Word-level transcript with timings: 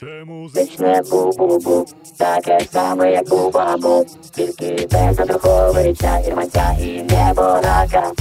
Це 0.00 0.24
музичне 0.26 1.02
бу-бу-бу, 1.10 1.86
таке 2.16 2.58
саме, 2.72 3.12
як 3.12 3.32
у 3.32 3.50
бабу, 3.50 4.06
тільки 4.34 4.88
без 4.92 5.20
Андруховича, 5.20 6.18
Ірманця 6.18 6.76
і 6.80 7.02
неборака. 7.02 8.12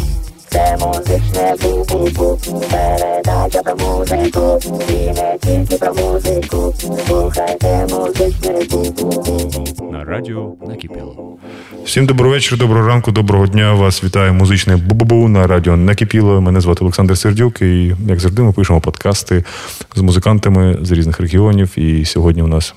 Це 0.55 0.77
музичне 0.85 1.55
бу-бу-бу, 1.63 2.39
передача 2.71 3.61
про 3.63 3.75
музику, 3.75 4.59
і 4.89 4.93
не 4.93 5.37
тільки 5.41 5.77
про 5.77 5.93
музику, 5.93 6.73
слухайте 7.07 7.87
музичне 7.89 8.51
бу-бу-бу. 8.51 9.91
на 9.91 10.03
радіо 10.03 10.53
накипіло. 10.67 11.37
Всім 11.85 12.05
доброго 12.05 12.33
вечора, 12.33 12.59
доброго 12.59 12.87
ранку, 12.87 13.11
доброго 13.11 13.47
дня. 13.47 13.73
Вас 13.73 14.03
вітає 14.03 14.31
музичне 14.31 14.75
бу-бу-бу 14.75 15.27
на 15.27 15.47
радіо 15.47 15.77
Накипіло. 15.77 16.41
Мене 16.41 16.61
звати 16.61 16.79
Олександр 16.81 17.17
Сердюк, 17.17 17.61
і 17.61 17.95
як 18.07 18.19
завжди, 18.19 18.41
ми 18.41 18.51
пишемо 18.51 18.81
подкасти 18.81 19.43
з 19.95 20.01
музикантами 20.01 20.77
з 20.81 20.91
різних 20.91 21.19
регіонів. 21.19 21.79
І 21.79 22.05
сьогодні 22.05 22.41
у 22.41 22.47
нас. 22.47 22.75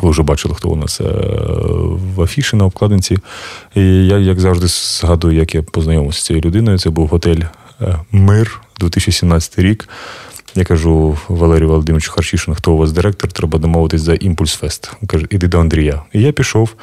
Ви 0.00 0.10
вже 0.10 0.22
бачили, 0.22 0.54
хто 0.54 0.68
у 0.68 0.76
нас 0.76 1.00
е, 1.00 1.04
в 2.16 2.22
афіші 2.22 2.56
на 2.56 2.64
обкладинці. 2.64 3.18
І 3.74 4.06
я, 4.06 4.18
як 4.18 4.40
завжди, 4.40 4.66
згадую, 4.66 5.36
як 5.36 5.54
я 5.54 5.62
познайомився 5.62 6.20
з 6.20 6.24
цією 6.24 6.44
людиною. 6.44 6.78
Це 6.78 6.90
був 6.90 7.08
готель 7.08 7.40
е, 7.80 7.98
Мир 8.12 8.60
2017 8.80 9.58
рік. 9.58 9.88
Я 10.54 10.64
кажу 10.64 11.18
Валерію 11.28 11.68
Володимировичу 11.68 12.12
Харчишину, 12.12 12.54
хто 12.54 12.72
у 12.72 12.76
вас 12.76 12.92
директор, 12.92 13.32
треба 13.32 13.58
домовитись 13.58 14.00
за 14.00 14.14
імпульс 14.14 14.54
фест. 14.54 14.92
Він 15.02 15.08
каже, 15.08 15.26
іди 15.30 15.48
до 15.48 15.60
Андрія. 15.60 16.02
І 16.12 16.22
я 16.22 16.32
пішов, 16.32 16.74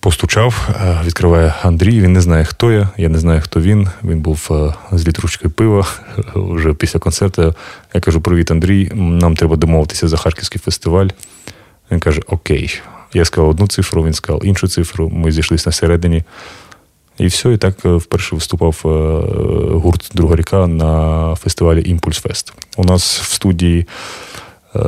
постучав, 0.00 0.68
е, 0.80 1.00
відкриває 1.04 1.54
Андрій. 1.62 2.00
Він 2.00 2.12
не 2.12 2.20
знає, 2.20 2.44
хто 2.44 2.72
я, 2.72 2.88
я 2.96 3.08
не 3.08 3.18
знаю, 3.18 3.40
хто 3.44 3.60
він. 3.60 3.88
Він 4.04 4.20
був 4.20 4.50
з 4.92 5.08
літручкою 5.08 5.50
пива 5.50 5.86
вже 6.34 6.74
після 6.74 6.98
концерту. 6.98 7.54
Я 7.94 8.00
кажу: 8.00 8.20
Привіт, 8.20 8.50
Андрій. 8.50 8.90
Нам 8.94 9.36
треба 9.36 9.56
домовитися 9.56 10.08
за 10.08 10.16
харківський 10.16 10.60
фестиваль. 10.64 11.08
Він 11.90 12.00
каже: 12.00 12.20
Окей. 12.26 12.80
Я 13.14 13.24
сказав 13.24 13.48
одну 13.48 13.66
цифру, 13.66 14.04
він 14.04 14.12
сказав 14.12 14.44
іншу 14.44 14.68
цифру. 14.68 15.08
Ми 15.08 15.32
зійшлися 15.32 15.68
на 15.68 15.72
середині. 15.72 16.22
І 17.18 17.26
все, 17.26 17.52
і 17.52 17.56
так 17.56 17.74
е, 17.84 17.88
вперше 17.88 18.34
виступав 18.34 18.82
е, 18.84 18.88
гурт 19.76 20.10
Друга 20.14 20.36
ріка 20.36 20.66
на 20.66 21.34
фестивалі 21.34 21.90
Імпульс 21.90 22.18
Фест. 22.18 22.52
У 22.76 22.84
нас 22.84 23.20
в 23.20 23.32
студії, 23.32 23.86
е, 24.76 24.78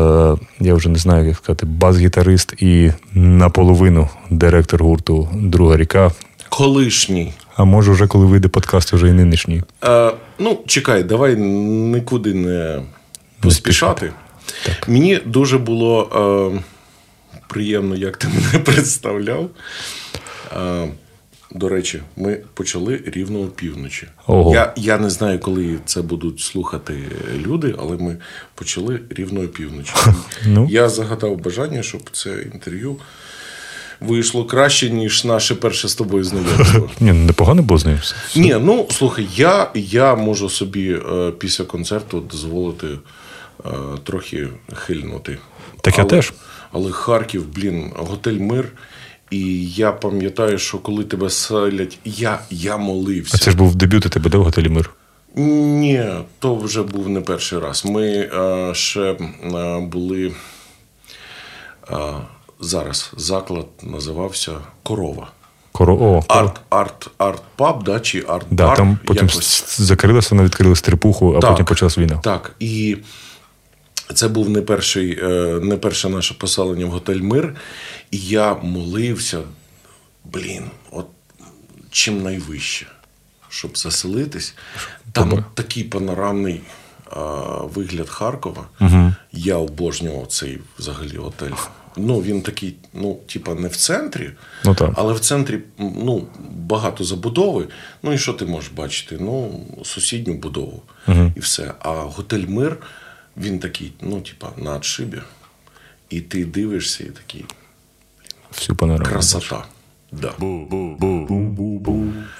я 0.60 0.74
вже 0.74 0.88
не 0.88 0.98
знаю, 0.98 1.26
як 1.26 1.36
сказати, 1.36 1.66
бас-гітарист 1.66 2.62
і 2.62 2.92
наполовину 3.14 4.08
директор 4.30 4.82
гурту 4.82 5.28
Друга 5.34 5.76
ріка. 5.76 6.12
Колишній. 6.48 7.32
А 7.56 7.64
може, 7.64 7.92
вже 7.92 8.06
коли 8.06 8.26
вийде 8.26 8.48
подкаст, 8.48 8.92
вже 8.92 9.08
і 9.08 9.12
нинішній. 9.12 9.62
Е, 9.84 10.12
ну, 10.38 10.58
чекай, 10.66 11.02
давай 11.02 11.36
нікуди 11.36 12.34
не 12.34 12.82
поспішати. 13.40 14.12
Мені 14.88 15.20
дуже 15.26 15.58
було 15.58 16.08
е, 16.54 16.60
приємно, 17.48 17.96
як 17.96 18.16
ти 18.16 18.28
мене 18.28 18.58
представляв. 18.64 19.50
Е, 20.56 20.88
до 21.54 21.68
речі, 21.68 22.02
ми 22.16 22.40
почали 22.54 23.02
рівно 23.06 23.40
опівночі. 23.40 24.06
Ого. 24.26 24.54
Я, 24.54 24.72
я 24.76 24.98
не 24.98 25.10
знаю, 25.10 25.38
коли 25.38 25.78
це 25.84 26.02
будуть 26.02 26.40
слухати 26.40 26.98
люди, 27.36 27.74
але 27.78 27.96
ми 27.96 28.16
почали 28.54 29.00
рівно 29.10 29.40
опівночі. 29.40 29.92
Ну. 30.46 30.68
Я 30.70 30.88
загадав 30.88 31.36
бажання, 31.36 31.82
щоб 31.82 32.02
це 32.12 32.42
інтерв'ю 32.52 32.96
вийшло 34.00 34.44
краще, 34.44 34.90
ніж 34.90 35.24
наше 35.24 35.54
перше 35.54 35.88
з 35.88 35.94
тобою 35.94 36.24
знайомство. 36.24 36.90
Ні, 37.00 37.12
ну, 37.12 37.24
непогано 37.24 37.62
було 37.62 37.78
з 37.78 37.84
ним. 37.84 37.98
все. 38.02 38.14
Ні, 38.36 38.56
ну 38.60 38.86
слухай, 38.90 39.28
я, 39.36 39.70
я 39.74 40.14
можу 40.14 40.50
собі 40.50 40.92
е, 40.92 41.32
після 41.38 41.64
концерту 41.64 42.20
дозволити 42.20 42.86
е, 42.86 43.68
трохи 44.04 44.48
хильнути. 44.74 45.38
Так 45.80 45.98
я 45.98 46.04
але, 46.04 46.10
теж. 46.10 46.32
Але 46.72 46.92
Харків, 46.92 47.54
блін, 47.54 47.92
готель 47.96 48.38
Мир. 48.38 48.72
І 49.30 49.66
я 49.70 49.92
пам'ятаю, 49.92 50.58
що 50.58 50.78
коли 50.78 51.04
тебе 51.04 51.30
селять, 51.30 51.98
я, 52.04 52.38
я 52.50 52.76
молився. 52.76 53.36
А 53.36 53.44
це 53.44 53.50
ж 53.50 53.56
був 53.56 53.74
дебют 53.74 54.06
у 54.06 54.08
тебе, 54.08 54.30
де 54.30 54.38
в 54.38 54.44
готелі 54.44 54.68
Мир? 54.68 54.90
Ні, 55.34 56.04
то 56.38 56.54
вже 56.56 56.82
був 56.82 57.08
не 57.08 57.20
перший 57.20 57.58
раз. 57.58 57.84
Ми 57.84 58.06
е, 58.06 58.70
ще 58.74 59.00
е, 59.00 59.16
були 59.80 60.32
е, 61.90 61.96
зараз 62.60 63.12
заклад 63.16 63.66
називався 63.82 64.52
Корова. 64.82 65.28
Коро... 65.72 65.94
О, 65.94 65.98
коро... 65.98 66.22
Арт, 66.28 66.60
арт, 66.70 67.10
арт 67.18 67.42
паб, 67.56 67.84
да, 67.84 68.00
чи 68.00 68.24
арт 68.28 68.46
Да, 68.50 68.74
там 68.74 68.98
потім 69.06 69.26
якось. 69.26 69.80
закрилося, 69.80 70.28
воно 70.30 70.44
відкрили 70.44 70.76
стрипуху, 70.76 71.34
а 71.36 71.40
Так. 71.40 71.50
потім 71.50 71.66
почалась 71.66 71.98
війна. 71.98 72.20
Так, 72.24 72.54
і 72.60 72.96
це 74.14 74.28
був 74.28 74.50
не 74.50 74.62
перший, 74.62 75.18
е, 75.22 75.60
не 75.62 75.76
перше 75.76 76.08
наше 76.08 76.34
поселення 76.34 76.86
в 76.86 76.90
готель 76.90 77.20
Мир. 77.20 77.56
І 78.10 78.18
я 78.18 78.54
молився, 78.54 79.38
блін, 80.24 80.64
от 80.90 81.06
чим 81.90 82.22
найвище, 82.22 82.86
щоб 83.48 83.78
заселитись. 83.78 84.54
Там 85.12 85.28
Добре. 85.28 85.44
такий 85.54 85.84
панорамний 85.84 86.60
а, 87.10 87.20
вигляд 87.74 88.08
Харкова. 88.08 88.68
Я 89.32 89.56
обожнював 89.56 90.26
цей 90.26 90.58
взагалі 90.78 91.16
готель. 91.16 91.50
Ну, 91.96 92.20
він 92.22 92.42
такий, 92.42 92.76
ну, 92.94 93.18
типа, 93.26 93.54
не 93.54 93.68
в 93.68 93.76
центрі, 93.76 94.30
Ну, 94.64 94.74
так. 94.74 94.90
але 94.94 95.12
в 95.12 95.20
центрі 95.20 95.58
ну, 95.78 96.26
багато 96.50 97.04
забудови. 97.04 97.68
Ну 98.02 98.12
і 98.12 98.18
що 98.18 98.32
ти 98.32 98.46
можеш 98.46 98.70
бачити? 98.70 99.16
Ну, 99.20 99.60
сусідню 99.84 100.34
будову 100.34 100.82
і 101.36 101.40
все. 101.40 101.72
А 101.80 101.90
готель 101.90 102.46
Мир, 102.46 102.76
він 103.40 103.58
такий, 103.58 103.92
ну, 104.00 104.20
типа, 104.20 104.52
на 104.56 104.74
отшибі. 104.74 105.18
І 106.10 106.20
ти 106.20 106.44
дивишся, 106.44 107.04
і 107.04 107.06
такий 107.06 107.44
Всю 108.52 108.76
панораму. 108.76 109.10
красота. 109.10 109.64
Да. 110.12 110.32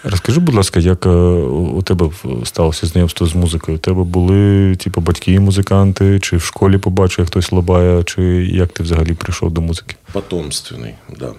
Розкажи, 0.04 0.40
будь 0.40 0.54
ласка, 0.54 0.80
як 0.80 1.06
е, 1.06 1.08
у 1.08 1.82
тебе 1.82 2.10
сталося 2.44 2.86
знайомство 2.86 3.26
з 3.26 3.34
музикою? 3.34 3.76
У 3.76 3.80
тебе 3.80 4.04
були 4.04 4.76
типу, 4.76 5.00
батьки 5.00 5.40
музиканти, 5.40 6.20
чи 6.20 6.36
в 6.36 6.42
школі 6.42 6.78
побачив, 6.78 7.18
як 7.18 7.28
хтось 7.28 7.52
лобає, 7.52 8.04
чи 8.04 8.22
як 8.46 8.72
ти 8.72 8.82
взагалі 8.82 9.14
прийшов 9.14 9.50
до 9.50 9.60
музики? 9.60 9.96
Потомственний, 10.12 10.94
да. 11.18 11.32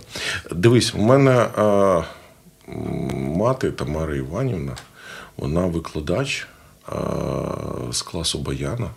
Дивись, 0.51 0.95
у 0.95 1.01
мене 1.01 1.31
а, 1.57 2.01
мати 3.13 3.71
Тамара 3.71 4.15
Іванівна, 4.15 4.75
вона 5.37 5.65
викладач 5.65 6.47
а, 6.87 6.95
з 7.91 8.01
класу 8.01 8.39
Баяна. 8.39 8.89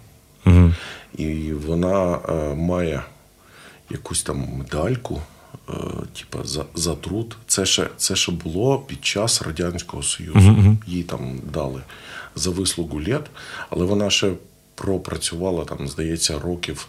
Угу. 0.46 0.72
І 1.16 1.52
вона 1.52 2.18
е, 2.28 2.54
має 2.54 3.02
якусь 3.90 4.22
там 4.22 4.48
медальку, 4.58 5.22
е, 5.68 5.72
типа 6.18 6.44
за, 6.44 6.64
за 6.74 6.94
труд. 6.94 7.36
Це 7.46 7.66
ще, 7.66 7.86
це 7.96 8.16
ще 8.16 8.32
було 8.32 8.78
під 8.78 9.04
час 9.04 9.42
Радянського 9.42 10.02
Союзу. 10.02 10.76
Їй 10.86 11.02
там 11.02 11.40
дали 11.52 11.80
за 12.36 12.50
вислугу 12.50 13.00
літ, 13.00 13.22
але 13.70 13.84
вона 13.84 14.10
ще 14.10 14.32
пропрацювала 14.74 15.64
там, 15.64 15.88
здається, 15.88 16.38
років 16.38 16.88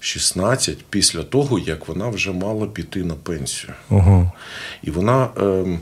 16 0.00 0.84
після 0.90 1.22
того, 1.22 1.58
як 1.58 1.88
вона 1.88 2.08
вже 2.08 2.32
мала 2.32 2.66
піти 2.66 3.04
на 3.04 3.14
пенсію. 3.14 3.72
Ого. 3.90 4.32
І 4.82 4.90
вона 4.90 5.28
ем, 5.36 5.80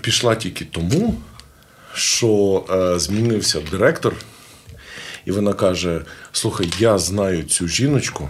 пішла 0.00 0.34
тільки 0.34 0.64
тому, 0.64 1.14
що 1.94 2.64
е, 2.70 2.98
змінився 2.98 3.60
директор, 3.70 4.14
і 5.28 5.30
вона 5.30 5.52
каже: 5.52 6.00
Слухай, 6.32 6.68
я 6.78 6.98
знаю 6.98 7.42
цю 7.42 7.68
жіночку, 7.68 8.28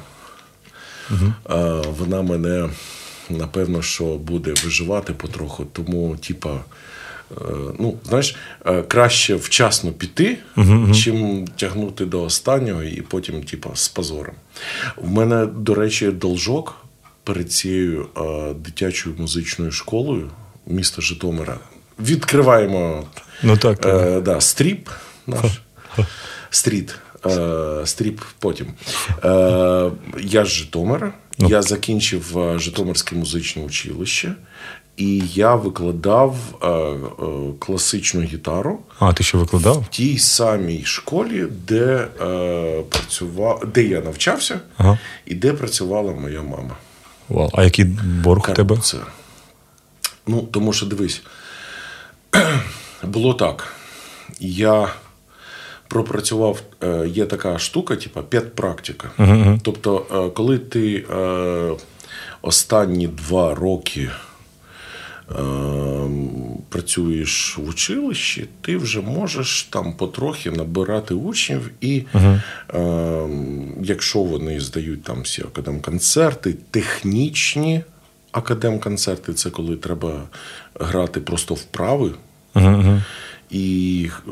е, 1.11 1.83
вона 1.99 2.23
мене 2.23 2.69
напевно, 3.31 3.83
що 3.83 4.05
буде 4.05 4.55
виживати 4.65 5.13
потроху, 5.13 5.65
тому, 5.73 6.17
типа. 6.17 6.51
е, 6.51 7.45
Ну, 7.79 7.95
знаєш, 8.09 8.37
е, 8.67 8.83
краще 8.83 9.35
вчасно 9.35 9.93
піти, 9.93 10.39
чим 10.95 11.49
тягнути 11.57 12.05
до 12.05 12.23
останнього 12.23 12.83
і 12.83 13.03
потім, 13.03 13.43
типа, 13.43 13.71
з 13.75 13.89
позором. 13.89 14.35
В 14.97 15.11
мене, 15.11 15.47
до 15.47 15.75
речі, 15.75 16.11
должок 16.11 16.77
перед 17.25 17.53
цією 17.53 18.07
е, 18.17 18.55
дитячою 18.55 19.17
музичною 19.19 19.73
школою 19.73 20.31
міста 20.67 21.03
Житомира. 21.03 21.59
Відкриваємо 22.01 23.05
Ну 23.43 23.57
так, 23.57 23.79
так. 23.79 24.03
Е, 24.03 24.21
да, 24.21 24.41
стріп 24.41 24.89
наш. 25.27 25.61
Стріт. 26.51 26.95
Е, 27.27 27.87
стріп 27.87 28.21
потім. 28.39 28.67
Е, 29.25 29.91
я 30.21 30.45
з 30.45 30.49
Житомира. 30.49 31.13
Ну. 31.39 31.49
Я 31.49 31.63
закінчив 31.63 32.39
е, 32.39 32.59
Житомирське 32.59 33.17
музичне 33.17 33.63
училище, 33.65 34.35
і 34.97 35.23
я 35.35 35.55
викладав 35.55 36.37
класичну 37.59 38.21
гітару 38.23 38.79
А, 38.99 39.13
ти 39.13 39.25
ще 39.25 39.39
викладав? 39.39 39.81
в 39.81 39.89
тій 39.89 40.19
самій 40.19 40.85
школі, 40.85 41.47
де, 41.69 42.09
працював, 42.89 43.63
де 43.75 43.83
я 43.83 44.01
навчався, 44.01 44.61
Ага. 44.77 44.99
і 45.27 45.35
де 45.35 45.53
працювала 45.53 46.13
моя 46.13 46.43
мама. 46.43 46.77
Вау. 47.29 47.51
А 47.55 47.65
який 47.65 47.85
борг 48.25 48.47
у 48.51 48.55
тебе? 48.55 48.77
Це. 48.83 48.97
Ну, 50.27 50.43
тому 50.43 50.73
що 50.73 50.87
дивись, 50.87 51.23
було 53.03 53.35
так. 53.35 53.73
Я 54.41 54.89
пропрацював, 55.89 56.63
е, 56.83 57.09
є 57.09 57.27
така 57.27 57.59
штука, 57.59 57.97
типу 57.97 58.23
педпрактика. 58.23 59.11
Тобто, 59.63 60.07
е, 60.13 60.31
коли 60.35 60.59
ти 60.59 61.05
е, 61.11 61.73
останні 62.43 63.07
два 63.07 63.55
роки 63.55 64.11
працюєш 66.69 67.59
в 67.59 67.69
училищі, 67.69 68.49
ти 68.61 68.77
вже 68.77 69.01
можеш 69.01 69.63
там 69.63 69.93
потрохи 69.93 70.51
набирати 70.51 71.15
учнів, 71.15 71.71
і 71.81 72.03
е, 72.75 73.29
якщо 73.83 74.19
вони 74.19 74.61
здають 74.61 75.03
там 75.03 75.23
всі 75.23 75.43
академконцерти, 75.43 76.55
технічні 76.71 77.83
академконцерти, 78.33 79.35
це 79.35 79.51
коли 79.51 79.77
треба 79.77 80.23
грати 80.81 81.21
просто 81.21 81.55
вправи. 81.55 82.11
І 83.51 84.09
е, 84.29 84.31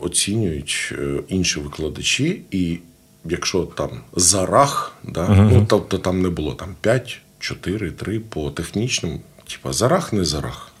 оцінюють 0.00 0.94
е, 0.98 1.20
інші 1.28 1.60
викладачі, 1.60 2.40
і 2.50 2.78
якщо 3.24 3.62
там 3.62 3.90
зарах, 4.12 4.96
да, 5.02 5.28
ну, 5.28 5.66
тобто 5.68 5.98
там 5.98 6.22
не 6.22 6.28
було 6.28 6.52
там 6.52 6.74
5, 6.80 7.20
4, 7.38 7.90
3 7.90 8.20
по 8.20 8.50
технічному, 8.50 9.20
типа 9.50 9.72
зарах, 9.72 10.12
не 10.12 10.24
зарах. 10.24 10.72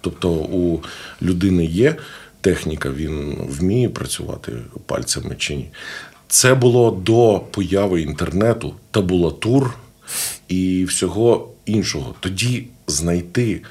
Тобто 0.00 0.30
у 0.30 0.82
людини 1.22 1.64
є 1.64 1.96
техніка, 2.40 2.90
він 2.90 3.36
вміє 3.48 3.88
працювати 3.88 4.52
пальцями 4.86 5.34
чи 5.38 5.56
ні. 5.56 5.68
Це 6.28 6.54
було 6.54 6.90
до 6.90 7.40
появи 7.50 8.02
інтернету, 8.02 8.74
табулатур 8.90 9.74
і 10.48 10.84
всього 10.84 11.48
іншого. 11.66 12.14
Тоді 12.20 12.66
знайти 12.86 13.62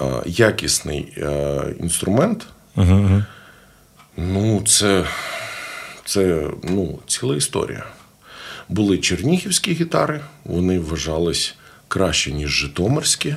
е, 0.00 0.04
якісний 0.26 1.12
е, 1.16 1.60
інструмент, 1.80 2.46
ну, 4.16 4.62
це, 4.66 5.06
це 6.04 6.50
ну, 6.62 6.98
ціла 7.06 7.36
історія. 7.36 7.84
Були 8.68 8.98
чернігівські 8.98 9.72
гітари, 9.72 10.20
вони 10.44 10.78
вважались 10.78 11.54
краще, 11.88 12.32
ніж 12.32 12.50
житомирські, 12.50 13.36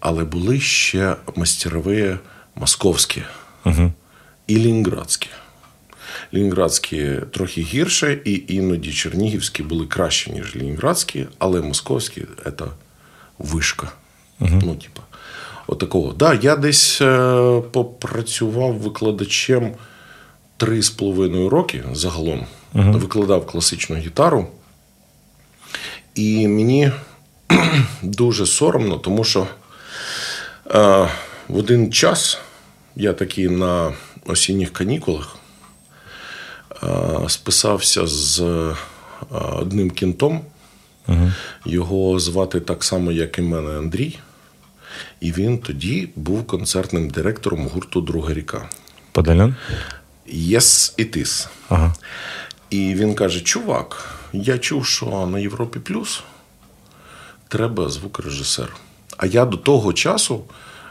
але 0.00 0.24
були 0.24 0.60
ще 0.60 1.16
мастерові 1.36 2.16
московські 2.54 3.22
і 4.46 4.58
лінградські. 4.58 5.28
Лінградські 6.34 7.12
трохи 7.32 7.62
гірше, 7.62 8.18
і 8.24 8.44
іноді 8.48 8.92
чернігівські 8.92 9.62
були 9.62 9.86
краще, 9.86 10.30
ніж 10.30 10.56
лінградські, 10.56 11.26
але 11.38 11.60
московські 11.60 12.22
це 12.44 12.64
вишка. 13.38 13.92
Ну, 14.40 14.74
типа, 14.74 15.02
отакого. 15.66 16.12
Да, 16.12 16.34
я 16.34 16.56
десь 16.56 17.00
е, 17.00 17.62
попрацював 17.72 18.74
викладачем 18.74 19.72
три 20.56 20.82
з 20.82 20.90
половиною 20.90 21.48
роки 21.48 21.84
загалом. 21.92 22.46
Викладав 22.72 23.46
класичну 23.46 23.96
гітару. 23.96 24.46
І 26.14 26.48
мені 26.48 26.92
дуже 28.02 28.46
соромно, 28.46 28.96
тому 28.96 29.24
що 29.24 29.46
е, 30.70 31.08
в 31.48 31.56
один 31.58 31.92
час 31.92 32.38
я 32.96 33.12
такий 33.12 33.48
на 33.48 33.94
осінніх 34.26 34.72
канікулах 34.72 35.36
е, 36.82 36.88
списався 37.28 38.06
з 38.06 38.40
е, 38.40 38.74
одним 39.30 39.90
кінтом. 39.90 40.40
Його 41.64 42.18
звати 42.18 42.60
так 42.60 42.84
само, 42.84 43.12
як 43.12 43.38
і 43.38 43.42
мене 43.42 43.78
Андрій. 43.78 44.18
І 45.20 45.32
він 45.32 45.58
тоді 45.58 46.08
був 46.16 46.46
концертним 46.46 47.10
директором 47.10 47.68
гурту 47.68 48.00
Друга 48.00 48.34
ріка. 48.34 48.68
Подолян? 49.12 49.54
Yes, 50.34 50.98
it 50.98 51.18
is. 51.18 51.48
Ага. 51.68 51.94
І 52.70 52.94
він 52.94 53.14
каже: 53.14 53.40
Чувак, 53.40 54.16
я 54.32 54.58
чув, 54.58 54.86
що 54.86 55.26
на 55.26 55.38
Європі 55.38 55.78
Плюс 55.78 56.22
треба 57.48 57.88
звукорежисер. 57.88 58.76
А 59.16 59.26
я 59.26 59.44
до 59.44 59.56
того 59.56 59.92
часу, 59.92 60.44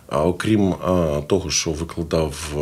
окрім 0.08 0.76
того, 1.28 1.50
що 1.50 1.72
викладав 1.72 2.56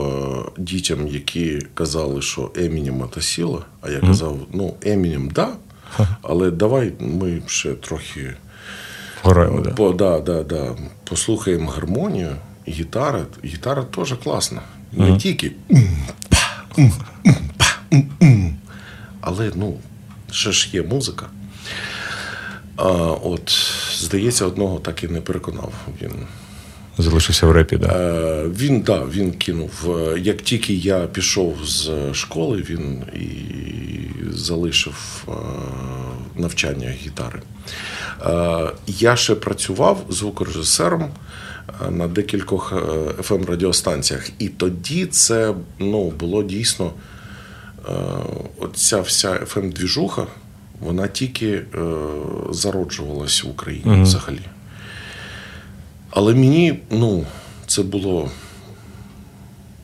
дітям, 0.57 1.07
які 1.07 1.59
казали, 1.73 2.21
що 2.21 2.51
Емінем 2.55 3.09
це 3.13 3.21
сила, 3.21 3.65
а 3.81 3.89
я 3.89 3.99
казав, 3.99 4.39
ну, 4.53 4.73
Емінем, 4.81 5.29
да, 5.29 5.49
але 6.21 6.51
давай 6.51 6.93
ми 6.99 7.41
ще 7.47 7.73
трохи 7.73 8.35
Граємо, 9.23 9.61
да. 9.61 9.69
по, 9.69 9.93
да, 9.93 10.19
да, 10.19 10.43
да, 10.43 10.75
послухаємо 11.03 11.69
гармонію, 11.69 12.35
гітара. 12.67 13.25
Гітара 13.45 13.83
теж 13.83 14.13
класна. 14.23 14.61
Не 14.91 15.17
тільки. 15.17 15.51
ум-па, 15.69 16.37
ум-па. 16.77 17.65
Але 19.21 19.51
ну, 19.55 19.77
ще 20.31 20.51
ж 20.51 20.69
є 20.73 20.83
музика. 20.83 21.25
А, 22.75 22.87
от, 23.23 23.51
здається, 23.97 24.45
одного 24.45 24.79
так 24.79 25.03
і 25.03 25.07
не 25.07 25.21
переконав. 25.21 25.73
Він, 26.01 26.11
Залишився 26.97 27.47
в 27.47 27.51
репі, 27.51 27.77
да. 27.77 27.87
е, 27.87 28.47
він, 28.47 28.81
да, 28.81 29.05
він 29.05 29.31
кинув. 29.31 29.71
Е, 29.87 30.19
Як 30.19 30.41
тільки 30.41 30.73
я 30.73 30.99
пішов 30.99 31.57
з 31.65 32.13
школи, 32.13 32.65
він 32.69 33.03
і 33.15 33.29
залишив 34.33 35.25
е, 35.27 35.31
навчання 36.35 36.89
гітари. 36.89 37.41
Е, 38.21 38.71
Я 38.87 39.15
ще 39.15 39.35
працював 39.35 40.05
звукорежисером 40.09 41.03
е, 41.03 41.91
на 41.91 42.07
декількох 42.07 42.73
fm 43.17 43.45
радіостанціях. 43.45 44.29
І 44.39 44.49
тоді 44.49 45.05
це 45.05 45.53
ну, 45.79 46.11
було 46.11 46.43
дійсно 46.43 46.91
е, 47.89 47.91
оця 48.59 49.01
вся 49.01 49.29
fm 49.29 49.73
двіжуха 49.73 50.27
вона 50.83 51.07
тільки 51.07 51.47
е, 51.47 51.65
зароджувалась 52.49 53.43
в 53.43 53.49
Україні 53.49 54.01
взагалі. 54.01 54.41
Але 56.09 56.33
мені, 56.33 56.79
ну, 56.89 57.25
це 57.67 57.83
було 57.83 58.31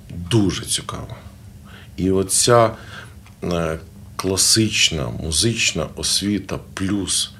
дуже 0.09 0.65
цікаво. 0.65 1.15
І 1.97 2.11
оця 2.11 2.71
е, 3.43 3.79
класична 4.15 5.09
музична 5.23 5.87
освіта 5.95 6.59
плюс 6.73 7.31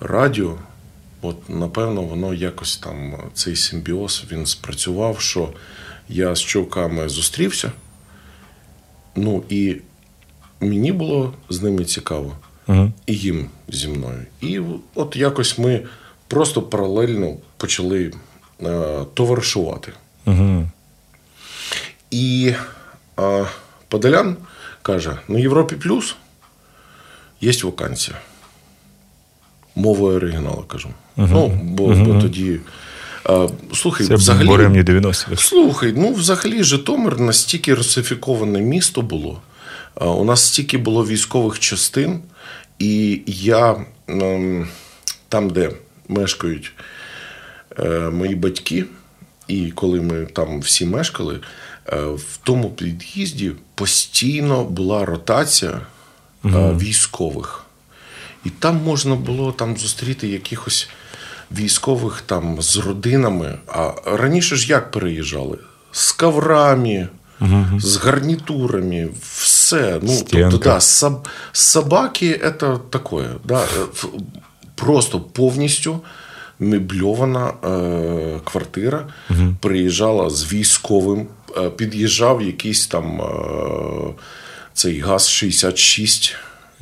радіо, 0.00 0.58
от 1.22 1.50
напевно, 1.50 2.02
воно 2.02 2.34
якось 2.34 2.76
там 2.76 3.14
цей 3.34 3.56
симбіоз 3.56 4.24
він 4.32 4.46
спрацював, 4.46 5.20
що 5.20 5.52
я 6.08 6.34
з 6.34 6.40
чуваками 6.40 7.08
зустрівся. 7.08 7.72
Ну 9.16 9.44
і 9.48 9.76
мені 10.60 10.92
було 10.92 11.34
з 11.48 11.62
ними 11.62 11.84
цікаво, 11.84 12.36
і 13.06 13.14
їм 13.14 13.50
зі 13.68 13.88
мною. 13.88 14.26
І 14.40 14.60
от 14.94 15.16
якось 15.16 15.58
ми 15.58 15.82
просто 16.28 16.62
паралельно 16.62 17.36
почали 17.56 18.12
е, 18.62 19.04
товаришувати. 19.14 19.92
І 22.10 22.54
е, 23.20 23.46
Подолян 23.88 24.36
каже: 24.82 25.18
на 25.28 25.38
Європі 25.38 25.76
Плюс 25.76 26.16
є 27.40 27.52
вакансія. 27.62 28.18
Мовою 29.76 30.16
оригіналу 30.16 30.64
кажу. 30.66 30.88
Ну, 31.16 31.60
бо, 31.62 31.86
бо 31.86 32.20
тоді. 32.20 32.60
слухай, 33.74 34.06
Це 34.06 34.14
взагалі. 34.14 34.48
90-ті. 34.82 35.36
Слухай, 35.36 35.94
ну 35.96 36.12
взагалі 36.12 36.62
Житомир 36.62 37.20
настільки 37.20 37.74
русифіковане 37.74 38.60
місто 38.60 39.02
було. 39.02 39.40
А, 39.94 40.06
У 40.06 40.24
нас 40.24 40.46
стільки 40.46 40.78
було 40.78 41.06
військових 41.06 41.58
частин, 41.58 42.20
і 42.78 43.20
я 43.26 43.76
ем, 44.08 44.68
там, 45.28 45.50
де 45.50 45.70
мешкають 46.08 46.72
е, 47.78 47.88
мої 48.10 48.34
батьки, 48.34 48.84
і 49.48 49.70
коли 49.70 50.00
ми 50.00 50.26
там 50.26 50.60
всі 50.60 50.86
мешкали, 50.86 51.40
е, 51.92 51.96
в 52.00 52.38
тому 52.42 52.70
під'їзді 52.70 53.52
постійно 53.74 54.64
була 54.64 55.04
ротація 55.04 55.80
е, 56.44 56.48
військових. 56.80 57.65
І 58.46 58.50
там 58.50 58.80
можна 58.84 59.14
було 59.14 59.52
там 59.52 59.76
зустріти 59.76 60.28
якихось 60.28 60.88
військових 61.52 62.22
там 62.26 62.62
з 62.62 62.76
родинами. 62.76 63.58
А 63.66 63.92
раніше 64.04 64.56
ж 64.56 64.68
як 64.68 64.90
переїжджали? 64.90 65.58
З 65.92 66.12
коврами, 66.12 67.08
з 67.78 67.96
гарнітурами, 67.96 69.08
все. 69.36 70.00
Ну, 70.02 70.22
тобто, 70.30 70.58
да, 70.58 70.80
соб, 70.80 71.28
собаки 71.52 72.52
це 72.60 72.78
таке. 72.90 73.24
Да, 73.44 73.64
просто 74.74 75.20
повністю 75.20 76.00
мебльована 76.58 77.48
е, 77.48 78.40
квартира. 78.44 79.06
Приїжджала 79.60 80.30
з 80.30 80.52
військовим, 80.52 81.26
е, 81.56 81.70
під'їжджав 81.70 82.42
якийсь 82.42 82.86
там 82.86 83.20
е, 83.20 83.26
цей 84.74 85.02
ГАЗ-66 85.02 86.34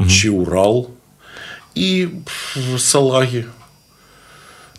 чи 0.08 0.30
Урал. 0.30 0.88
І 1.74 2.06
салаги. 2.78 3.44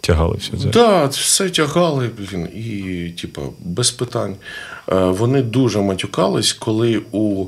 тягали 0.02 0.38
все 0.38 0.52
це. 0.52 0.64
Так, 0.64 0.72
да, 0.74 1.06
все 1.06 1.50
тягали, 1.50 2.10
блін, 2.18 2.46
і, 2.56 3.10
типа, 3.22 3.42
без 3.60 3.92
питань. 3.92 4.36
Е, 4.92 4.96
Вони 4.96 5.42
дуже 5.42 5.80
матюкались, 5.82 6.54
коли 6.54 7.02
у 7.12 7.46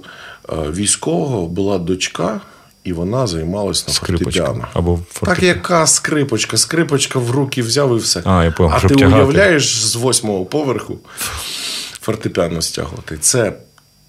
е, 0.50 0.56
військового 0.56 1.48
була 1.48 1.78
дочка, 1.78 2.42
і 2.84 2.94
вона 2.94 3.28
займалась 3.28 3.88
на 3.88 3.94
фортепіано. 3.94 4.68
Або 4.74 5.00
Так 5.22 5.44
яка 5.44 5.88
скрипочка? 5.88 6.58
Скрипочка 6.58 7.20
в 7.20 7.32
руки 7.32 7.62
взяв 7.62 7.96
і 7.96 8.00
все. 8.00 8.22
А, 8.26 8.44
я 8.44 8.52
понял, 8.52 8.74
а 8.76 8.88
ти 8.88 8.96
тягати. 8.96 9.16
уявляєш 9.16 9.76
з 9.86 9.96
восьмого 9.96 10.46
поверху 10.46 11.00
фортепіано 12.02 12.62
стягувати. 12.62 13.18
Це, 13.18 13.54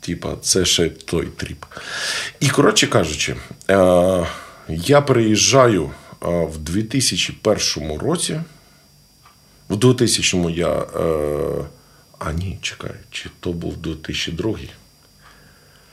типа, 0.00 0.28
це 0.42 0.64
ще 0.64 0.88
той 0.88 1.26
тріп. 1.36 1.64
І, 2.40 2.48
коротше 2.48 2.86
кажучи, 2.86 3.36
е, 3.70 4.26
я 4.68 5.00
переїжджаю 5.00 5.90
е, 6.22 6.44
в 6.46 6.58
2001 6.58 7.98
році. 7.98 8.40
В 9.68 9.74
2000-му 9.76 10.50
я. 10.50 10.68
Е, 10.78 11.64
а 12.18 12.32
ні, 12.32 12.58
чекай, 12.62 12.90
чи 13.10 13.30
то 13.40 13.52
був 13.52 13.76
2002 13.76 14.54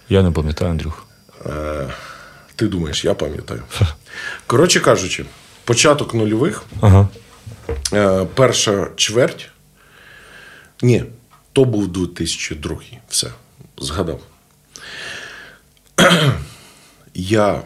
Я 0.10 0.24
не 0.24 0.32
пам'ятаю, 0.32 0.72
Андрюх. 0.72 1.06
Е, 1.46 1.88
Ти 2.56 2.68
думаєш, 2.68 3.06
я 3.06 3.14
пам'ятаю. 3.14 3.64
Коротше 4.48 4.80
кажучи, 4.80 5.26
початок 5.64 6.14
нульових, 6.14 6.64
Ага. 6.82 7.08
е, 7.94 8.26
перша 8.36 8.88
чверть. 8.96 9.50
Ні, 10.82 11.04
то 11.54 11.66
був 11.66 11.88
2002. 11.88 12.78
Все, 13.10 13.28
згадав. 13.78 14.22
Я 17.14 17.62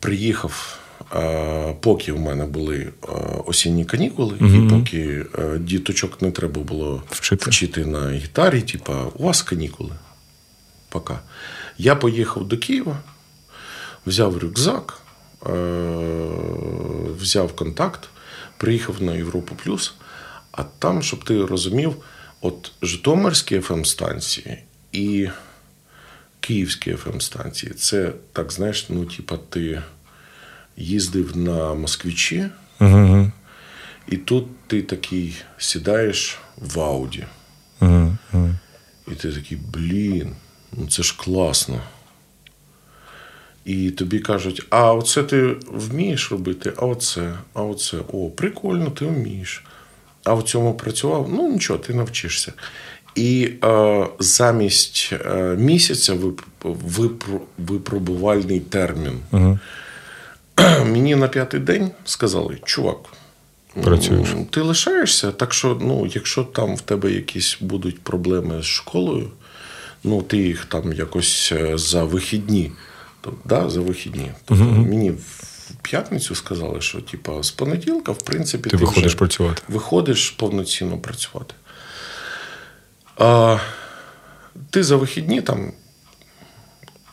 приїхав, 0.00 0.78
е, 1.14 1.74
поки 1.80 2.12
в 2.12 2.20
мене 2.20 2.46
були 2.46 2.78
е, 2.78 3.06
осінні 3.46 3.84
канікули, 3.84 4.36
і 4.40 4.70
поки 4.70 5.26
е, 5.38 5.58
діточок 5.58 6.22
не 6.22 6.30
треба 6.30 6.62
було 6.62 7.02
Вчити. 7.10 7.50
вчити 7.50 7.86
на 7.86 8.12
гітарі, 8.12 8.62
типа, 8.62 9.04
у 9.04 9.24
вас 9.24 9.42
канікули. 9.42 9.92
Пока. 10.88 11.20
Я 11.78 11.96
поїхав 11.96 12.48
до 12.48 12.58
Києва, 12.58 12.98
взяв 14.06 14.38
рюкзак, 14.38 15.00
взяв 17.20 17.52
контакт, 17.56 18.08
приїхав 18.56 19.02
на 19.02 19.14
Європу 19.14 19.54
Плюс, 19.64 19.94
а 20.52 20.62
там, 20.62 21.02
щоб 21.02 21.24
ти 21.24 21.44
розумів, 21.44 21.96
от 22.40 22.72
Житомирські 22.82 23.58
FM-станції 23.58 24.58
і 24.92 25.28
Київські 26.40 26.94
FM-станції, 26.94 27.72
це 27.72 28.12
так, 28.32 28.52
знаєш, 28.52 28.86
ну, 28.88 29.04
типа, 29.04 29.36
ти 29.48 29.82
їздив 30.76 31.36
на 31.36 31.74
москвичі, 31.74 32.46
Угу. 32.80 33.30
і 34.08 34.16
тут 34.16 34.46
ти 34.66 34.82
такий 34.82 35.34
сідаєш 35.58 36.38
в 36.56 36.80
Ауді. 36.80 37.24
Угу. 37.80 38.16
І 39.08 39.14
ти 39.14 39.32
такий, 39.32 39.58
блін, 39.72 40.32
ну 40.72 40.88
це 40.88 41.02
ж 41.02 41.16
класно. 41.18 41.80
І 43.64 43.90
тобі 43.90 44.18
кажуть, 44.20 44.66
а 44.70 44.92
оце 44.92 45.22
ти 45.22 45.56
вмієш 45.66 46.32
робити, 46.32 46.72
а 46.76 46.86
оце, 46.86 47.34
а 47.54 47.62
оце. 47.62 47.98
О, 48.12 48.30
прикольно, 48.30 48.90
ти 48.90 49.04
вмієш. 49.04 49.64
А 50.24 50.34
в 50.34 50.42
цьому 50.42 50.74
працював? 50.74 51.28
Ну 51.32 51.52
нічого, 51.52 51.78
ти 51.78 51.94
навчишся. 51.94 52.52
І 53.14 53.50
е, 53.64 54.06
замість 54.18 55.10
е, 55.12 55.56
місяця 55.58 56.16
випробувальний 57.58 58.60
термін. 58.60 59.18
Угу. 59.32 59.58
Мені 60.86 61.16
на 61.16 61.28
п'ятий 61.28 61.60
день 61.60 61.90
сказали, 62.04 62.58
чувак, 62.64 62.96
Працюєш. 63.82 64.28
ти 64.50 64.60
лишаєшся, 64.60 65.32
так 65.32 65.52
що, 65.54 65.78
ну, 65.80 66.10
якщо 66.14 66.44
там 66.44 66.76
в 66.76 66.80
тебе 66.80 67.12
якісь 67.12 67.56
будуть 67.60 68.00
проблеми 68.00 68.62
з 68.62 68.64
школою, 68.64 69.30
ну, 70.04 70.22
ти 70.22 70.36
їх 70.38 70.64
там 70.64 70.92
якось 70.92 71.52
е, 71.52 71.78
за 71.78 72.04
вихідні, 72.04 72.72
то, 73.20 73.32
да, 73.44 73.70
за 73.70 73.80
вихідні. 73.80 74.30
Тобто 74.44 74.64
мені 74.64 75.10
в 75.10 75.74
п'ятницю 75.82 76.34
сказали, 76.34 76.80
що 76.80 77.00
типа, 77.00 77.42
з 77.42 77.50
понеділка, 77.50 78.12
в 78.12 78.18
принципі, 78.22 78.70
Ти 78.70 78.76
виходиш 78.76 79.06
вже 79.06 79.16
працювати. 79.16 79.62
виходиш 79.68 80.30
повноцінно 80.30 80.98
працювати. 80.98 81.54
А, 83.20 83.58
ти 84.70 84.84
за 84.84 84.96
вихідні 84.96 85.42
там 85.42 85.72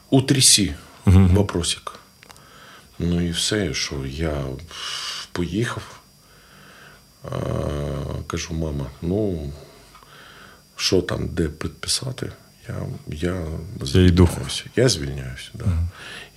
утрясі 0.10 0.76
вопросик. 1.06 2.00
Ну 3.00 3.28
і 3.28 3.32
все, 3.32 3.74
що 3.74 4.06
я 4.06 4.44
поїхав. 5.32 5.84
А, 7.24 7.38
кажу, 8.28 8.54
мама, 8.54 8.86
ну 9.02 9.54
що 10.76 11.02
там, 11.02 11.28
де 11.28 11.48
підписати? 11.48 12.32
Я, 12.68 12.76
я 13.08 13.46
звільняюся. 13.82 14.64
Я 14.76 14.90
звільняюся. 14.90 15.50
Да. 15.54 15.66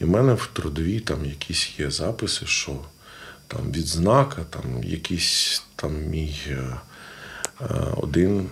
І 0.01 0.05
в 0.05 0.09
мене 0.09 0.35
в 0.35 0.51
трудовій 0.53 1.01
там 1.01 1.25
якісь 1.25 1.71
є 1.79 1.91
записи, 1.91 2.47
що 2.47 2.81
там 3.47 3.73
відзнака, 3.73 4.45
там 4.45 4.85
якийсь 4.85 5.63
там 5.77 6.03
мій 6.03 6.37
е, 6.49 6.77
е, 7.61 7.65
один 7.97 8.49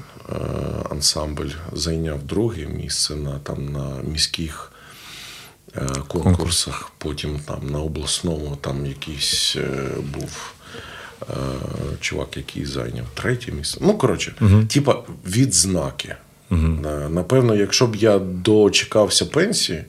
ансамбль 0.91 1.51
зайняв 1.73 2.23
друге 2.23 2.67
місце 2.67 3.17
на, 3.17 3.39
там, 3.39 3.73
на 3.73 4.03
міських 4.13 4.73
е, 5.77 5.87
конкурсах. 6.09 6.93
Потім 6.99 7.39
там 7.47 7.71
на 7.71 7.79
обласному 7.79 8.57
там 8.61 8.87
якийсь 8.87 9.57
е, 9.57 9.89
був 10.15 10.53
е, 11.23 11.35
чувак, 12.01 12.37
який 12.37 12.65
зайняв 12.67 13.07
третє 13.15 13.53
місце. 13.53 13.79
Ну, 13.83 13.99
коротше, 13.99 14.35
типа 14.69 15.03
відзнаки. 15.27 16.17
На- 16.51 17.09
Напевно, 17.09 17.55
якщо 17.55 17.87
б 17.87 17.97
я 17.97 18.19
дочекався 18.19 19.27
пенсії, 19.27 19.85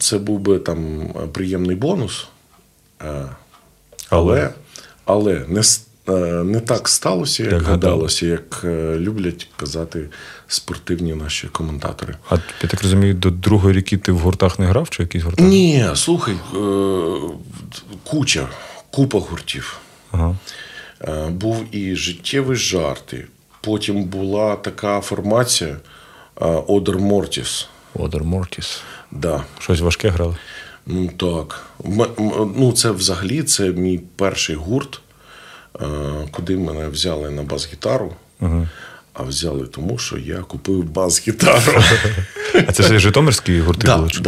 це 0.00 0.18
був 0.18 0.40
би 0.40 0.58
там 0.58 1.08
приємний 1.32 1.76
бонус. 1.76 2.26
Е, 3.04 3.22
Але, 4.10 4.50
але 5.04 5.44
не, 5.48 5.60
е, 5.60 5.64
не 6.44 6.60
так 6.60 6.88
сталося, 6.88 7.42
як, 7.42 7.52
Як 7.52 7.62
гадалося, 7.62 8.26
як 8.26 8.60
е, 8.64 8.96
люблять 8.98 9.48
казати 9.56 10.08
спортивні 10.48 11.14
наші 11.14 11.46
коментатори. 11.46 12.14
А 12.30 12.34
я 12.62 12.68
так 12.68 12.82
розумію, 12.82 13.14
до 13.14 13.30
другої 13.30 13.76
ріки 13.76 13.96
ти 13.96 14.12
в 14.12 14.18
гуртах 14.18 14.58
не 14.58 14.66
грав 14.66 14.90
чи 14.90 15.02
якісь 15.02 15.22
гуртах? 15.22 15.46
Ні, 15.46 15.86
слухай, 15.94 16.34
е, 16.34 16.58
куча, 18.04 18.48
купа 18.90 19.18
гуртів. 19.18 19.78
Ага. 20.12 20.36
Е, 21.00 21.28
Був 21.30 21.64
і 21.72 21.96
життєві 21.96 22.54
жарти. 22.54 23.26
Потім 23.60 24.04
була 24.04 24.56
така 24.56 25.00
формація 25.00 25.76
Одер 26.66 26.98
Мортіс. 26.98 27.68
Одер 27.94 28.24
Мортіс. 28.24 28.80
Да. 29.10 29.44
Щось 29.58 29.80
важке 29.80 30.08
грали. 30.08 30.36
Ну 30.86 31.08
так. 31.16 31.66
Ну, 32.56 32.72
це 32.76 32.90
взагалі 32.90 33.42
це 33.42 33.70
мій 33.70 34.00
перший 34.16 34.56
гурт, 34.56 34.94
е, 34.94 35.00
куди 36.30 36.56
мене 36.56 36.88
взяли 36.88 37.30
на 37.30 37.42
бас-гітару. 37.42 38.12
А 39.18 39.22
взяли 39.22 39.66
тому, 39.66 39.98
що 39.98 40.18
я 40.18 40.36
купив 40.36 40.84
бас-гітару. 40.84 41.82
А 42.66 42.72
це 42.72 42.82
ж 42.82 42.98
житомирські 42.98 43.60
гурти 43.60 43.86
були? 43.96 44.10
чи? 44.10 44.20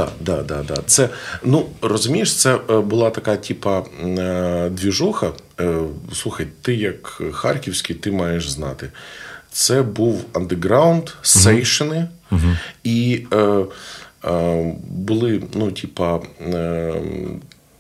да, 0.42 0.62
да. 0.62 0.76
Це, 0.86 1.08
ну, 1.44 1.66
розумієш, 1.82 2.34
це 2.34 2.58
е, 2.70 2.80
була 2.80 3.10
така, 3.10 3.36
типа, 3.36 3.82
е, 4.02 4.68
двіжуха. 4.70 5.30
Е, 5.60 5.78
Слухай, 6.14 6.46
ти 6.62 6.74
як 6.74 7.22
харківський, 7.32 7.96
ти 7.96 8.10
маєш 8.10 8.50
знати. 8.50 8.88
Це 9.52 9.82
був 9.82 10.24
андеграунд, 10.32 11.10
сейшини, 11.22 12.08
і 12.84 13.26
е, 13.32 13.64
е, 14.24 14.74
були, 14.88 15.42
ну, 15.54 15.70
типа, 15.72 16.20
е, 16.40 16.94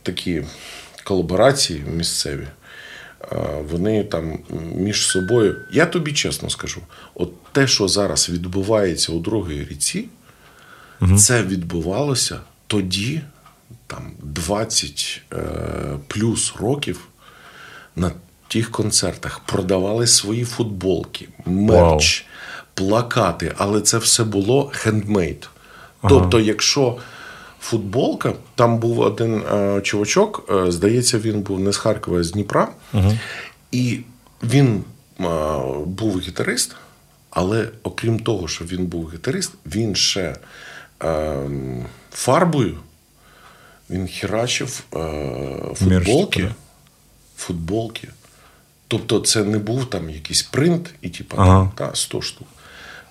такі 0.02 0.42
колаборації 1.04 1.84
місцеві. 1.96 2.46
Вони 3.70 4.04
там 4.04 4.38
між 4.74 5.06
собою. 5.06 5.56
Я 5.72 5.86
тобі 5.86 6.12
чесно 6.12 6.50
скажу, 6.50 6.80
от 7.14 7.44
те, 7.52 7.66
що 7.66 7.88
зараз 7.88 8.28
відбувається 8.30 9.12
у 9.12 9.18
другій 9.18 9.66
ріці, 9.70 10.08
це 11.18 11.42
відбувалося 11.42 12.40
тоді, 12.66 13.20
там 13.86 14.12
20 14.22 15.22
е, 15.32 15.38
плюс 16.06 16.54
років 16.60 17.08
на 17.96 18.12
тих 18.48 18.70
концертах 18.70 19.40
продавали 19.40 20.06
свої 20.06 20.44
футболки, 20.44 21.28
мерч, 21.46 22.26
плакати, 22.74 23.54
але 23.58 23.80
це 23.80 23.98
все 23.98 24.24
було 24.24 24.70
хендмейд. 24.74 25.48
Тобто, 26.08 26.40
якщо 26.40 26.96
футболка, 27.60 28.32
там 28.54 28.78
був 28.78 28.98
один 28.98 29.42
е, 29.52 29.80
чувачок, 29.80 30.50
е, 30.50 30.72
здається, 30.72 31.18
він 31.18 31.40
був 31.40 31.60
не 31.60 31.72
з 31.72 31.76
Харкова, 31.76 32.20
а 32.20 32.22
з 32.22 32.30
Дніпра, 32.30 32.68
і 33.72 34.00
він 34.42 34.84
е, 35.20 35.24
був 35.86 36.20
гітарист, 36.20 36.76
але 37.30 37.68
окрім 37.82 38.18
того, 38.18 38.48
що 38.48 38.64
він 38.64 38.86
був 38.86 39.12
гітарист, 39.14 39.52
він 39.66 39.96
ще 39.96 40.36
фарбою 42.10 42.78
він 43.90 44.08
херачив 44.08 44.84
е, 44.94 45.74
футболки, 45.74 46.42
да? 46.42 46.54
футболки 47.36 48.08
Тобто, 48.88 49.20
це 49.20 49.44
не 49.44 49.58
був 49.58 49.90
там 49.90 50.10
якийсь 50.10 50.42
принт, 50.42 50.94
і 51.02 51.08
типа 51.08 51.36
Ага. 51.38 51.72
та, 51.74 51.94
100 51.94 52.22
штук. 52.22 52.48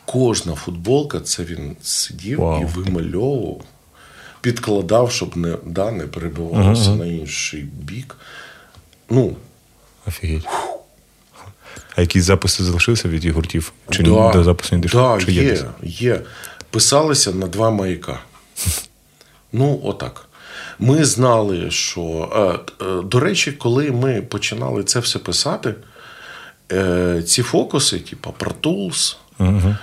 Кожна 0.05 0.55
футболка, 0.55 1.19
це 1.19 1.43
він 1.43 1.75
сидів 1.81 2.39
Вау. 2.39 2.61
і 2.61 2.65
вимальовував, 2.65 3.61
підкладав, 4.41 5.11
щоб 5.11 5.37
не, 5.37 5.57
да, 5.65 5.91
не 5.91 6.07
перебивалося 6.07 6.89
на 6.95 7.05
інший 7.05 7.61
бік. 7.61 8.15
Ну, 9.09 9.35
Офігеть. 10.07 10.45
А 11.95 12.01
якісь 12.01 12.23
записи 12.23 12.63
залишилися 12.63 13.07
від 13.09 13.25
їх 13.25 13.33
гуртів? 13.33 13.73
Чи 13.89 14.03
да, 14.03 14.31
до 14.31 14.43
запису 14.43 14.75
не 14.75 14.81
дійшло? 14.81 15.17
Да, 15.19 15.25
Чи 15.25 15.31
є, 15.31 15.65
є, 15.83 16.21
Писалися 16.69 17.31
на 17.31 17.47
два 17.47 17.69
маяка. 17.71 18.19
Ну, 19.53 19.79
отак. 19.83 20.27
Ми 20.79 21.05
знали, 21.05 21.71
що. 21.71 22.29
е, 22.79 22.85
е, 22.85 23.01
До 23.03 23.19
речі, 23.19 23.51
коли 23.51 23.91
ми 23.91 24.21
починали 24.21 24.83
це 24.83 24.99
все 24.99 25.19
писати, 25.19 25.75
е, 26.71 27.23
ці 27.27 27.43
фокуси, 27.43 27.99
типу 27.99 28.33
Pro 28.39 28.53
Tools 28.61 29.15
е, 29.41 29.77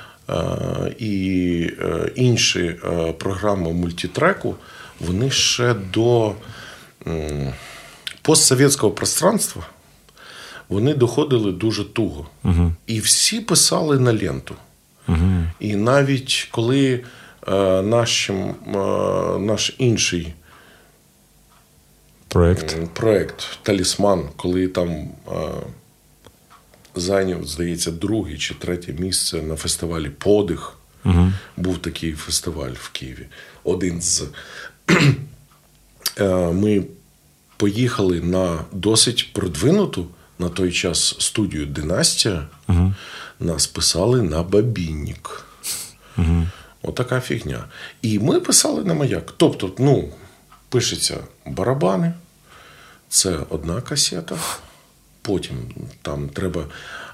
і 0.99 1.71
е, 1.81 2.13
інші 2.15 2.61
е, 2.61 3.13
програми 3.13 3.73
мультитреку, 3.73 4.55
вони 5.01 5.31
ще 5.31 5.75
до 5.75 6.33
постсовєтського 8.23 8.93
пространства 8.93 9.67
вони 10.69 10.95
доходили 10.95 11.53
дуже 11.53 11.85
туго. 11.85 12.27
І 12.87 13.01
всі 13.01 13.41
писали 13.41 13.99
на 13.99 14.13
ленту. 14.13 14.55
І 15.61 15.77
навіть 15.77 16.49
коли 16.51 17.05
е, 17.49 17.83
нашим, 17.83 18.55
е, 18.67 18.79
наш 19.39 19.75
інший 19.79 20.35
Проект. 22.29 22.95
проект 22.95 23.59
Талісман, 23.63 24.29
коли 24.37 24.69
там 24.69 24.89
е, 24.89 25.09
зайняв, 26.95 27.45
здається, 27.45 27.91
друге 27.91 28.37
чи 28.37 28.55
третє 28.55 28.93
місце 28.93 29.43
на 29.43 29.57
фестивалі 29.57 30.09
Подих. 30.11 30.79
Був 31.57 31.79
такий 31.79 32.13
фестиваль 32.13 32.73
в 32.81 32.89
Києві. 32.89 33.27
Один 33.65 34.03
з. 34.03 34.23
Е, 36.21 36.29
Ми 36.53 36.85
поїхали 37.57 38.21
на 38.21 38.65
досить 38.73 39.33
продвинуту 39.33 40.07
на 40.39 40.49
той 40.49 40.73
час 40.73 41.17
студію 41.19 41.67
Династія. 41.67 42.47
Нас 43.41 43.67
писали 43.67 44.23
на 44.23 44.43
бабінник. 44.43 45.45
Отака 46.83 47.21
фігня. 47.21 47.65
І 48.03 48.19
ми 48.19 48.41
писали 48.41 48.85
на 48.85 48.95
маяк. 48.95 49.35
Тобто, 49.37 49.73
ну, 49.79 50.09
пишеться 50.69 51.17
барабани, 51.47 52.13
це 53.09 53.39
одна 53.49 53.81
касета. 53.81 54.37
Потім 55.27 55.57
там 56.03 56.29
треба. 56.29 56.65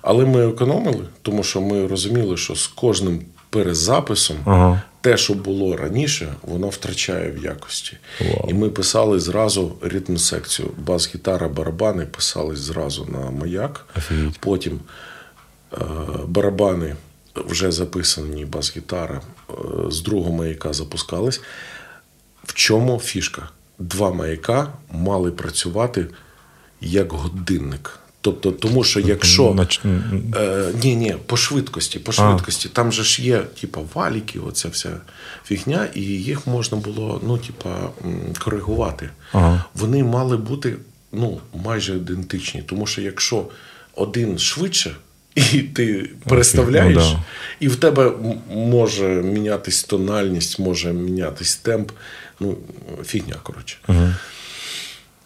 Але 0.02 0.24
ми 0.24 0.48
економили, 0.48 1.04
тому 1.22 1.42
що 1.42 1.60
ми 1.60 1.86
розуміли, 1.86 2.36
що 2.36 2.54
з 2.54 2.66
кожним 2.66 3.22
перезаписом 3.50 4.36
Ага. 4.44 4.82
те, 5.00 5.16
що 5.16 5.34
було 5.34 5.76
раніше, 5.76 6.34
воно 6.42 6.68
втрачає 6.68 7.30
в 7.30 7.44
якості. 7.44 7.96
Вау. 8.20 8.50
І 8.50 8.54
ми 8.54 8.68
писали 8.68 9.20
зразу 9.20 9.72
ритм 9.82 10.16
секцію. 10.16 10.68
Бас-гітара, 10.78 11.48
барабани 11.48 12.06
писали 12.06 12.56
зразу 12.56 13.04
на 13.04 13.30
маяк. 13.30 13.86
Офігеть. 13.96 14.38
Потім 14.40 14.80
е, 15.72 15.76
барабани 16.26 16.96
вже 17.36 17.72
записані, 17.72 18.44
бас-гітара 18.44 19.20
е, 19.50 19.54
з 19.90 20.00
другого 20.00 20.32
маяка 20.32 20.72
запускались. 20.72 21.40
В 22.44 22.54
чому 22.54 22.98
фішка? 22.98 23.48
Два 23.78 24.12
маяка 24.12 24.72
мали 24.92 25.30
працювати 25.30 26.06
як 26.80 27.12
годинник. 27.12 27.98
Тобто, 28.20 28.52
тому 28.52 28.84
що 28.84 29.00
якщо. 29.00 29.66
Е, 30.36 30.72
ні, 30.82 30.96
ні, 30.96 31.16
по 31.26 31.36
швидкості, 31.36 31.98
по 31.98 32.12
швидкості. 32.12 32.68
Там 32.68 32.92
же 32.92 33.04
ж 33.04 33.22
є, 33.22 33.38
типа, 33.38 33.80
валіки, 33.94 34.38
оця 34.38 34.68
вся 34.68 34.90
фігня, 35.44 35.88
і 35.94 36.00
їх 36.02 36.46
можна 36.46 36.78
було, 36.78 37.20
ну, 37.26 37.38
типа, 37.38 37.90
коригувати. 38.38 39.10
Ага. 39.32 39.64
Вони 39.74 40.04
мали 40.04 40.36
бути 40.36 40.76
ну, 41.12 41.40
майже 41.64 41.96
ідентичні. 41.96 42.62
Тому 42.62 42.86
що 42.86 43.00
якщо 43.00 43.46
один 43.94 44.38
швидше, 44.38 44.96
і 45.34 45.58
ти 45.62 46.10
переставляєш, 46.28 46.96
ну 46.96 47.12
да. 47.12 47.24
і 47.60 47.68
в 47.68 47.76
тебе 47.76 48.12
може 48.50 49.08
мінятись 49.08 49.84
тональність, 49.84 50.58
може 50.58 50.92
мінятись 50.92 51.56
темп. 51.56 51.90
Ну, 52.40 52.56
фігня, 53.04 53.36
коротше. 53.42 53.76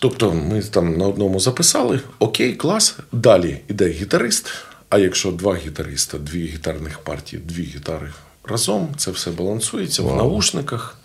Тобто 0.04 0.32
ми 0.32 0.62
там 0.62 0.96
на 0.96 1.06
одному 1.06 1.40
записали, 1.40 2.00
окей, 2.18 2.54
клас. 2.54 2.96
Далі 3.12 3.60
йде 3.68 3.88
гітарист. 3.88 4.50
А 4.88 4.98
якщо 4.98 5.30
два 5.30 5.56
гітариста, 5.56 6.18
дві 6.18 6.46
гітарних 6.46 6.98
партії, 6.98 7.42
дві 7.46 7.62
гітари 7.62 8.12
разом, 8.44 8.88
це 8.96 9.10
все 9.10 9.30
балансується 9.30 10.02
в 10.02 10.16
наушниках, 10.16 10.98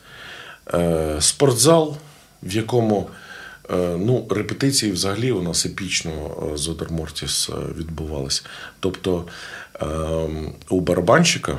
е, 0.74 1.16
спортзал, 1.20 1.98
в 2.44 2.56
якому 2.56 3.10
е, 3.72 3.76
ну, 4.00 4.28
репетиції 4.30 4.92
взагалі 4.92 5.32
у 5.32 5.42
нас 5.42 5.66
епічно 5.66 6.12
е, 6.54 6.58
з 6.58 6.68
Одер 6.68 6.92
Мортіс 6.92 7.50
е, 7.50 7.54
відбувалися. 7.78 8.42
Тобто 8.80 9.26
е, 9.82 9.86
у 10.70 10.80
барабанщика 10.80 11.52
е, 11.52 11.58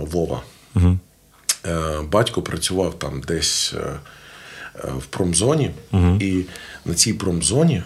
Вова. 0.00 0.42
Е, 0.76 2.00
Батько 2.10 2.42
працював 2.42 2.98
там 2.98 3.20
десь 3.20 3.74
в 4.84 5.06
промзоні, 5.06 5.70
і 6.20 6.42
на 6.84 6.94
цій 6.94 7.12
промзоні 7.14 7.82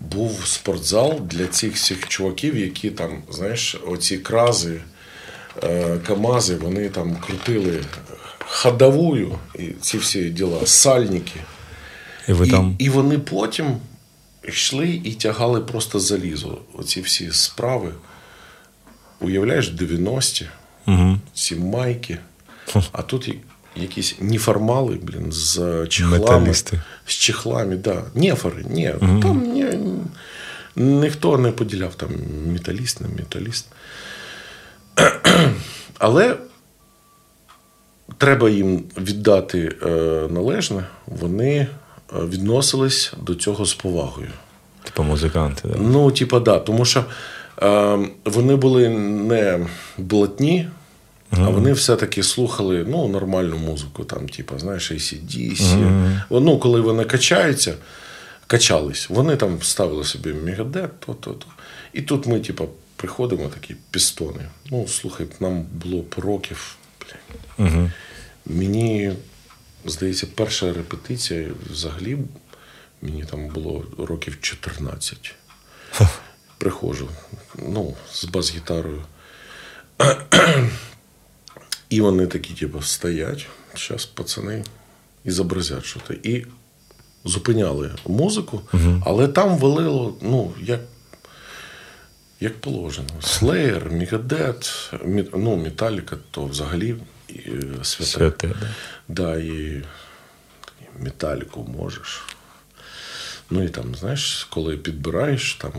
був 0.00 0.46
спортзал 0.46 1.20
для 1.20 1.46
цих 1.46 1.74
всіх 1.74 2.08
чуваків, 2.08 2.58
які 2.58 2.90
там, 2.90 3.22
знаєш, 3.30 3.76
оці 3.86 4.18
крази, 4.18 4.80
е, 5.62 5.98
Камази, 6.06 6.56
вони 6.56 6.88
там 6.88 7.16
крутили 7.16 7.84
ходовую 8.38 9.38
і 9.58 9.66
ці 9.80 9.98
всі 9.98 10.30
діла, 10.30 10.66
сальники. 10.66 11.40
І 12.28 12.32
ви 12.32 12.46
і, 12.46 12.50
там. 12.50 12.76
і 12.78 12.88
вони 12.88 13.18
потім 13.18 13.76
йшли 14.48 15.00
і 15.04 15.12
тягали 15.12 15.60
просто 15.60 16.00
залізо. 16.00 16.58
Оці 16.74 17.00
всі 17.00 17.32
справи. 17.32 17.92
Уявляєш, 19.20 19.72
90-ті, 19.72 20.46
Угу. 20.86 21.18
ці 21.34 21.56
майки, 21.56 22.18
а 22.92 23.02
тут 23.02 23.34
якісь 23.76 24.16
неформали, 24.20 24.98
блін, 25.02 25.32
з 25.32 25.86
чехлами. 25.86 26.18
Металісти. 26.18 26.80
З 27.06 27.12
чехлами, 27.12 27.76
да. 27.76 28.02
Нефори, 28.14 28.64
ні. 28.68 28.94
Там 29.00 29.52
ні, 29.52 29.66
ніхто 30.76 31.38
не 31.38 31.52
поділяв 31.52 31.94
там 31.94 32.10
металіст, 32.46 33.00
не 33.00 33.08
металіст. 33.08 33.66
Але 35.98 36.36
треба 38.18 38.50
їм 38.50 38.84
віддати 38.98 39.76
е, 39.82 39.88
належне, 40.30 40.84
вони 41.06 41.56
е, 41.56 41.66
відносились 42.12 43.12
до 43.22 43.34
цього 43.34 43.66
з 43.66 43.74
повагою. 43.74 44.30
Типа 44.84 45.02
музиканти, 45.02 45.68
да? 45.68 45.78
Ну, 45.78 46.10
типа, 46.10 46.40
да, 46.40 46.58
тому 46.58 46.84
що 46.84 47.04
е, 47.62 47.98
вони 48.24 48.56
були 48.56 48.88
не 48.88 49.66
блатні, 49.98 50.68
а 51.32 51.48
вони 51.48 51.72
все-таки 51.72 52.22
слухали 52.22 52.84
ну, 52.88 53.08
нормальну 53.08 53.58
музику, 53.58 54.04
там, 54.04 54.28
типа, 54.28 54.58
знаєш, 54.58 54.92
ACDC. 54.92 56.20
Ну, 56.30 56.58
коли 56.58 56.80
вони 56.80 57.04
качаються, 57.04 57.74
качались, 58.46 59.10
вони 59.10 59.36
там 59.36 59.62
ставили 59.62 60.04
собі 60.04 60.32
мегадет, 60.32 61.00
то, 61.00 61.14
то, 61.14 61.30
то. 61.30 61.46
І 61.92 62.02
тут 62.02 62.26
ми, 62.26 62.40
типа, 62.40 62.64
приходимо 62.96 63.48
такі 63.48 63.76
пістони. 63.90 64.48
Ну, 64.70 64.88
слухай, 64.88 65.26
нам 65.40 65.62
було 65.62 66.04
років. 66.16 66.76
Угу. 67.58 67.90
Мені, 68.46 69.12
здається, 69.84 70.26
перша 70.34 70.72
репетиція 70.72 71.48
взагалі 71.70 72.18
мені 73.02 73.24
там 73.24 73.48
було 73.48 73.84
років 73.98 74.38
14. 74.40 75.34
Приходжу, 76.58 77.08
ну, 77.58 77.94
з 78.12 78.24
бас-гітарою. 78.24 79.02
І 81.92 82.00
вони 82.00 82.26
такі, 82.26 82.54
типу, 82.54 82.82
стоять, 82.82 83.46
зараз 83.76 84.04
пацани, 84.06 84.64
і 85.24 85.30
зобразять 85.30 85.84
що 85.84 86.00
то. 86.00 86.14
І 86.14 86.46
зупиняли 87.24 87.90
музику, 88.06 88.62
але 89.06 89.28
там 89.28 89.58
валило, 89.58 90.16
ну, 90.22 90.52
як, 90.62 90.80
як 92.40 92.60
положено. 92.60 93.08
Слеєр, 93.22 93.90
Мігадет, 93.90 94.90
Мі- 94.92 95.28
ну, 95.36 95.56
Металіка, 95.56 96.16
то 96.30 96.44
взагалі 96.44 96.94
е, 97.30 97.34
святе. 97.82 98.10
Святе, 98.10 98.48
да. 98.48 98.66
Да, 99.08 99.36
і 99.36 99.82
металіку 101.00 101.64
можеш. 101.78 102.22
Ну 103.50 103.62
і 103.64 103.68
там, 103.68 103.94
знаєш, 103.94 104.44
коли 104.50 104.76
підбираєш 104.76 105.54
там 105.54 105.72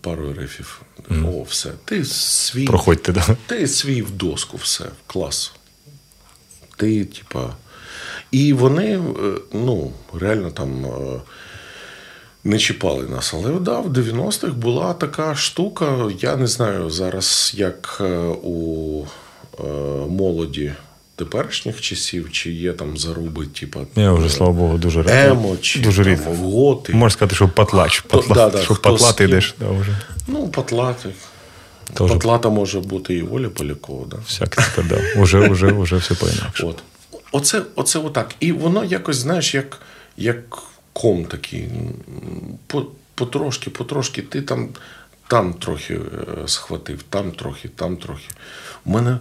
пару 0.00 0.32
рифів, 0.32 0.82
о, 1.10 1.42
все. 1.42 1.70
Ти 1.84 2.04
свій. 2.04 2.64
Проходьте, 2.66 3.12
да. 3.12 3.36
Ти 3.46 3.66
свій 3.68 4.02
в 4.02 4.10
доску, 4.10 4.56
все, 4.56 4.84
клас. 5.06 5.52
Ти, 6.78 7.04
типа. 7.04 7.44
І 8.30 8.52
вони, 8.52 8.86
е, 8.98 9.00
ну, 9.52 9.92
реально 10.14 10.50
там. 10.50 10.84
е, 10.86 11.20
не 12.44 12.58
чіпали 12.58 13.04
нас. 13.08 13.34
Але 13.34 13.52
да, 13.52 13.78
в 13.80 13.86
90-х 13.92 14.52
була 14.52 14.94
така 14.94 15.34
штука. 15.34 16.10
Я 16.20 16.36
не 16.36 16.46
знаю 16.46 16.90
зараз, 16.90 17.52
як 17.56 17.98
е, 18.00 18.18
у 18.42 19.04
молоді 20.08 20.72
теперішніх 21.16 21.80
часів, 21.80 22.32
чи 22.32 22.52
є 22.52 22.72
там 22.72 22.96
заруби, 22.96 23.46
типа 23.46 23.80
Я 23.96 24.12
вже, 24.12 24.28
слава 24.30 24.52
Богу, 24.52 24.78
дуже 24.78 25.00
рідко. 25.02 25.14
емо, 25.14 25.56
чи 25.60 25.80
дуже 25.80 26.04
там, 26.04 26.12
рідко. 26.12 26.30
готи. 26.30 26.92
Можна 26.92 27.10
сказати, 27.10 27.34
що 27.36 27.48
патлач. 27.48 28.00
Патла, 28.00 28.34
да, 28.34 28.48
да, 28.50 28.62
що 28.62 28.74
хто 28.74 28.90
патла 28.90 29.08
з 29.10 29.14
ти 29.14 29.24
ким. 29.24 29.30
йдеш. 29.30 29.54
Да, 29.60 29.70
вже. 29.70 29.96
Ну, 30.26 30.48
патлати. 30.48 31.08
Тоже. 31.94 32.14
Патлата 32.14 32.48
може 32.48 32.80
бути 32.80 33.14
і 33.14 33.22
Оля 33.22 33.48
Полякова, 33.48 34.06
да? 34.06 34.16
Всяке 34.16 34.62
тепер, 34.62 34.88
да. 34.88 35.20
Уже, 35.22 35.48
уже, 35.48 35.72
уже 35.72 35.96
все 35.96 36.14
по-інакше. 36.14 36.66
От. 36.66 36.82
Оце, 37.32 37.62
оце 37.74 37.98
отак. 37.98 38.34
І 38.40 38.52
воно 38.52 38.84
якось, 38.84 39.16
знаєш, 39.16 39.54
як, 39.54 39.80
як 40.16 40.58
ком 40.92 41.24
такий. 41.24 41.68
По, 42.66 42.86
потрошки, 43.14 43.70
потрошки, 43.70 44.22
ти 44.22 44.42
там, 44.42 44.68
там 45.28 45.52
трохи 45.52 45.94
е, 45.94 46.48
схватив, 46.48 47.02
там 47.02 47.30
трохи, 47.30 47.68
там 47.68 47.96
трохи. 47.96 48.28
У 48.84 48.90
мене 48.90 49.18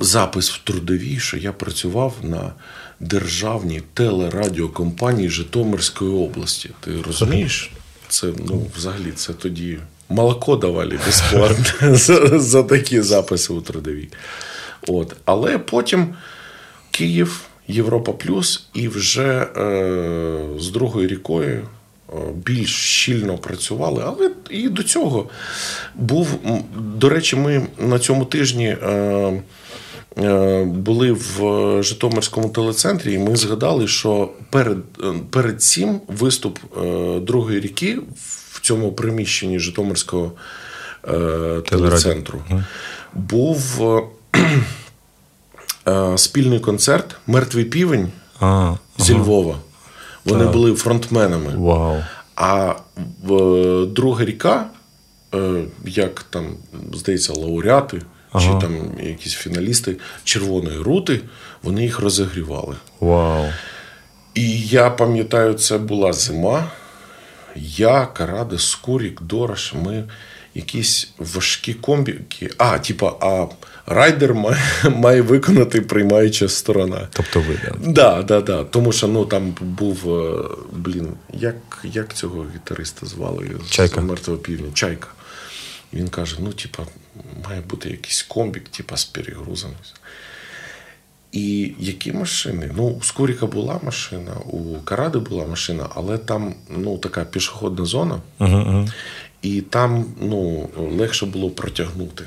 запис 0.00 0.50
в 0.50 0.64
трудовій, 0.64 1.18
що 1.18 1.36
я 1.36 1.52
працював 1.52 2.14
на 2.22 2.52
державній 3.00 3.82
телерадіокомпанії 3.94 5.28
Житомирської 5.28 6.10
області. 6.10 6.70
Ти 6.80 7.02
розумієш? 7.02 7.70
Це 8.08 8.32
ну, 8.46 8.66
взагалі 8.76 9.12
це 9.12 9.32
тоді 9.32 9.78
молоко 10.08 10.56
давали 10.56 10.98
безплатно 11.06 11.96
за, 12.38 12.62
такі 12.62 13.00
записи 13.00 13.52
у 13.52 13.60
трудовій. 13.60 14.08
От. 14.88 15.16
Але 15.24 15.58
потім 15.58 16.14
Київ, 16.90 17.40
Європа 17.68 18.12
Плюс, 18.12 18.68
і 18.74 18.88
вже 18.88 19.48
е, 19.56 20.38
з 20.58 20.68
другою 20.68 21.08
рікою 21.08 21.68
е, 22.08 22.16
більш 22.34 22.70
щільно 22.70 23.38
працювали. 23.38 24.02
Але 24.06 24.30
і 24.50 24.68
до 24.68 24.82
цього 24.82 25.28
був. 25.94 26.28
До 26.76 27.08
речі, 27.08 27.36
ми 27.36 27.66
на 27.78 27.98
цьому 27.98 28.24
тижні. 28.24 28.66
Е, 28.68 29.42
е, 30.18 30.64
були 30.64 31.12
в 31.12 31.38
Житомирському 31.82 32.48
телецентрі, 32.48 33.12
і 33.12 33.18
ми 33.18 33.36
згадали, 33.36 33.88
що 33.88 34.30
перед, 34.50 34.78
перед 35.30 35.62
цим 35.62 36.00
виступ 36.08 36.58
другої 37.22 37.60
ріки 37.60 37.98
цьому 38.66 38.92
приміщенні 38.92 39.58
Житомирського 39.58 40.32
е, 41.08 41.60
телецентру 41.70 42.42
був 43.14 43.82
е, 43.82 44.02
е, 45.88 46.18
спільний 46.18 46.60
концерт 46.60 47.16
Мертвий 47.26 47.64
півень 47.64 48.08
А, 48.40 48.74
зі 48.98 49.14
Львова. 49.14 49.56
Вони 50.24 50.46
були 50.46 50.74
фронтменами. 50.74 51.52
вау. 51.56 51.96
А 52.36 52.74
в 53.24 53.34
е, 53.34 53.86
друга 53.86 54.24
ріка, 54.24 54.66
е, 55.34 55.62
як 55.84 56.22
там, 56.22 56.46
здається, 56.94 57.32
лауреати 57.32 58.02
чи 58.40 58.48
там 58.60 58.90
якісь 59.02 59.32
фіналісти 59.34 59.96
Червоної 60.24 60.78
рути, 60.78 61.20
вони 61.62 61.82
їх 61.82 61.98
розігрівали. 61.98 62.76
Вау. 63.00 63.44
І 64.34 64.60
я 64.60 64.90
пам'ятаю, 64.90 65.54
це 65.54 65.78
була 65.78 66.12
зима. 66.12 66.70
Я, 67.58 68.06
Караде, 68.06 68.58
Скурік, 68.58 69.22
Дорож, 69.22 69.74
ми 69.84 70.04
якісь 70.54 71.10
важкі 71.18 71.74
комбіки. 71.74 72.50
А, 72.58 72.78
типа, 72.78 73.14
а 73.20 73.46
райдер 73.86 74.34
має, 74.34 74.58
має 74.96 75.22
виконати 75.22 75.80
приймаюча 75.80 76.48
сторона. 76.48 77.08
Тобто 77.12 77.40
ви, 77.40 77.60
да. 77.64 77.92
Да, 77.92 78.22
да, 78.22 78.40
да. 78.40 78.64
Тому 78.64 78.92
що 78.92 79.08
ну 79.08 79.24
там 79.24 79.54
був 79.60 80.14
е, 80.14 80.44
блін, 80.72 81.08
як, 81.32 81.56
як 81.84 82.14
цього 82.14 82.46
гітариста 82.54 83.06
звали 83.06 83.50
Чайка. 83.70 84.00
з 84.00 84.04
мертвого 84.04 84.38
півня? 84.40 84.70
Чайка. 84.74 85.08
Він 85.92 86.08
каже: 86.08 86.36
ну, 86.40 86.52
типа, 86.52 86.82
має 87.48 87.60
бути 87.60 87.90
якийсь 87.90 88.22
комбік, 88.22 88.68
типа 88.68 88.96
з 88.96 89.04
перегрузом. 89.04 89.70
І 91.36 91.72
які 91.78 92.12
машини? 92.12 92.70
Ну, 92.76 92.84
у 92.84 93.02
Скуріка 93.02 93.46
була 93.46 93.80
машина, 93.82 94.32
у 94.50 94.78
Каради 94.84 95.18
була 95.18 95.46
машина, 95.46 95.88
але 95.94 96.18
там 96.18 96.54
ну, 96.70 96.98
така 96.98 97.24
пішохідна 97.24 97.84
зона, 97.84 98.20
і 99.42 99.60
там 99.60 100.04
ну, 100.20 100.68
легше 100.76 101.26
було 101.26 101.50
протягнути. 101.50 102.24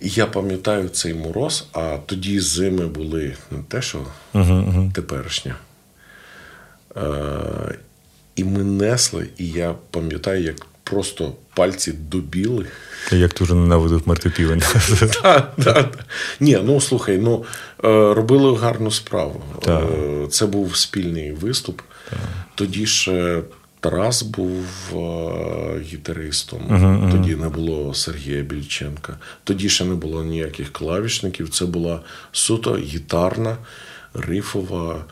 І 0.00 0.08
я 0.08 0.26
пам'ятаю 0.26 0.88
цей 0.88 1.14
мороз, 1.14 1.66
а 1.72 1.98
тоді 2.06 2.40
зими 2.40 2.86
були 2.86 3.36
не 3.50 3.58
те, 3.68 3.82
що 3.82 4.06
теперішня. 4.94 5.54
Е, 6.96 7.78
і 8.36 8.44
ми 8.44 8.64
несли, 8.64 9.28
і 9.38 9.48
я 9.48 9.74
пам'ятаю, 9.90 10.42
як 10.42 10.66
просто 10.84 11.32
пальці 11.54 11.92
добіли. 11.92 12.66
Як 13.12 13.32
ти 13.32 13.44
вже 13.44 13.54
ненавидив 13.54 14.02
так. 15.64 15.98
Ні, 16.40 16.58
ну 16.64 16.80
слухай, 16.80 17.18
ну 17.18 17.44
е, 17.84 18.14
робили 18.14 18.56
гарну 18.56 18.90
справу. 18.90 19.42
Е, 19.68 19.82
Це 20.30 20.46
був 20.46 20.76
спільний 20.76 21.32
виступ. 21.32 21.80
Тоді 22.54 22.86
ще 22.86 23.42
Тарас 23.80 24.22
був 24.22 24.64
е, 24.92 25.80
гітаристом. 25.80 26.60
Тоді 27.12 27.34
не 27.34 27.48
було 27.48 27.94
Сергія 27.94 28.42
Більченка. 28.42 29.16
Тоді 29.44 29.68
ще 29.68 29.84
не 29.84 29.94
було 29.94 30.24
ніяких 30.24 30.72
клавішників. 30.72 31.48
Це 31.48 31.66
була 31.66 32.00
суто 32.32 32.76
гітарна, 32.76 33.56
рифова 34.14 35.04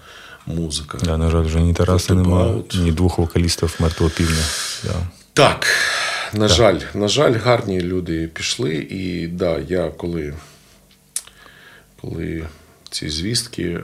музика. 0.46 0.98
Да, 1.04 1.16
на 1.16 1.30
жаль, 1.30 1.42
вже 1.44 1.61
ні 1.61 1.74
Тараса 1.74 2.14
немає, 2.14 2.54
ні 2.74 2.92
двох 2.92 3.18
вокалістів 3.18 3.76
мертвого 3.80 4.12
півня. 4.16 4.44
Да. 4.85 4.94
Так, 5.35 5.66
на 6.33 6.49
жаль, 6.49 6.79
на 6.95 7.09
жаль, 7.09 7.33
гарні 7.35 7.81
люди 7.81 8.29
пішли. 8.29 8.75
І 8.75 9.27
да, 9.27 9.59
я 9.59 9.88
коли, 9.88 10.35
коли 12.01 12.47
ці 12.90 13.09
звістки, 13.11 13.62
е, 13.62 13.83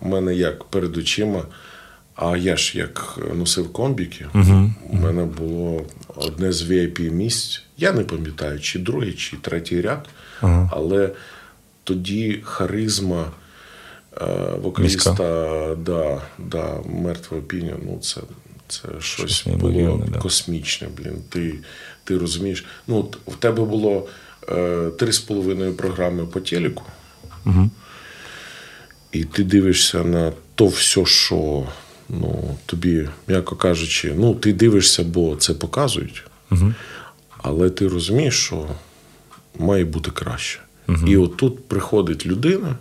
у 0.00 0.08
мене 0.08 0.34
як 0.34 0.64
перед 0.64 0.96
очима, 0.96 1.44
а 2.14 2.36
я 2.36 2.56
ж 2.56 2.78
як 2.78 3.18
носив 3.34 3.72
комбіки, 3.72 4.26
у 4.90 4.96
мене 4.96 5.24
було 5.24 5.84
одне 6.16 6.52
з 6.52 6.62
VIP 6.70 7.10
місць. 7.10 7.62
Я 7.76 7.92
не 7.92 8.04
пам'ятаю, 8.04 8.60
чи 8.60 8.78
другий, 8.78 9.12
чи 9.12 9.36
третій 9.36 9.80
ряд, 9.80 10.08
але 10.70 11.10
тоді 11.84 12.40
харизма. 12.44 13.30
е, 14.20 14.24
Вокаліста 14.62 15.74
да, 15.74 16.22
да, 16.38 16.76
мертвого 16.86 17.42
піня, 17.42 17.74
ну 17.86 17.98
це, 18.02 18.20
це 18.68 18.88
щось 19.00 19.30
Щось 19.30 19.54
було 19.56 20.04
да. 20.08 20.18
космічне, 20.18 20.88
блін. 20.96 21.16
Ти, 21.28 21.54
ти 22.04 22.18
розумієш? 22.18 22.64
Ну, 22.86 22.98
от 22.98 23.34
в 23.34 23.36
тебе 23.36 23.64
було 23.64 24.08
е, 24.48 24.90
три 24.98 25.12
з 25.12 25.18
половиною 25.18 25.74
програми 25.74 26.26
по 26.26 26.40
телеку, 26.40 26.82
Угу. 27.46 27.70
і 29.12 29.24
ти 29.24 29.44
дивишся 29.44 30.04
на 30.04 30.32
то 30.54 30.66
все, 30.66 31.06
що 31.06 31.66
ну, 32.08 32.56
тобі, 32.66 33.08
м'яко 33.28 33.56
кажучи, 33.56 34.14
ну, 34.16 34.34
ти 34.34 34.52
дивишся, 34.52 35.04
бо 35.04 35.36
це 35.36 35.54
показують. 35.54 36.24
Угу. 36.50 36.74
Але 37.38 37.70
ти 37.70 37.88
розумієш, 37.88 38.34
що 38.44 38.68
має 39.58 39.84
бути 39.84 40.10
краще. 40.10 40.60
І 41.06 41.16
от 41.16 41.36
тут 41.36 41.68
приходить 41.68 42.26
людина. 42.26 42.76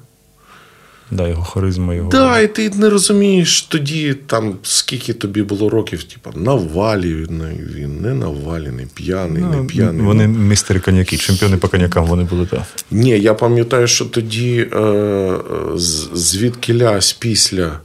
Да, 1.12 1.28
його 1.28 1.44
харизма, 1.44 1.96
його. 1.96 2.10
Да, 2.10 2.40
і 2.40 2.56
ти 2.56 2.70
не 2.70 2.90
розумієш 2.90 3.62
тоді, 3.62 4.14
там, 4.14 4.56
скільки 4.64 5.14
тобі 5.14 5.44
було 5.44 5.70
років, 5.70 6.04
типа, 6.04 6.32
навалюваний 6.36 7.58
він, 7.76 8.02
не 8.02 8.14
навалений, 8.14 8.88
п'яний, 8.94 9.44
не 9.44 9.64
п'яний. 9.64 10.06
Вони 10.06 10.28
Ну, 10.28 10.40
містери 10.40 10.80
коньяки, 10.80 11.18
чемпіони 11.18 11.58
по 11.58 11.68
коньякам 11.68 12.06
вони 12.06 12.24
були 12.24 12.46
так. 12.46 12.62
Ні, 12.92 13.10
я 13.10 13.34
пам'ятаю, 13.34 13.88
що 13.88 14.06
тоді 14.06 14.70
е, 14.74 14.80
е, 14.80 15.40
з- 15.76 17.14
після 17.20 17.80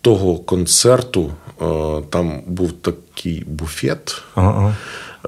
того 0.00 0.38
концерту, 0.38 1.32
е, 1.62 1.64
там 2.10 2.42
був 2.46 2.72
такий 2.72 3.44
буфет 3.46 4.22
ага. 4.34 4.76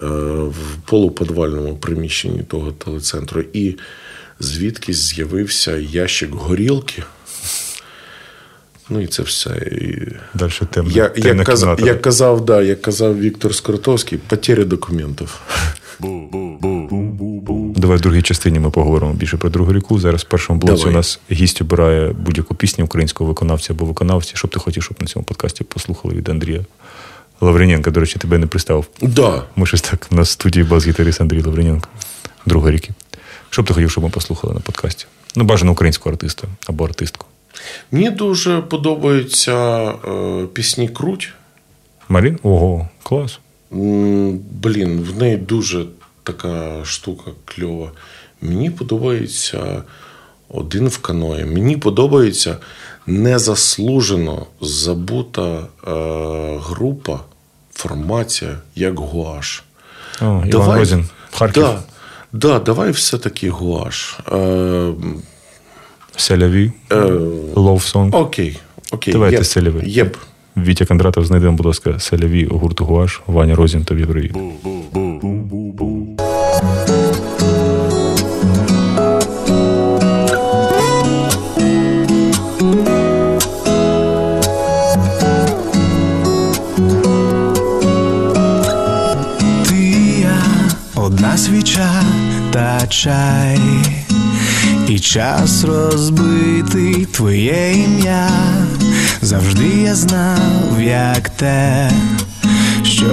е, 0.02 0.06
в 0.46 0.54
полуподвальному 0.84 1.76
приміщенні 1.76 2.42
того 2.42 2.72
телецентру, 2.72 3.44
і 3.52 3.76
звідки 4.40 4.92
з'явився 4.92 5.76
ящик 5.76 6.30
горілки. 6.34 7.02
Ну 8.90 9.00
і 9.00 9.06
це 9.06 9.22
все. 9.22 9.50
І... 9.50 10.08
Далі 10.34 10.52
темна, 10.70 10.92
Я, 10.94 11.08
темна 11.08 11.30
як, 11.30 11.46
казав, 11.46 11.76
кімната. 11.76 11.92
як 11.94 12.02
казав, 12.02 12.44
да, 12.44 12.62
як 12.62 12.82
казав 12.82 13.20
Віктор 13.20 13.54
Скоротовський, 13.54 14.18
потеря 14.18 14.64
документів. 14.64 15.40
Давай 17.76 17.96
в 17.96 18.00
другій 18.00 18.22
частині 18.22 18.60
ми 18.60 18.70
поговоримо 18.70 19.12
більше 19.12 19.36
про 19.36 19.50
другу 19.50 19.72
ріку. 19.72 20.00
Зараз 20.00 20.22
в 20.22 20.24
першому 20.24 20.60
блоці 20.60 20.76
Давай. 20.76 20.92
у 20.94 20.96
нас 20.96 21.20
гість 21.30 21.62
обирає 21.62 22.12
будь-яку 22.12 22.54
пісню 22.54 22.84
українського 22.84 23.28
виконавця 23.28 23.72
або 23.72 23.84
виконавці. 23.84 24.32
Що 24.36 24.48
б 24.48 24.50
ти 24.50 24.60
хотів, 24.60 24.82
щоб 24.82 24.96
на 25.00 25.06
цьому 25.06 25.24
подкасті 25.24 25.64
послухали 25.64 26.14
від 26.14 26.28
Андрія 26.28 26.64
Лаврененка. 27.40 27.90
До 27.90 28.00
речі, 28.00 28.18
тебе 28.18 28.38
не 28.38 28.46
представив. 28.46 28.84
Да. 29.02 29.42
Ми 29.56 29.66
щось 29.66 29.80
так 29.80 30.06
у 30.10 30.14
нас 30.14 30.28
в 30.28 30.32
студії 30.32 30.64
бас-гітарист 30.64 31.20
Андрій 31.20 31.42
Лаврененко. 31.42 31.88
Друга 32.46 32.70
ріки. 32.70 32.90
Що 33.50 33.62
б 33.62 33.66
ти 33.66 33.74
хотів, 33.74 33.90
щоб 33.90 34.04
ми 34.04 34.10
послухали 34.10 34.54
на 34.54 34.60
подкасті? 34.60 35.06
Ну, 35.36 35.44
бажано 35.44 35.72
українського 35.72 36.12
артиста 36.12 36.48
або 36.66 36.84
артистку. 36.84 37.26
Мені 37.92 38.10
дуже 38.10 38.60
подобаються 38.60 39.88
е, 39.88 40.46
пісні 40.52 40.88
Круть. 40.88 41.32
Марін? 42.08 42.38
Ого, 42.42 42.88
клас. 43.02 43.38
Блін, 43.70 45.00
в 45.00 45.18
неї 45.18 45.36
дуже 45.36 45.84
така 46.22 46.84
штука 46.84 47.30
кльова. 47.44 47.90
Мені 48.40 48.70
подобається 48.70 49.82
один 50.48 50.88
в 50.88 50.98
каної. 50.98 51.44
Мені 51.44 51.76
подобається 51.76 52.56
незаслужено 53.06 54.46
забута 54.60 55.58
е, 55.58 55.66
група, 56.60 57.20
формація, 57.72 58.58
як 58.74 58.98
Гуаш. 58.98 59.62
О, 60.22 60.42
Іван 60.46 60.78
Розін, 60.78 61.08
Харків. 61.32 61.62
Да, 61.62 61.82
да, 62.32 62.58
давай 62.58 62.90
все-таки 62.90 63.50
Гуаш. 63.50 64.18
Е, 64.32 64.92
Селяві, 66.20 66.72
е, 66.92 66.94
Love 67.54 67.92
Song. 67.94 68.16
okay, 68.16 68.58
okay. 68.92 69.12
Давайте 69.12 69.44
селяві. 69.44 69.90
Yep. 69.90 70.16
Вітя 70.56 70.86
Кондратов, 70.86 71.24
знайдемо, 71.24 71.56
будь 71.56 71.66
ласка, 71.66 71.98
Селяві 71.98 72.44
гурту 72.44 72.84
Гуаш. 72.84 73.20
Ваня 73.26 73.54
Розін, 73.54 73.84
тобі 73.84 74.04
привіт. 74.04 74.32
Ти 89.68 90.20
я, 90.20 90.42
одна 90.94 91.36
свіча 91.38 92.02
та 92.52 92.86
чай, 92.86 93.58
і 94.88 94.98
час 94.98 95.64
розбитий 95.64 97.06
твоє 97.12 97.72
ім'я. 97.72 98.30
Завжди 99.22 99.68
я 99.82 99.94
знав, 99.94 100.80
як 100.80 101.28
те, 101.28 101.90
що 102.84 103.06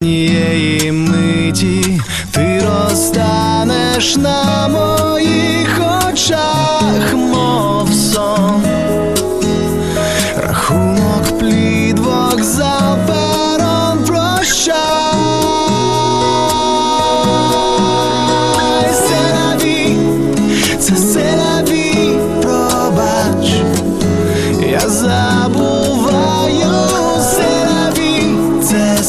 однієї 0.00 0.92
миті 0.92 2.00
ти 2.30 2.60
розтанеш 2.64 4.16
на 4.16 4.68
моїх 4.68 5.47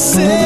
це 0.10 0.38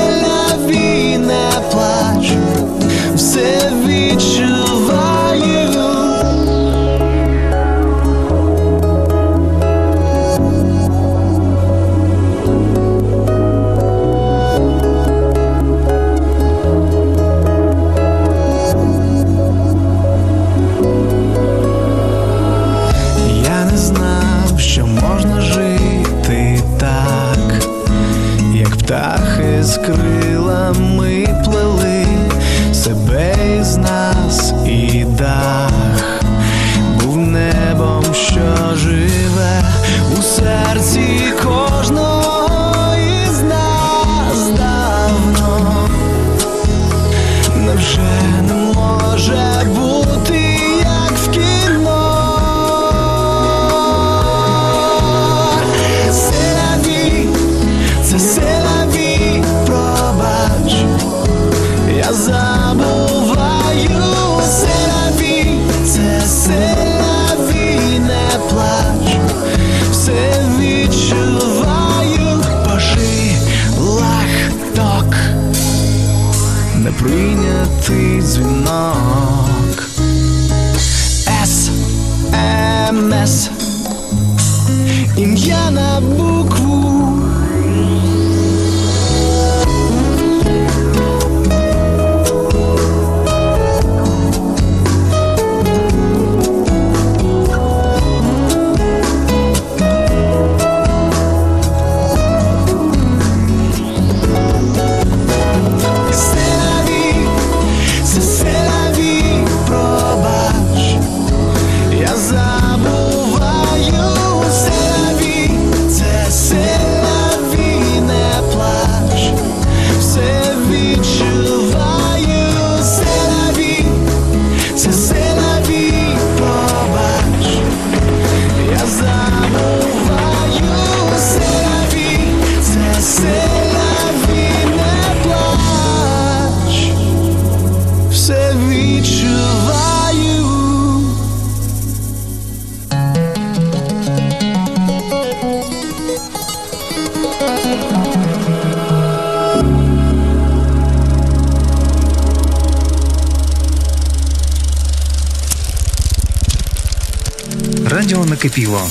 Накипіло. 158.44 158.82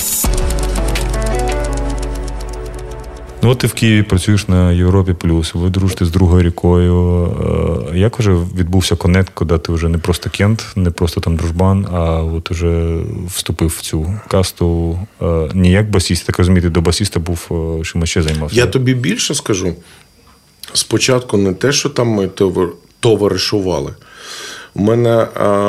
Ну, 3.43 3.51
от 3.51 3.59
ти 3.59 3.67
в 3.67 3.73
Києві 3.73 4.03
працюєш 4.03 4.49
на 4.49 4.73
Європі 4.73 5.13
Плюс, 5.13 5.55
ви 5.55 5.71
дружите 5.71 6.05
з 6.05 6.11
другою 6.11 6.43
рікою. 6.43 7.27
Е, 7.93 7.99
Як 7.99 8.19
вже 8.19 8.33
відбувся 8.33 8.97
конект, 8.97 9.33
коли 9.35 9.59
ти 9.59 9.73
вже 9.73 9.89
не 9.89 9.99
просто 9.99 10.31
кент, 10.31 10.67
не 10.77 10.91
просто 10.91 11.21
там 11.21 11.37
дружбан, 11.37 11.87
а 11.93 12.23
от 12.23 12.51
уже 12.51 13.01
вступив 13.27 13.69
в 13.69 13.81
цю 13.81 14.15
касту 14.29 14.99
е, 15.23 15.49
не 15.55 15.71
як 15.71 15.91
басіст, 15.91 16.27
так 16.27 16.39
розумієте, 16.39 16.69
до 16.69 16.81
басіста 16.81 17.21
був 17.21 17.49
е, 17.81 17.85
чимось 17.85 18.11
ще 18.11 18.23
займався. 18.23 18.57
Я 18.57 18.67
тобі 18.67 18.95
більше 18.95 19.35
скажу. 19.35 19.75
Спочатку 20.73 21.37
не 21.37 21.53
те, 21.53 21.73
що 21.73 21.89
там 21.89 22.09
ми 22.09 22.31
товаришували. 23.01 23.95
У 24.75 24.83
мене 24.83 25.27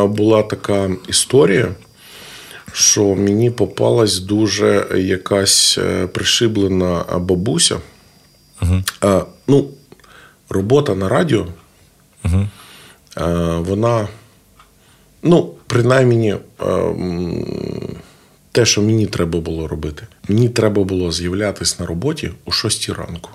була 0.08 0.44
така 0.44 0.90
історія, 1.08 1.68
що 2.74 3.16
мені 3.16 3.52
попалась 3.52 4.20
дуже 4.20 4.88
якась 4.96 5.78
е, 5.78 6.08
пришиблена 6.08 7.06
бабуся. 7.20 7.80
А, 9.02 9.22
ну, 9.48 9.68
робота 10.50 10.96
на 10.96 11.10
радіо, 11.10 11.48
а, 13.16 13.26
вона, 13.60 14.08
ну, 15.24 15.54
принаймні, 15.68 16.36
а, 16.60 16.94
те, 18.52 18.66
що 18.66 18.82
мені 18.82 19.08
треба 19.08 19.40
було 19.40 19.68
робити. 19.68 20.08
Мені 20.28 20.50
треба 20.50 20.84
було 20.84 21.12
з'являтися 21.12 21.76
на 21.80 21.86
роботі 21.86 22.32
о 22.46 22.52
6 22.52 22.90
ранку. 22.90 23.30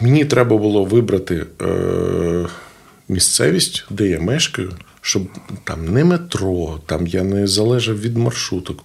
мені 0.00 0.24
треба 0.24 0.56
було 0.56 0.84
вибрати 0.84 1.46
е, 1.62 2.46
місцевість, 3.08 3.84
де 3.90 4.08
я 4.08 4.20
мешкаю, 4.20 4.72
щоб 5.04 5.28
там 5.64 5.92
не 5.92 6.04
метро, 6.04 6.80
там 6.86 7.06
я 7.06 7.22
не 7.22 7.46
залежав 7.46 8.00
від 8.00 8.16
маршруток, 8.16 8.84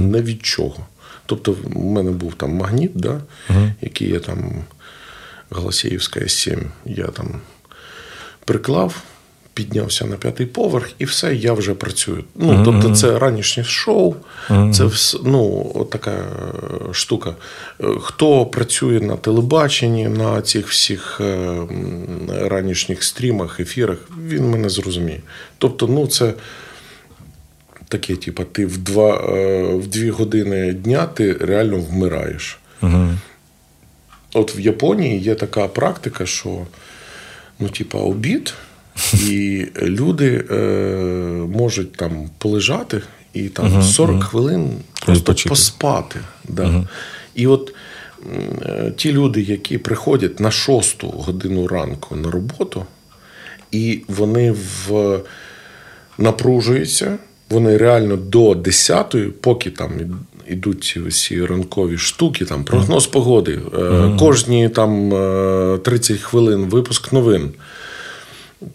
не 0.00 0.22
від 0.22 0.46
чого. 0.46 0.86
Тобто, 1.26 1.52
в 1.52 1.84
мене 1.84 2.10
був 2.10 2.34
там 2.34 2.54
магніт, 2.54 2.92
да, 2.94 3.20
який 3.80 4.08
я 4.08 4.20
там 4.20 4.64
Голосіївська 5.50 6.28
7, 6.28 6.70
я 6.84 7.06
там 7.06 7.40
приклав, 8.44 9.02
піднявся 9.60 10.04
на 10.04 10.16
п'ятий 10.16 10.46
поверх, 10.46 10.90
і 10.98 11.04
все, 11.04 11.34
я 11.34 11.52
вже 11.52 11.74
працюю. 11.74 12.24
Ну, 12.34 12.62
тобто, 12.64 12.94
це 12.94 13.18
ранішнє 13.18 13.64
шоу, 13.64 14.14
це 14.48 14.84
вс- 14.84 15.20
ну, 15.24 15.72
от 15.74 15.90
така 15.90 16.10
е, 16.10 16.24
штука. 16.92 17.34
Е, 17.80 17.86
Хто 18.00 18.46
працює 18.46 19.00
на 19.00 19.16
телебаченні, 19.16 20.08
на 20.08 20.42
цих 20.42 20.68
всіх 20.68 21.20
е, 21.20 21.46
ранішніх 22.40 23.02
стрімах, 23.02 23.60
ефірах, 23.60 23.98
він 24.28 24.50
мене 24.50 24.68
зрозуміє. 24.68 25.20
Тобто, 25.58 25.86
ну, 25.86 26.06
це. 26.06 26.34
Таке, 27.88 28.16
типу, 28.16 28.44
ти 28.44 28.66
в, 28.66 28.78
два, 28.78 29.16
в 29.76 29.86
дві 29.86 30.10
години 30.10 30.72
дня 30.72 31.06
ти 31.06 31.32
реально 31.32 31.76
вмираєш. 31.78 32.58
От 34.34 34.58
в 34.58 34.60
Японії 34.60 35.20
є 35.20 35.34
така 35.34 35.68
практика, 35.68 36.26
що 36.26 36.58
ну, 37.58 37.68
типа, 37.68 37.98
обід, 37.98 38.54
і 39.28 39.66
люди 39.82 40.44
е, 40.50 40.54
можуть 41.52 41.92
там 41.92 42.30
полежати 42.38 43.02
і 43.32 43.48
там 43.48 43.82
40 43.82 44.24
хвилин 44.24 44.70
просто 44.94 45.12
Відпочити. 45.12 45.48
поспати. 45.48 46.20
Да. 46.48 46.84
І 47.34 47.46
от 47.46 47.74
е, 48.62 48.92
ті 48.96 49.12
люди, 49.12 49.42
які 49.42 49.78
приходять 49.78 50.40
на 50.40 50.50
6 50.50 51.04
годину 51.04 51.66
ранку 51.66 52.16
на 52.16 52.30
роботу, 52.30 52.84
і 53.72 54.00
вони 54.08 54.54
в 54.86 55.20
напружуються, 56.18 57.18
вони 57.50 57.76
реально 57.76 58.16
до 58.16 58.52
10-ї, 58.52 59.30
поки 59.30 59.70
там 59.70 59.90
ідуть 60.48 60.84
ці 60.84 61.00
всі 61.00 61.44
ранкові 61.44 61.98
штуки, 61.98 62.44
там 62.44 62.64
прогноз 62.64 63.06
погоди, 63.06 63.60
е, 63.78 64.16
кожні 64.18 64.68
там 64.68 65.14
е, 65.14 65.78
30 65.78 66.18
хвилин 66.20 66.64
випуск 66.64 67.12
новин. 67.12 67.50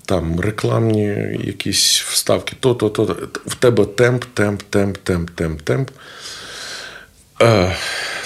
Там 0.05 0.39
рекламні 0.39 1.03
якісь 1.43 2.01
вставки, 2.01 2.55
то, 2.59 2.73
то, 2.73 2.89
то. 2.89 3.03
В 3.45 3.55
тебе 3.55 3.85
темп, 3.85 4.25
темп, 4.33 4.61
темп, 4.61 4.97
темп, 4.97 5.29
темп, 5.29 5.61
темп. 5.61 5.89
Е, 7.41 7.75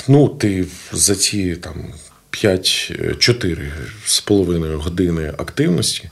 ну, 0.08 0.28
ти 0.28 0.68
за 0.91 1.15
ці 1.15 1.56
там 1.56 1.86
5-4 2.32 3.72
з 4.06 4.20
половиною 4.22 4.80
години 4.80 5.34
активності, 5.38 6.10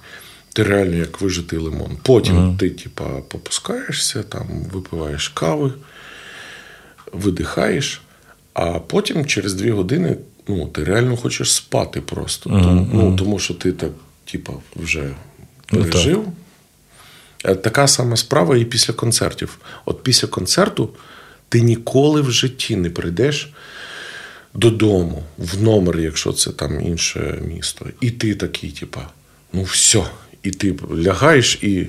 ти 0.54 0.64
реально 0.64 0.96
як 0.96 1.22
вижитий 1.22 1.60
лимон. 1.60 1.98
Потім 2.04 2.58
ти, 2.58 2.70
типа, 2.70 3.04
попускаєшся, 3.04 4.24
там, 4.24 4.48
випиваєш 4.74 5.28
кави, 5.28 5.74
видихаєш, 7.14 8.02
а 8.54 8.80
потім 8.80 9.26
через 9.26 9.54
2 9.54 9.74
години 9.74 10.18
ну, 10.48 10.68
ти 10.68 10.84
реально 10.84 11.18
хочеш 11.18 11.54
спати 11.54 12.02
просто. 12.02 12.50
Тому, 12.50 12.90
ну, 12.94 13.16
тому 13.16 13.40
що 13.40 13.54
ти 13.54 13.72
так, 13.72 13.92
типа, 14.32 14.54
вже. 14.76 15.12
Пережив. 15.74 16.26
Е, 17.46 17.56
Така 17.56 17.88
сама 17.88 18.16
справа 18.18 18.58
і 18.58 18.66
після 18.66 18.94
концертів. 18.94 19.58
От 19.86 20.04
після 20.04 20.28
концерту 20.28 20.90
ти 21.50 21.62
ніколи 21.62 22.22
в 22.22 22.32
житті 22.32 22.76
не 22.76 22.90
прийдеш 22.90 23.54
додому, 24.54 25.24
в 25.38 25.62
номер, 25.64 26.00
якщо 26.00 26.34
це 26.34 26.52
там 26.52 26.82
інше 26.82 27.40
місто. 27.48 27.86
І 28.02 28.12
ти 28.12 28.36
такий, 28.36 28.70
типа, 28.72 29.02
ну 29.54 29.64
все. 29.64 30.04
І 30.44 30.52
ти 30.52 30.76
лягаєш 31.06 31.60
і 31.62 31.88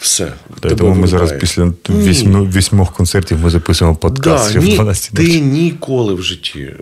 все. 0.00 0.32
Та, 0.60 0.74
тому 0.74 0.94
ми 0.94 1.06
зараз 1.06 1.32
після 1.40 1.72
Ні. 1.88 2.48
вісьмох 2.54 2.92
концертів 2.92 3.38
ми 3.38 3.50
записуємо 3.50 3.96
подкаст 3.96 4.44
Да, 4.44 4.50
ще 4.60 4.68
ні, 4.68 4.74
12 4.74 5.14
ти 5.14 5.22
ночі. 5.22 5.40
ніколи 5.40 6.14
в 6.14 6.22
житті. 6.22 6.60
е, 6.60 6.74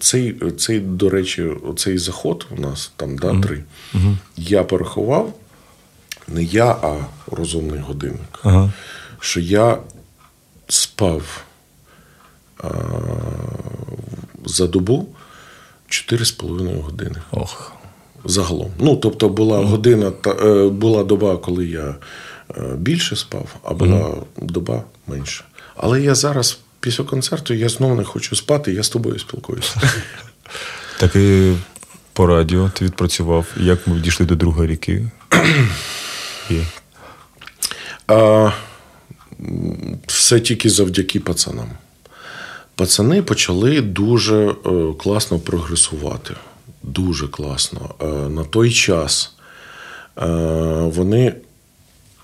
Цей, 0.00 0.36
цей, 0.58 0.80
до 0.80 1.10
речі, 1.10 1.46
цей 1.76 1.98
заход 1.98 2.46
у 2.56 2.60
нас 2.60 2.92
там 2.96 3.16
да, 3.18 3.40
три. 3.40 3.60
Я 4.36 4.62
порахував, 4.64 5.34
не 6.28 6.42
я, 6.42 6.66
а 6.66 6.96
розумний 7.26 7.80
годинник. 7.80 8.40
Ага. 8.42 8.72
Що 9.20 9.40
я 9.40 9.78
спав 10.68 11.44
а, 12.58 12.68
за 14.44 14.66
добу 14.66 15.08
4,5 15.88 16.82
години. 16.82 17.16
Ох. 17.30 17.72
Загалом. 18.24 18.70
Ну, 18.78 18.96
тобто 18.96 19.28
була 19.28 19.58
година, 19.58 20.10
та, 20.10 20.30
е, 20.30 20.68
була 20.68 21.04
доба, 21.04 21.36
коли 21.36 21.66
я 21.66 21.94
е, 22.56 22.62
більше 22.76 23.16
спав, 23.16 23.56
а 23.62 23.74
була 23.74 24.16
доба 24.36 24.84
менше. 25.06 25.44
Але 25.76 26.02
я 26.02 26.14
зараз, 26.14 26.58
після 26.80 27.04
концерту, 27.04 27.54
я 27.54 27.68
знову 27.68 27.94
не 27.94 28.04
хочу 28.04 28.36
спати, 28.36 28.72
я 28.72 28.82
з 28.82 28.88
тобою 28.88 29.18
спілкуюся. 29.18 29.80
Так 30.98 31.16
і 31.16 31.52
по 32.12 32.26
радіо 32.26 32.70
ти 32.74 32.84
відпрацював. 32.84 33.46
Як 33.56 33.86
ми 33.86 34.00
дійшли 34.00 34.26
до 34.26 34.34
другої 34.34 34.70
ріки? 34.70 35.10
І... 36.50 36.54
А, 38.06 38.50
все 40.06 40.40
тільки 40.40 40.70
завдяки 40.70 41.20
пацанам. 41.20 41.68
Пацани 42.74 43.22
почали 43.22 43.80
дуже 43.80 44.48
е, 44.48 44.54
класно 44.98 45.38
прогресувати. 45.38 46.34
Дуже 46.82 47.28
класно. 47.28 47.94
Е, 48.02 48.06
на 48.06 48.44
той 48.44 48.70
час 48.72 49.34
е, 50.18 50.26
вони 50.94 51.34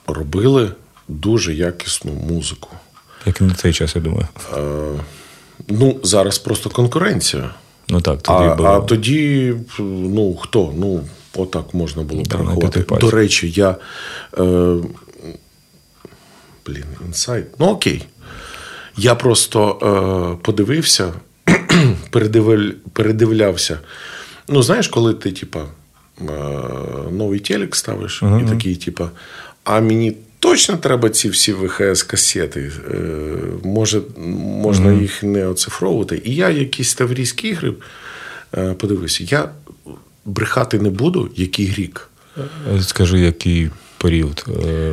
робили 0.07 0.73
дуже 1.09 1.55
якісну 1.55 2.13
музику. 2.13 2.69
Як 3.27 3.41
і 3.41 3.45
на 3.45 3.55
цей 3.55 3.73
час, 3.73 3.97
я 3.97 4.03
думаю. 4.03 4.29
Ну, 5.69 6.01
зараз 6.03 6.39
просто 6.39 6.71
конкуренція. 6.71 7.51
Ну 7.89 8.01
так, 8.01 8.23
тоді 8.23 8.45
А, 8.45 8.55
було. 8.55 8.69
а 8.69 8.81
тоді, 8.81 9.55
ну 9.79 10.37
хто? 10.37 10.73
Ну, 10.77 11.05
отак 11.37 11.75
можна 11.75 12.03
було 12.03 12.23
Да, 12.23 12.37
порахувати. 12.39 12.85
До 13.01 13.11
речі, 13.11 13.51
я. 13.51 13.77
Е, 14.39 14.77
блін, 16.67 16.85
інсайт. 17.07 17.47
Ну 17.59 17.67
окей. 17.67 18.05
Я 18.97 19.15
просто 19.15 19.79
е, 19.83 20.45
подивився, 20.45 21.13
передивель, 22.11 22.71
передивлявся. 22.93 23.79
Ну, 24.49 24.63
знаєш, 24.63 24.89
коли 24.89 25.15
ти, 25.15 25.33
типа, 25.33 25.65
е, 26.21 26.25
новий 27.11 27.41
телек 27.41 27.77
ставиш, 27.77 28.23
і 28.43 28.49
такий, 28.49 28.77
типа, 28.77 29.11
а 29.65 29.81
мені 29.81 30.17
точно 30.39 30.77
треба 30.77 31.11
ці 31.11 31.29
всі 31.29 31.55
ВХС-касети. 31.55 32.71
Е, 32.91 32.99
може, 33.65 34.01
можна 34.63 34.93
їх 34.93 35.23
не 35.23 35.47
оцифровувати. 35.47 36.23
І 36.25 36.35
я 36.35 36.49
якісь 36.49 36.95
таврійські 36.95 37.49
ігри 37.49 37.73
е, 38.57 38.75
подивився. 38.75 39.25
Я 39.25 39.49
брехати 40.25 40.79
не 40.79 40.91
буду, 40.91 41.31
який 41.37 41.73
рік. 41.77 42.09
Е, 42.77 42.83
Скажи, 42.83 43.21
який 43.21 43.71
період? 43.99 44.45
Е, 44.67 44.93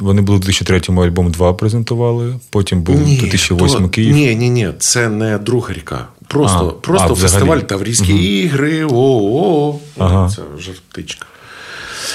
Вони 0.00 0.22
були 0.22 0.38
в 0.38 0.42
2003-му 0.42 1.00
альбом 1.04 1.30
2 1.30 1.54
презентували, 1.54 2.34
потім 2.50 2.82
був 2.82 3.04
2008 3.04 3.82
то- 3.82 3.88
Київ. 3.88 4.14
Ні, 4.14 4.36
ні, 4.36 4.50
ні, 4.50 4.68
це 4.78 5.08
не 5.08 5.38
друга 5.38 5.74
ріка. 5.74 6.06
Просто, 6.28 6.74
А, 6.78 6.86
просто 6.86 7.12
а, 7.12 7.16
фестиваль 7.16 7.58
Таврійські 7.58 8.38
ігри. 8.42 8.84
О-о-о. 8.84 9.78
Ага. 9.98 10.30
Це 10.36 10.42
жартичка. 10.58 11.26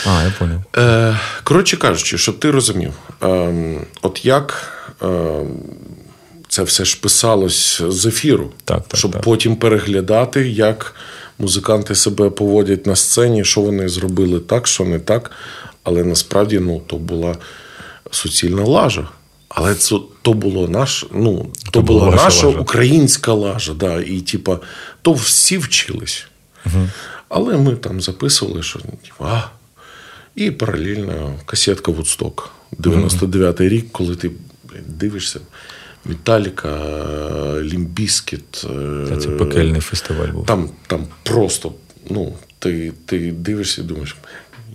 А, 0.08 0.24
я 0.24 0.34
поняв. 0.40 0.62
Е, 0.78 1.20
коротше 1.44 1.78
кажучи, 1.78 2.18
щоб 2.18 2.40
ти 2.40 2.52
розумів, 2.52 2.94
ем, 3.22 3.78
от 4.02 4.26
як 4.26 4.68
ем, 5.02 5.48
це 6.48 6.64
все 6.64 6.86
ж 6.86 7.00
писалось 7.02 7.82
з 7.90 8.06
ефіру, 8.06 8.50
Так, 8.66 8.88
так, 8.88 8.98
щоб 8.98 9.12
так. 9.12 9.22
потім 9.22 9.56
переглядати, 9.56 10.50
як 10.50 10.96
музиканти 11.40 11.96
себе 11.96 12.30
поводять 12.30 12.86
на 12.86 12.96
сцені, 12.96 13.46
що 13.46 13.62
вони 13.62 13.90
зробили 13.90 14.40
так, 14.40 14.68
що 14.68 14.86
не 14.86 15.00
так. 15.00 15.32
Але 15.84 16.04
насправді 16.04 16.60
ну, 16.60 16.82
то 16.88 16.98
була 16.98 17.38
суцільна 18.12 18.64
лажа. 18.64 19.08
Але 19.50 19.76
це 19.76 19.96
то 20.22 20.34
було 20.34 20.68
наш, 20.68 21.06
ну, 21.12 21.46
то, 21.66 21.72
То 21.72 21.82
була 21.82 22.06
була 22.06 22.16
наша 22.16 22.48
лажа. 22.48 22.60
українська 22.60 23.34
лажа. 23.34 23.74
Да, 23.74 24.02
і 24.02 24.22
типа, 24.22 24.60
то 25.02 25.14
всі 25.14 25.58
вчились. 25.58 26.28
Але 27.30 27.58
ми 27.58 27.76
там 27.76 28.02
записували, 28.02 28.64
що 28.64 28.80
а. 29.20 29.42
І 30.36 30.52
паралельно 30.52 31.34
касетка 31.46 31.92
Woodstock. 31.92 32.44
99-й 32.80 33.70
рік, 33.70 33.92
коли 33.92 34.16
ти 34.16 34.32
блін, 34.64 34.84
дивишся. 34.88 35.40
Металіка, 36.06 36.78
Лімбіскіт. 37.62 38.56
Це 39.22 39.30
пекельний 39.40 39.82
фестиваль 39.82 40.28
був. 40.28 40.46
Там, 40.46 40.70
там 40.88 41.08
просто, 41.24 41.74
ну, 42.10 42.34
ти, 42.60 42.94
ти 43.06 43.32
дивишся 43.32 43.82
і 43.82 43.84
думаєш, 43.84 44.16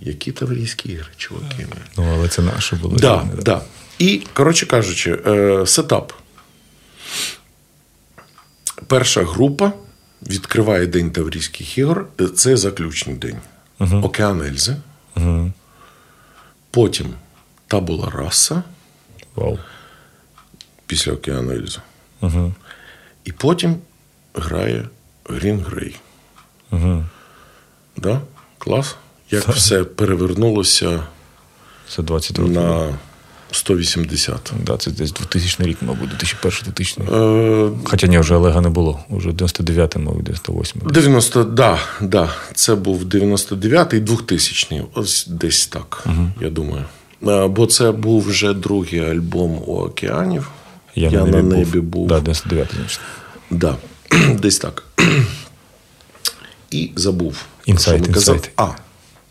які 0.01 0.31
таврійські 0.31 0.89
ігри, 0.89 1.07
чуваки. 1.17 1.67
Ну, 1.97 2.13
але 2.13 2.27
це 2.27 2.41
наше 2.41 2.75
було. 2.75 2.97
Да, 2.97 3.21
рідне, 3.23 3.43
да. 3.43 3.61
І, 3.99 4.21
коротше 4.33 4.65
кажучи, 4.65 5.19
е, 5.25 5.65
сетап. 5.67 6.13
Перша 8.87 9.23
група 9.23 9.73
відкриває 10.29 10.87
День 10.87 11.11
Таврійських 11.11 11.77
ігор. 11.77 12.07
Це 12.35 12.57
заключний 12.57 13.15
день. 13.15 13.37
Океан 14.03 14.41
Ельзи. 14.41 14.75
Потім 16.71 17.07
Табула 17.67 18.09
Раса 18.09 18.63
Вау. 19.35 19.59
Після 20.91 21.11
Океану 21.11 21.51
Ельзи. 21.51 21.79
І 23.25 23.31
потім 23.31 23.75
грає 24.33 24.85
Грін 25.25 25.59
Грей. 25.69 25.95
Да? 27.97 28.21
Клас. 28.57 28.95
Як 29.29 29.49
все 29.49 29.83
перевернулося 29.83 31.03
Це 31.89 32.03
20 32.03 32.39
років. 32.39 32.53
на 32.53 32.97
180. 33.51 34.51
Да, 34.65 34.77
це 34.77 34.91
десь 34.91 35.11
2000 35.11 35.63
рік, 35.63 35.77
мабуть, 35.81 36.09
2001-2000. 36.23 37.67
Е, 37.67 37.71
Хоча 37.85 38.07
ні, 38.07 38.19
вже 38.19 38.35
Олега 38.35 38.61
не 38.61 38.69
було. 38.69 38.99
Уже 39.09 39.29
99-й, 39.29 39.99
мабуть, 39.99 40.23
98 40.23 40.81
90, 40.85 41.43
да, 41.43 41.79
да, 42.01 42.29
це 42.53 42.75
був 42.75 43.03
99-й, 43.03 43.99
2000-й, 44.01 44.81
ось 44.93 45.27
десь 45.27 45.67
так, 45.67 46.05
я 46.41 46.49
думаю. 46.49 46.85
Е, 47.27 47.47
Бо 47.47 47.65
це 47.65 47.91
був 47.91 48.21
вже 48.23 48.53
другий 48.53 48.99
альбом 48.99 49.51
у 49.51 49.75
океанів. 49.77 50.49
Я, 50.95 51.11
на 51.11 51.41
небі 51.41 51.79
був. 51.79 52.07
Да, 52.07 52.19
99-й, 52.19 52.75
значить. 52.77 52.99
Да, 53.49 53.75
десь 54.39 54.57
так. 54.59 54.83
І 56.71 56.91
забув. 56.95 57.35
Інсайт, 57.65 58.07
інсайт. 58.07 58.51
А, 58.57 58.67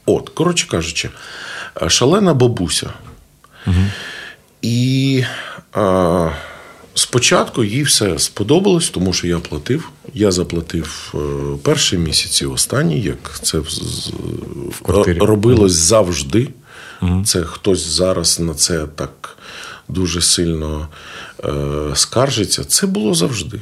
от, 0.06 0.28
коротше 0.28 0.68
кажучи, 0.68 1.11
е, 1.82 1.88
шалена 1.90 2.34
бабуся. 2.34 2.90
І 4.62 5.24
а, 5.72 6.30
спочатку 6.94 7.64
їй 7.64 7.82
все 7.82 8.18
сподобалось, 8.18 8.90
тому 8.90 9.12
що 9.12 9.26
я 9.26 9.38
платив. 9.38 9.90
Я 10.14 10.30
заплатив 10.32 11.14
е, 11.14 11.18
перший 11.62 11.98
місяць 11.98 12.42
і 12.42 12.46
останній, 12.46 13.00
як 13.00 13.40
це 13.42 13.58
в- 13.58 14.80
квартирі. 14.82 15.18
робилось 15.18 15.72
завжди. 15.72 16.48
Це 17.24 17.42
хтось 17.42 17.86
зараз 17.86 18.40
на 18.40 18.54
це 18.54 18.86
так 18.86 19.36
дуже 19.88 20.20
сильно 20.20 20.80
е, 20.80 20.96
скаржиться. 21.95 22.64
Це 22.64 22.86
було 22.86 23.14
завжди. 23.14 23.61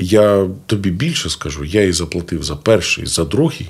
Я 0.00 0.46
тобі 0.66 0.90
більше 0.90 1.30
скажу, 1.30 1.64
я 1.64 1.82
і 1.82 1.92
заплатив 1.92 2.42
за 2.42 2.56
перший, 2.56 3.06
за 3.06 3.24
другий, 3.24 3.68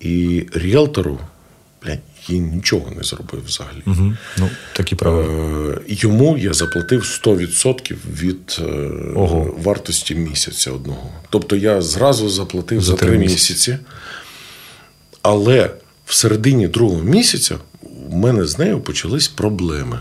і 0.00 0.46
ріелтору, 0.52 1.18
блядь, 1.84 1.98
їй 2.28 2.40
нічого 2.40 2.90
не 2.96 3.02
зробив 3.02 3.42
взагалі. 3.46 3.82
Мгм. 3.86 4.16
Ну, 4.38 4.50
такі 4.72 4.94
правила. 4.94 5.74
Е, 5.74 5.80
Йому 5.88 6.38
я 6.38 6.52
заплатив 6.52 7.02
100% 7.04 7.94
від 8.20 8.58
е, 8.60 8.62
Ого. 9.16 9.54
вартості 9.62 10.14
місяця 10.14 10.70
одного. 10.72 11.10
Тобто 11.30 11.56
я 11.56 11.82
зразу 11.82 12.28
заплатив 12.28 12.80
За 12.80 12.92
за, 12.92 12.96
три 12.98 13.08
три 13.08 13.18
місяці. 13.18 13.52
місяці. 13.52 13.78
Але 15.22 15.70
в 16.06 16.14
середині 16.14 16.68
другого 16.68 17.02
місяця 17.02 17.56
в 18.10 18.14
мене 18.14 18.46
з 18.46 18.58
нею 18.58 18.80
почались 18.80 19.28
проблеми. 19.28 19.98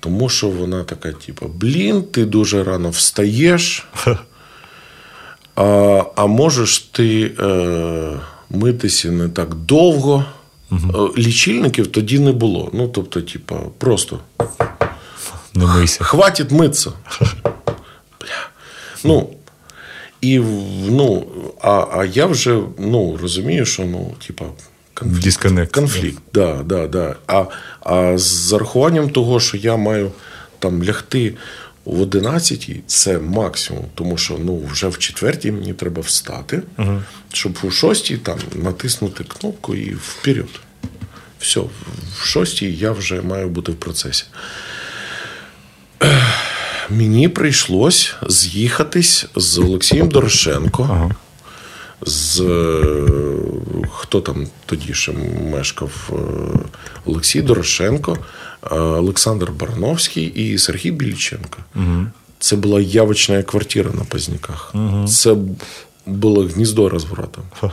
Тому 0.00 0.28
що 0.28 0.48
вона 0.48 0.84
така, 0.84 1.12
типу, 1.12 1.46
блін, 1.54 2.02
ти 2.02 2.24
дуже 2.24 2.64
рано 2.64 2.90
встаєш. 2.90 3.86
А, 5.60 6.04
а 6.16 6.26
можеш 6.26 6.78
ти 6.78 7.32
е, 7.40 8.20
митися 8.50 9.10
не 9.10 9.28
так 9.28 9.54
довго. 9.54 10.24
Е, 10.72 10.76
Лічильників 11.18 11.86
тоді 11.86 12.18
не 12.18 12.32
було. 12.32 12.70
Ну, 12.72 12.88
тобто, 12.88 13.22
типу, 13.22 13.56
просто 13.78 14.18
Не 15.54 15.66
мийся. 15.66 16.04
хватить 16.04 16.50
митися. 16.50 16.92
Бля. 18.20 18.48
Ну, 19.04 19.30
і 20.20 20.38
ну, 20.88 21.26
а, 21.60 21.86
а 21.92 22.04
я 22.04 22.26
вже 22.26 22.60
ну, 22.78 23.18
розумію, 23.22 23.66
що 23.66 23.84
ну, 23.84 24.14
типа, 24.26 24.44
конфлікт. 24.98 25.24
Дисконект. 25.24 25.72
Конфлікт, 25.72 26.22
да, 26.34 26.62
да, 26.64 26.86
да. 26.86 27.16
А, 27.26 27.44
а 27.80 28.18
з 28.18 28.22
зарахуванням 28.22 29.10
того, 29.10 29.40
що 29.40 29.56
я 29.56 29.76
маю 29.76 30.12
там 30.58 30.84
лягти 30.84 31.34
в 31.84 32.00
11 32.00 32.70
це 32.86 33.18
максимум, 33.18 33.84
тому 33.94 34.16
що 34.16 34.38
ну, 34.44 34.62
вже 34.72 34.88
в 34.88 34.98
четвертій 34.98 35.52
мені 35.52 35.72
треба 35.72 36.02
встати, 36.02 36.62
щоб 37.32 37.58
у 37.62 37.70
шостій 37.70 38.16
там 38.16 38.38
натиснути 38.54 39.24
кнопку 39.24 39.74
і 39.74 39.94
вперед. 39.94 40.48
Все, 41.38 41.60
в 42.20 42.24
шостій 42.24 42.72
я 42.72 42.92
вже 42.92 43.22
маю 43.22 43.48
бути 43.48 43.72
в 43.72 43.76
процесі. 43.76 44.24
Мені 46.90 47.28
прийшлось 47.28 48.14
з'їхатись 48.28 49.26
з 49.36 49.58
Олексієм 49.58 50.08
Дорошенко 50.08 51.10
З 52.05 52.39
е, 52.39 52.83
хто 53.91 54.21
там 54.21 54.47
тоді 54.65 54.93
ще 54.93 55.11
мешкав? 55.51 56.09
Е, 56.09 56.15
Олексій 57.05 57.41
Дорошенко, 57.41 58.17
е, 58.71 58.75
Олександр 58.75 59.51
Барановський 59.51 60.25
і 60.25 60.57
Сергій 60.57 60.91
Біліченко. 60.91 61.57
Це 62.39 62.55
була 62.55 62.81
явочна 62.81 63.43
квартира 63.43 63.91
на 63.93 64.03
Позняках. 64.03 64.73
Це 65.09 65.35
було 66.05 66.43
гніздо 66.47 66.89
розвратом. 66.89 67.43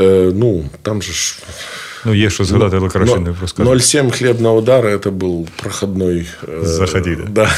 Е, 0.00 0.30
ну, 0.34 0.64
там 0.82 1.02
же 1.02 1.12
ж 1.12 1.38
Ну, 2.04 2.14
є 2.14 2.30
що 2.30 2.44
згадати, 2.44 2.76
але 2.76 2.88
краще 2.88 3.18
не 3.18 3.30
Но- 3.30 3.36
розказувати. 3.40 3.82
0,7 3.84 4.10
хлебного 4.10 4.56
удара 4.56 4.96
это 4.96 5.10
был 5.10 5.48
проходной. 5.56 6.26
э, 6.48 6.64
Заходи, 6.64 7.18
да? 7.28 7.50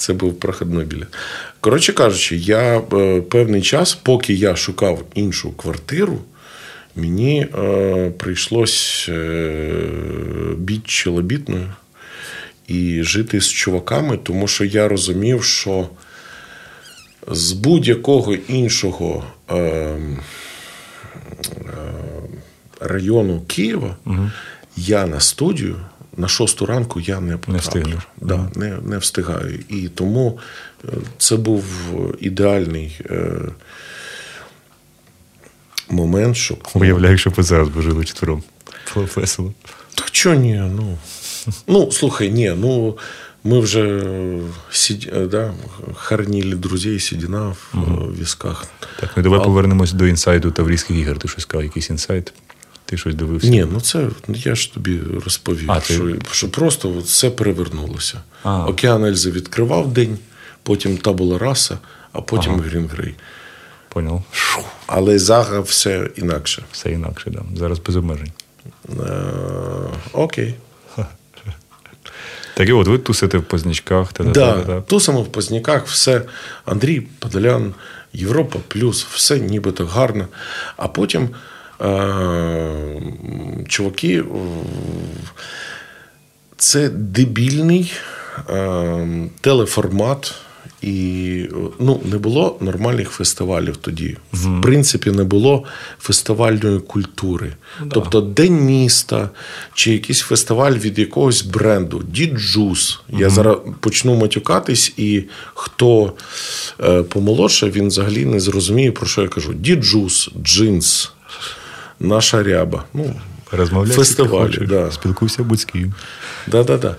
Це 0.00 0.12
був 0.12 0.40
проходний 0.40 0.84
білет. 0.84 1.08
Коротше 1.60 1.92
кажучи, 1.92 2.36
я 2.36 2.78
е, 2.92 3.20
певний 3.20 3.62
час, 3.62 3.94
поки 3.94 4.34
я 4.34 4.56
шукав 4.56 5.02
іншу 5.14 5.52
квартиру, 5.52 6.18
мені 6.96 7.46
е, 7.58 8.10
прийшлось 8.18 9.06
е, 9.08 9.72
біть 10.56 10.86
чолобітною 10.86 11.72
і 12.68 13.02
жити 13.02 13.40
з 13.40 13.48
чуваками, 13.48 14.16
тому 14.22 14.48
що 14.48 14.64
я 14.64 14.88
розумів, 14.88 15.44
що 15.44 15.88
з 17.28 17.52
будь-якого 17.52 18.34
іншого 18.34 19.24
е, 19.50 19.54
е, 19.56 19.98
району 22.80 23.42
Києва 23.46 23.96
я 24.76 25.06
на 25.06 25.20
студію 25.20 25.76
на 26.16 26.28
шосту 26.28 26.66
ранку 26.66 27.00
я 27.00 27.20
не 27.20 27.36
потраплю. 27.36 27.58
встигнеш. 27.60 28.08
Да, 28.20 28.50
не, 28.54 28.78
не 28.82 28.98
встигаю. 28.98 29.58
І 29.68 29.88
тому 29.88 30.38
е, 30.84 30.88
це 31.18 31.36
був 31.36 31.64
ідеальний 32.20 33.00
е, 33.10 33.30
момент, 35.88 36.36
щоб. 36.36 36.68
Уявляю, 36.74 37.18
що 37.18 37.30
ви 37.30 37.42
зараз 37.42 37.68
би 37.68 37.82
жили 37.82 38.04
четвером. 38.04 38.42
Було 38.94 39.08
весело. 39.16 39.52
Та 39.94 40.04
чого 40.10 40.34
ні? 40.34 40.54
Ну, 40.54 40.98
ну 41.66 41.92
слухай, 41.92 42.30
ні, 42.30 42.54
ну 42.56 42.98
ми 43.44 43.60
вже 43.60 43.80
е, 43.80 44.40
сід, 44.70 45.10
е, 45.16 45.26
да, 45.26 45.54
харніли 45.94 46.56
друзей, 46.56 47.00
сідіна 47.00 47.48
в 47.48 47.74
е, 47.74 48.20
візках. 48.20 48.66
Так, 49.00 49.10
ну 49.16 49.22
давай 49.22 49.40
А- 49.40 49.44
повернемось 49.44 49.92
до 49.92 50.06
інсайду 50.06 50.50
Таврійських 50.50 50.96
ігор. 50.96 51.18
Ти 51.18 51.28
щось 51.28 51.42
сказав, 51.42 51.64
якийсь 51.64 51.90
інсайт? 51.90 52.32
Ти 52.90 52.96
щось 52.96 53.14
дивився? 53.14 53.48
Ні, 53.48 53.66
ну 53.72 53.80
це 53.80 54.08
я 54.28 54.54
ж 54.54 54.74
тобі 54.74 55.00
розповів, 55.24 55.70
А, 55.72 55.80
ти- 55.80 55.94
що, 55.94 56.16
що 56.30 56.48
просто 56.48 56.98
все 56.98 57.30
перевернулося. 57.30 58.20
А. 58.42 58.66
Океан 58.66 59.04
Ельзи 59.04 59.30
відкривав 59.30 59.92
день, 59.92 60.18
потім 60.62 60.98
табула 60.98 61.38
раса, 61.38 61.78
а 62.12 62.20
потім 62.20 62.60
Грін 62.60 62.86
Грей. 62.92 63.14
Поняв. 63.88 64.22
Шу. 64.32 64.60
Але 64.86 65.18
зараз 65.18 65.68
все 65.68 66.10
інакше. 66.16 66.62
Все 66.72 66.92
інакше, 66.92 67.30
да. 67.30 67.42
Зараз 67.58 67.78
без 67.78 67.96
обмежень. 67.96 68.32
Е, 68.88 69.22
окей. 70.12 70.54
Так 72.54 72.68
і 72.68 72.72
от 72.72 72.88
ви 72.88 72.98
тусите 72.98 73.38
в 73.38 73.42
Познячках. 73.42 74.12
та 74.12 74.24
Да, 74.24 74.80
тусимо 74.80 75.22
в 75.22 75.32
Позняках, 75.32 75.86
все. 75.86 76.22
Андрій 76.64 77.00
Подолян, 77.00 77.74
Європа 78.12 78.58
плюс, 78.68 79.04
все 79.04 79.38
нібито 79.38 79.86
гарно. 79.86 80.26
А 80.76 80.88
потім 80.88 81.28
чуваки, 83.68 84.18
е, 84.18 84.24
це 86.56 86.88
дебільний 86.88 87.92
е- 88.50 89.28
телеформат. 89.40 90.34
І 90.82 91.44
ну, 91.78 92.00
не 92.04 92.18
було 92.18 92.56
нормальних 92.60 93.10
фестивалів 93.10 93.76
тоді. 93.76 94.16
В 94.32 94.60
принципі, 94.62 95.10
не 95.10 95.24
було 95.24 95.64
фестивальної 95.98 96.78
культури. 96.78 97.52
Тобто 97.90 98.20
День 98.20 98.60
міста 98.60 99.30
чи 99.74 99.92
якийсь 99.92 100.20
фестиваль 100.20 100.72
від 100.72 100.98
якогось 100.98 101.42
бренду, 101.42 102.02
Діджус. 102.08 103.00
Я 103.08 103.30
зараз 103.30 103.56
почну 103.80 104.14
матюкатись, 104.14 104.92
і 104.96 105.24
хто 105.54 106.12
е, 106.80 107.02
помолодше, 107.02 107.70
він 107.70 107.88
взагалі 107.88 108.24
не 108.24 108.40
зрозуміє, 108.40 108.92
про 108.92 109.06
що 109.06 109.22
я 109.22 109.28
кажу. 109.28 109.54
Діджус, 109.54 110.30
джинс, 110.42 111.12
наша 112.00 112.42
ряба. 112.42 112.84
Ну, 112.94 113.20
Розмовляй, 113.52 113.96
фестивалі, 113.96 114.66
да. 114.66 114.92
Спілкуйся 114.92 115.42
будь-ким. 115.42 115.94
Да, 116.46 116.64
да, 116.64 116.78
да. 116.78 116.96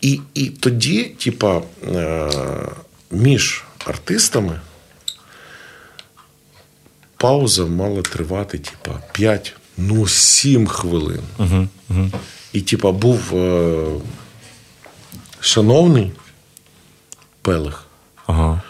І, 0.00 0.20
і 0.34 0.46
тоді, 0.46 1.04
типа, 1.04 1.62
е, 1.94 2.30
між 3.10 3.64
артистами 3.86 4.60
пауза 7.16 7.66
мала 7.66 8.02
тривати, 8.02 8.58
типа, 8.58 8.98
5, 9.12 9.54
ну 9.76 10.06
7 10.06 10.66
хвилин. 10.66 11.22
Угу, 11.38 11.68
угу. 11.90 12.10
І, 12.52 12.60
типа, 12.60 12.92
був 12.92 13.36
е, 13.36 13.86
шановний 15.40 16.12
Пелех. 17.42 17.84
Ага. 18.26 18.62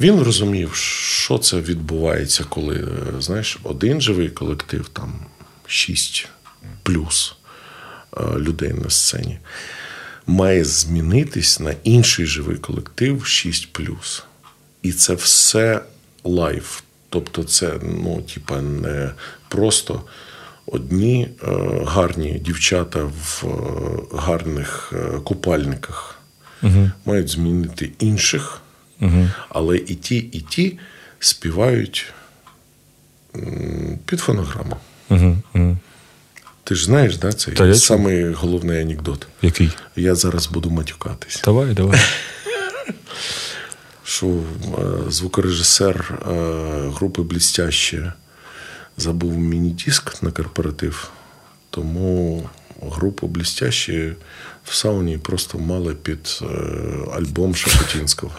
Він 0.00 0.20
розумів, 0.20 0.74
що 0.74 1.38
це 1.38 1.60
відбувається, 1.60 2.44
коли 2.48 2.76
е, 2.76 3.20
знаєш, 3.20 3.58
один 3.62 4.00
живий 4.00 4.28
колектив, 4.28 4.88
там 4.88 5.12
6 5.66 6.28
плюс 6.82 7.36
е, 8.16 8.38
людей 8.38 8.72
на 8.72 8.90
сцені, 8.90 9.38
має 10.26 10.64
змінитись 10.64 11.60
на 11.60 11.74
інший 11.84 12.26
живий 12.26 12.56
колектив 12.56 13.26
6 13.26 13.72
плюс. 13.72 14.24
І 14.82 14.92
це 14.92 15.14
все 15.14 15.80
лайв. 16.24 16.82
Тобто, 17.08 17.44
це 17.44 17.74
ну, 17.82 18.22
типа, 18.34 18.60
не 18.60 19.10
просто 19.48 20.02
одні 20.66 21.28
е, 21.42 21.46
гарні 21.86 22.38
дівчата 22.38 23.02
в 23.02 23.44
гарних 24.12 24.92
купальниках 25.24 26.14
Угу. 26.64 26.90
мають 27.04 27.28
змінити 27.28 27.90
інших, 27.98 28.60
Угу. 29.00 29.28
але 29.48 29.76
і 29.76 29.94
ті, 29.94 30.16
і 30.16 30.40
ті 30.40 30.78
співають 31.20 32.12
під 34.06 34.20
фонограму. 34.20 34.76
Угу. 35.08 35.36
Угу. 35.54 35.76
Ти 36.64 36.74
ж 36.74 36.84
знаєш, 36.84 37.16
да, 37.16 37.32
цей 37.32 37.54
Та 37.54 37.74
самий 37.74 38.32
головний 38.32 38.82
анекдот. 38.82 39.26
Який? 39.42 39.70
Я 39.96 40.14
зараз 40.14 40.46
буду 40.46 40.70
матюкатись. 40.70 41.42
Давай, 41.44 41.74
давай. 41.74 42.00
Що 44.04 44.26
е, 44.26 44.40
звукорежисер 45.10 46.18
е, 46.28 46.32
групи 46.88 47.22
Блістяще 47.22 48.12
забув 48.96 49.38
міні-диск 49.38 50.22
на 50.22 50.30
корпоратив, 50.30 51.10
тому 51.70 52.48
групу 52.82 53.26
Блістяще 53.26 54.14
в 54.64 54.74
сауні 54.74 55.18
просто 55.18 55.58
мали 55.58 55.94
під 55.94 56.40
е, 56.42 56.46
альбом 57.16 57.54
Шапотінського. 57.54 58.32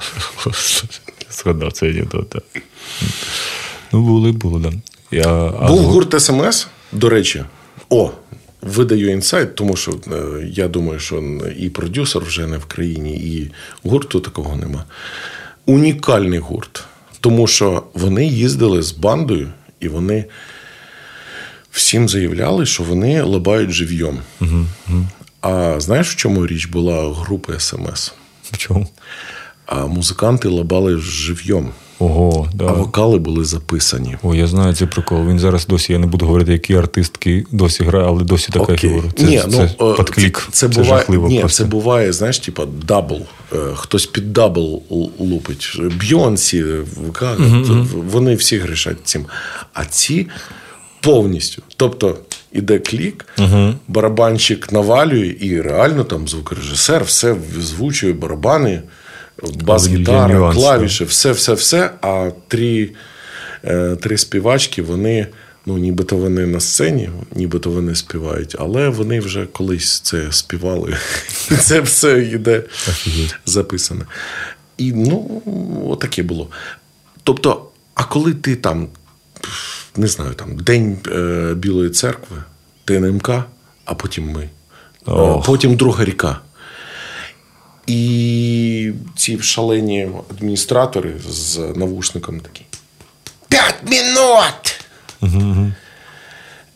Згадав 1.32 1.73
цей 1.73 1.89
анекдот. 1.89 2.36
Ну, 3.91 4.01
були, 4.01 4.32
були, 4.32 4.59
да. 4.59 4.73
Я, 5.11 5.49
Був 5.49 5.80
гурт 5.80 6.21
СМС, 6.21 6.67
до 6.91 7.09
речі. 7.09 7.43
О, 7.89 8.11
видаю 8.61 9.11
інсайт, 9.11 9.55
тому 9.55 9.76
що 9.76 9.91
е, 9.91 10.47
я 10.51 10.67
думаю, 10.67 10.99
що 10.99 11.23
і 11.57 11.69
продюсер 11.69 12.21
вже 12.23 12.47
не 12.47 12.57
в 12.57 12.65
країні, 12.65 13.11
і 13.17 13.51
гурту 13.84 14.19
такого 14.19 14.55
нема. 14.55 14.86
Унікальний 15.65 16.39
гурт. 16.39 16.84
Тому 17.19 17.47
що 17.47 17.84
вони 17.93 18.26
їздили 18.26 18.82
з 18.82 18.91
бандою, 18.91 19.51
і 19.80 19.88
вони 19.88 20.26
всім 21.71 22.09
заявляли, 22.09 22.65
що 22.65 22.84
вони 22.84 23.21
лабають 23.21 23.71
живьом. 23.71 24.19
А 25.45 25.79
знаєш, 25.79 26.11
в 26.11 26.15
чому 26.15 26.47
річ 26.47 26.65
була 26.65 27.13
групи 27.13 27.53
СМС? 27.59 28.13
В 28.51 28.57
чому? 28.57 28.87
А 29.65 29.85
музиканти 29.85 30.47
лабали 30.47 30.97
живьом, 30.97 31.69
Ого, 31.99 32.49
а 32.59 32.63
вокали 32.63 33.19
були 33.19 33.45
записані. 33.45 34.17
О, 34.23 34.35
я 34.35 34.47
знаю 34.47 34.75
цей 34.75 34.87
прикол. 34.87 35.27
Він 35.27 35.39
зараз 35.39 35.67
досі, 35.67 35.93
я 35.93 35.99
не 35.99 36.07
буду 36.07 36.25
говорити, 36.25 36.51
які 36.51 36.75
артистки 36.75 37.45
досі 37.51 37.83
грає, 37.83 38.05
але 38.07 38.23
досі 38.23 38.51
така 38.51 38.63
Окей. 38.63 38.77
фігура. 38.77 39.09
Це, 39.17 39.23
ні, 39.23 39.39
це, 39.39 39.47
ну, 39.47 39.51
це 39.51 39.85
е, 39.85 39.93
підклік. 40.03 40.47
Це, 40.51 40.51
Це, 40.51 40.67
буває, 40.67 40.99
жахливо 40.99 41.27
ні, 41.27 41.39
просто. 41.39 41.63
це 41.63 41.69
буває, 41.69 42.13
знаєш, 42.13 42.39
типа 42.39 42.65
double. 42.65 43.21
Е, 43.53 43.57
Хтось 43.75 44.05
під 44.05 44.33
double 44.33 44.81
лупить. 45.19 45.79
Бейонсе, 46.09 46.63
ВК, 46.63 47.23
вони 47.93 48.35
всі 48.35 48.57
грішать 48.57 48.97
цим. 49.03 49.25
А 49.73 49.85
ці 49.85 50.27
повністю. 51.05 51.63
Тобто 51.77 52.17
іде 52.51 52.79
клік, 52.79 53.25
барабанщик 53.87 54.71
навалює, 54.71 55.35
і 55.39 55.61
реально 55.61 56.03
там 56.03 56.27
звукорежисер 56.27 57.03
все 57.03 57.35
звучує 57.59 58.13
барабани, 58.13 58.81
бас-гітара, 59.63 60.53
клавіші, 60.53 61.03
все, 61.03 61.31
все, 61.31 61.53
все. 61.53 61.91
А 62.01 62.31
три, 62.47 62.89
е, 63.63 63.95
три 63.95 64.17
співачки, 64.17 64.81
вони. 64.81 65.27
Ну, 65.67 65.77
нібито 65.77 66.17
вони 66.17 66.45
на 66.45 66.59
сцені, 66.59 67.09
нібито 67.35 67.69
вони 67.69 67.95
співають, 67.95 68.55
але 68.59 68.89
вони 68.89 69.19
вже 69.19 69.45
колись 69.45 69.99
це 69.99 70.31
співали. 70.31 70.97
І 71.51 71.55
це 71.55 71.81
все 71.81 72.21
йде 72.21 72.63
записане. 73.45 74.05
І 74.77 74.93
ну, 74.93 75.41
отаке 75.89 76.23
було. 76.23 76.47
Тобто, 77.23 77.65
а 77.95 78.03
коли 78.03 78.33
ти 78.33 78.55
там, 78.55 78.87
не 79.97 80.07
знаю, 80.07 80.33
там 80.33 80.55
День 80.55 80.97
е, 81.07 81.53
Білої 81.55 81.89
церкви, 81.89 82.37
ТНМК, 82.85 83.29
а 83.85 83.93
потім 83.95 84.31
ми, 84.31 84.49
Ох. 85.05 85.45
потім 85.45 85.75
друга 85.75 86.05
ріка. 86.05 86.39
І 87.87 88.91
ці 89.15 89.39
шалені 89.39 90.09
адміністратори 90.29 91.13
з 91.29 91.57
навушником 91.75 92.39
такі. 92.39 92.65
Пять 93.49 93.75
минут! 93.83 94.81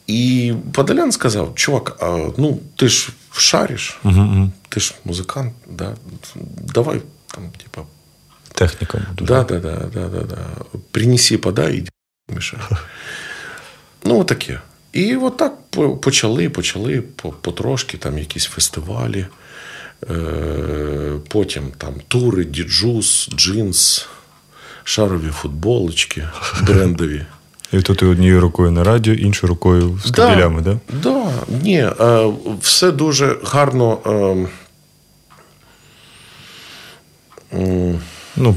І 0.08 0.54
Подолян 0.74 1.12
сказав: 1.12 1.56
чувак, 1.56 1.98
а, 2.02 2.30
ну 2.38 2.60
ти 2.76 2.88
ж 2.88 3.10
шариш, 3.32 4.00
ти 4.70 4.80
ж 4.80 4.96
музикант, 5.06 5.54
да? 5.70 5.96
давай 6.74 7.02
там, 7.28 7.52
типа, 7.64 7.82
Техніка. 8.54 9.02
да, 9.22 9.44
да, 9.44 9.60
да, 9.60 9.76
да, 9.94 10.08
да, 10.10 10.24
да. 10.24 10.38
принеси, 10.92 11.38
подай, 11.38 11.84
іди. 12.32 12.58
Ну, 14.06 14.20
отаке. 14.20 14.60
І 14.94 15.16
отак 15.16 15.54
по- 15.70 15.98
почали, 15.98 16.50
почали 16.50 17.02
потрошки 17.42 17.98
там 17.98 18.18
якісь 18.18 18.46
фестивалі, 18.46 19.26
е, 20.10 20.16
потім 21.28 21.64
там 21.78 21.94
тури, 22.08 22.46
діджус, 22.46 23.30
джинс, 23.36 24.08
шарові 24.84 25.30
футболочки 25.32 26.28
брендові. 26.62 27.26
І 27.72 27.82
тут 27.82 27.98
ти 27.98 28.06
однією 28.06 28.42
рукою 28.42 28.72
на 28.72 28.84
радіо, 28.84 29.14
іншою 29.14 29.50
рукою 29.50 30.00
з 30.06 30.12
кабелями, 30.12 30.64
так? 30.64 30.78
Да? 30.90 31.00
Да, 31.10 31.32
ні, 31.64 31.78
е, 32.00 32.34
все 32.62 32.92
дуже 32.92 33.38
гарно. 33.44 33.98
Е, 38.40 38.44
Ну, 38.44 38.56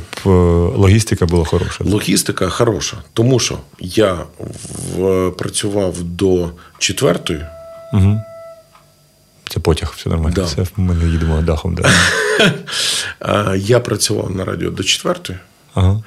логістика 0.76 1.26
була 1.26 1.44
хороша. 1.44 1.84
Логістика 1.84 2.48
хороша, 2.48 2.96
тому 3.12 3.38
що 3.38 3.58
я 3.80 4.18
в, 4.96 5.30
працював 5.30 6.02
до 6.02 6.50
четвертої. 6.78 7.40
Угу. 7.92 8.20
Це 9.48 9.60
потяг, 9.60 9.94
все 9.96 10.10
нормально. 10.10 10.34
Да. 10.36 10.44
Все, 10.44 10.66
ми 10.76 10.94
не 10.94 11.08
їдемо 11.10 11.42
дахом. 11.42 11.74
Да. 11.74 11.90
Я 13.56 13.80
працював 13.80 14.36
на 14.36 14.44
радіо 14.44 14.70
до 14.70 14.82
четвертої. 14.82 15.38
Ага. 15.74 16.02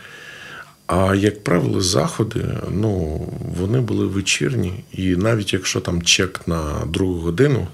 А 0.88 1.16
як 1.16 1.44
правило, 1.44 1.82
заходи, 1.82 2.46
ну, 2.72 3.22
вони 3.60 3.80
були 3.80 4.06
вечірні. 4.06 4.84
І 4.92 5.16
навіть 5.16 5.54
якщо 5.54 5.80
там 5.80 6.02
чек 6.02 6.42
на 6.48 6.64
другу 6.88 7.20
годину, 7.20 7.68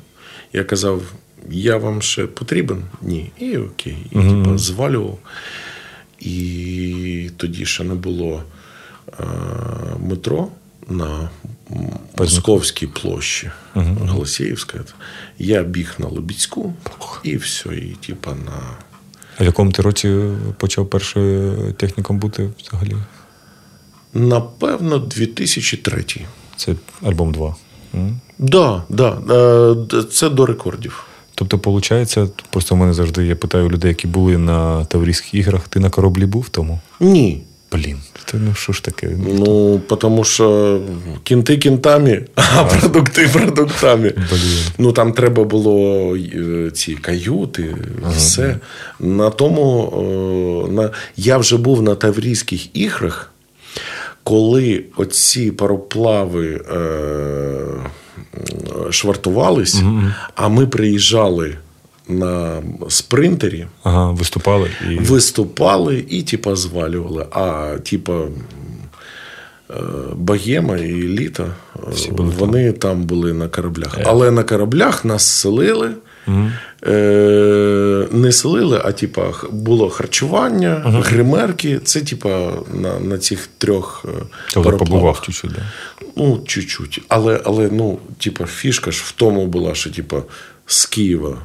я 0.54 0.64
казав, 0.64 1.02
я 1.50 1.78
вам 1.78 2.02
ще 2.02 2.26
потрібен? 2.26 2.84
Ні. 3.02 3.32
І 3.40 3.58
окей. 3.58 3.98
І 4.12 4.16
типу, 4.16 4.58
звалював. 4.58 5.18
І 6.22 7.30
тоді 7.38 7.66
ще 7.66 7.84
не 7.84 7.96
було 7.96 8.44
е, 9.20 9.24
метро 10.00 10.48
на 10.88 11.30
Московській 12.18 12.88
площі 12.88 13.52
Голосіївська. 13.74 14.80
Я 15.40 15.64
біг 15.64 15.96
на 15.98 16.08
Лобідську, 16.08 16.74
і 17.24 17.38
все, 17.38 17.70
і 17.76 17.98
типа 18.08 18.32
на. 18.32 18.78
А 19.38 19.44
в 19.44 19.46
якому 19.46 19.72
ти 19.72 19.82
році 19.82 20.28
почав 20.58 20.90
першою 20.90 21.74
техніком 21.74 22.20
бути 22.20 22.50
взагалі? 22.60 22.96
Напевно, 24.14 24.98
2003. 24.98 26.06
Це 26.56 26.76
альбом 27.02 27.32
2. 27.32 27.56
Да, 28.40 28.84
да, 28.90 29.18
е, 29.94 30.04
це 30.04 30.30
до 30.30 30.46
рекордів. 30.46 31.04
Тобто, 31.50 31.72
виходить, 31.72 32.18
просто 32.50 32.76
в 32.76 32.78
мене 32.78 32.94
завжди 32.94 33.26
я 33.26 33.36
питаю 33.36 33.70
людей, 33.70 33.90
які 33.90 34.08
були 34.08 34.38
на 34.38 34.86
Таврійських 34.86 35.34
іграх, 35.34 35.68
ти 35.68 35.80
на 35.80 35.90
кораблі 35.90 36.26
був 36.26 36.50
тому? 36.50 36.80
Ні. 37.00 37.42
Блін, 37.72 37.98
це 38.26 38.38
ну 38.38 38.54
що 38.54 38.74
ж 38.74 38.84
таке? 38.84 39.10
Ну, 39.28 39.80
тому 39.80 40.24
що 40.24 40.80
кінти 41.24 41.58
кінтами, 41.58 42.26
а 42.36 42.64
продукти 42.64 43.30
продуктами. 43.34 44.10
Блін. 44.10 44.60
Ну 44.78 44.92
там 44.92 45.14
треба 45.14 45.44
було 45.44 46.16
е, 46.16 46.72
ці 46.74 46.96
каюти, 46.96 47.76
все. 48.18 48.58
На 49.00 49.30
тому 49.30 49.94
е, 50.68 50.72
на, 50.72 50.90
я 51.18 51.38
вже 51.38 51.58
був 51.58 51.82
на 51.82 51.96
Таврійських 51.96 52.76
іграх, 52.76 53.34
коли 54.24 54.84
оці 54.98 55.52
пароплави 55.52 56.62
е, 56.72 56.82
швартувались, 58.92 59.82
а 60.36 60.48
ми 60.48 60.68
приїжджали 60.68 61.58
на 62.08 62.64
спринтері. 62.90 63.68
Ага, 63.84 64.12
виступали 64.12 64.70
і. 64.92 64.96
виступали 64.96 66.06
і 66.10 66.22
типа 66.24 66.56
звалювали. 66.56 67.26
А 67.32 67.76
типа 67.84 68.22
е, 69.70 69.74
Богема 70.16 70.78
і 70.78 71.04
е, 71.76 71.92
Всі 71.92 72.12
вони 72.12 72.72
там. 72.72 73.04
були 73.04 73.34
на 73.34 73.48
кораблях. 73.48 73.98
Але 74.06 74.32
на 74.32 74.44
кораблях 74.44 75.06
нас 75.06 75.26
селили. 75.28 75.92
Е, 76.88 78.08
не 78.12 78.32
селили, 78.32 78.82
а 78.86 78.92
типа 78.92 79.34
було 79.52 79.90
харчування, 79.90 80.82
гримерки. 80.86 81.80
Це 81.84 82.02
типа 82.02 82.54
на, 82.74 83.00
на 83.00 83.18
цих 83.18 83.48
трьох 83.58 84.06
пароплавах. 84.54 84.80
побував 84.80 85.22
чуть-чуть, 85.22 85.52
да. 85.52 85.62
Ну, 86.16 86.44
чуть-чуть. 86.48 87.02
Але, 87.08 87.42
але 87.46 87.70
ну, 87.72 88.00
типа, 88.18 88.46
фішка 88.46 88.92
ж 88.92 89.02
в 89.06 89.12
тому 89.12 89.48
була, 89.48 89.76
що 89.76 89.90
типа 89.90 90.24
з 90.66 90.86
Києва 90.86 91.38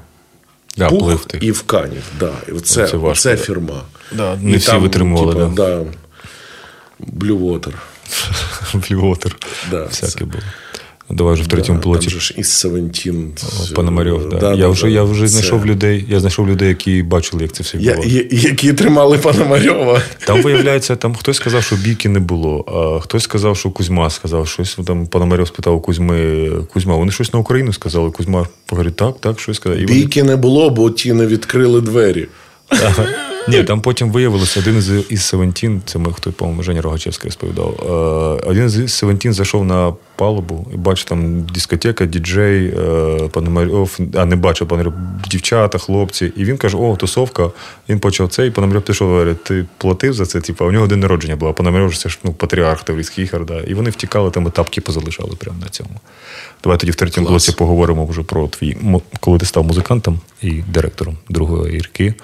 Да, 0.76 0.88
пух 0.88 0.98
плив 1.00 1.26
і 1.40 1.52
в 1.52 1.62
Канів. 1.62 2.02
Да. 2.20 2.32
І 2.48 2.52
це, 2.52 2.60
Це 2.60 2.86
це, 2.88 2.96
важко, 2.96 3.28
да. 3.28 3.36
фірма. 3.36 3.82
Да, 4.12 4.36
не 4.36 4.56
всі 4.56 4.76
витримували, 4.76 5.32
Типа, 5.34 5.46
да. 5.46 5.54
да. 5.54 5.84
Blue 7.18 7.40
Water. 7.60 7.72
Блювотер. 8.74 9.36
Да, 9.70 9.84
Всяке 9.84 10.12
це- 10.12 10.24
було. 10.24 10.42
Давай 11.10 11.34
вже 11.34 11.42
в 11.42 11.46
третьому 11.46 11.78
Да, 11.78 11.82
пілоті. 11.82 12.08
Там 12.10 12.20
же 12.20 12.34
із 12.36 12.50
17. 12.50 13.74
Пономарьов, 13.74 14.28
да. 14.28 14.36
Да, 14.38 14.50
я, 14.50 14.56
да, 14.56 14.68
вже, 14.68 14.82
да. 14.82 14.88
я 14.88 15.02
вже 15.02 15.20
Це- 15.20 15.28
знайшов 15.28 15.66
людей, 15.66 16.04
я 16.08 16.20
знайшов 16.20 16.48
людей, 16.48 16.68
які 16.68 17.02
бачили, 17.02 17.42
як 17.42 17.52
це 17.52 17.62
все 17.62 17.78
Я, 17.80 17.94
було. 17.94 18.06
я- 18.08 18.24
які 18.30 18.72
тримали 18.72 19.18
Пономарьова. 19.18 20.02
Там 20.26 20.42
виявляється, 20.42 20.96
там 20.96 21.14
хтось 21.14 21.36
сказав, 21.36 21.62
що 21.62 21.76
бійки 21.76 22.08
не 22.08 22.18
було, 22.20 22.64
а 22.68 23.00
хтось 23.02 23.22
сказав, 23.22 23.56
що 23.56 23.70
Кузьма 23.70 24.10
сказав 24.10 24.48
щось. 24.48 24.78
Там 24.86 25.06
Пономарьов 25.06 25.48
спитав 25.48 25.74
у 25.76 25.80
Кузьми, 25.80 26.50
Кузьма, 26.72 26.96
вони 26.96 27.12
щось 27.12 27.32
на 27.32 27.38
Україну 27.40 27.72
сказали. 27.72 28.10
Кузьма 28.10 28.46
говорить, 28.70 28.96
так, 28.96 29.14
так, 29.20 29.40
щось 29.40 29.56
сказав. 29.56 29.78
І 29.78 29.86
вони- 29.86 29.98
Бійки 30.00 30.22
не 30.22 30.36
було, 30.36 30.70
бо 30.70 30.90
ті 30.90 31.12
не 31.12 31.26
відкрили 31.26 31.80
двері. 31.80 32.26
Ага. 32.68 33.06
Ні, 33.48 33.64
там 33.64 33.80
потім 33.80 34.10
виявилося, 34.10 34.60
один 34.60 34.78
із, 34.78 34.90
із 35.08 35.22
Севентін, 35.22 35.82
це 35.84 35.98
ми 35.98 36.12
хто, 36.12 36.32
по-моєму, 36.32 36.62
Женя 36.62 36.82
Рогачевський 36.82 37.28
розповідав. 37.28 37.74
Е, 38.42 38.48
один 38.48 38.68
з 38.68 38.88
Севентін 38.88 39.32
зайшов 39.32 39.64
на 39.64 39.92
палубу 40.16 40.66
і 40.74 40.76
бачив 40.76 41.04
там 41.04 41.42
дискотека, 41.42 42.06
діджей, 42.06 42.66
е, 42.66 43.28
Пономарьов, 43.32 43.98
а 44.14 44.24
не 44.24 44.36
бачив 44.36 44.68
Пономарьов, 44.68 44.94
дівчата, 45.30 45.78
хлопці. 45.78 46.32
І 46.36 46.44
він 46.44 46.56
каже: 46.56 46.76
о, 46.76 46.96
тусовка. 46.96 47.50
Він 47.88 47.98
почав 47.98 48.28
це, 48.28 48.46
і 48.46 48.50
Пономарьов 48.50 48.82
пішов, 48.82 49.08
говорить, 49.08 49.44
ти 49.44 49.64
платив 49.78 50.12
за 50.12 50.26
це? 50.26 50.40
Типу, 50.40 50.64
а 50.64 50.68
у 50.68 50.72
нього 50.72 50.86
день 50.86 51.00
народження 51.00 51.36
було. 51.36 51.50
а 51.50 51.54
Пономарьов 51.54 51.92
ж 51.92 51.98
це 51.98 52.08
ж 52.08 52.18
ну, 52.24 52.32
патріарх 52.32 52.82
Таврійський 52.82 53.24
хіхар, 53.24 53.44
да. 53.44 53.60
І 53.60 53.74
вони 53.74 53.90
втікали, 53.90 54.30
там 54.30 54.46
етапки 54.46 54.80
позалишали 54.80 55.32
прямо 55.38 55.58
на 55.60 55.68
цьому. 55.68 56.00
Давай 56.62 56.78
тоді 56.78 56.92
в 56.92 56.94
третьому 56.94 57.28
блоці 57.28 57.52
поговоримо 57.52 58.06
вже 58.06 58.22
про 58.22 58.48
твій, 58.48 58.76
коли 59.20 59.38
ти 59.38 59.46
став 59.46 59.64
музикантом 59.64 60.20
і 60.42 60.50
директором 60.50 61.16
другої 61.28 61.76
ірки. 61.76 62.14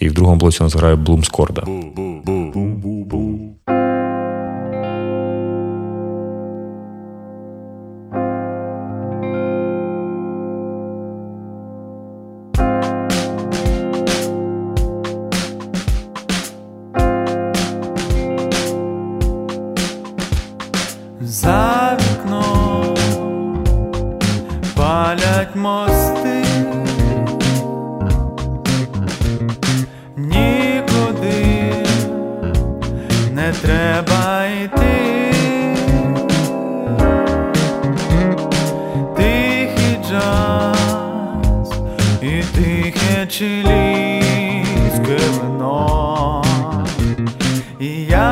І 0.00 0.08
в 0.08 0.12
другому 0.12 0.38
блоці 0.38 0.62
нас 0.70 0.80
грає 0.80 0.96
Блум 0.96 1.24
і 42.22 42.42
тихе 42.54 43.26
чилійське 43.26 45.18
вино. 45.40 46.44
І 47.80 47.86
я 48.04 48.29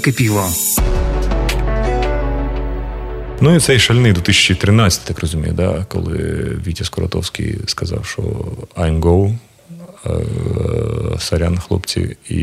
накипіло. 0.00 0.48
Ну 3.40 3.56
і 3.56 3.60
цей 3.60 3.78
шальний 3.78 4.12
2013, 4.12 5.04
так 5.04 5.20
розумію, 5.20 5.52
да, 5.52 5.84
коли 5.88 6.16
Вітя 6.66 6.84
Скоротовський 6.84 7.58
сказав, 7.66 8.06
що 8.06 8.22
I'm 8.76 9.00
go, 9.00 9.36
е, 10.06 10.10
сорян, 11.18 11.58
хлопці, 11.58 12.16
і 12.28 12.36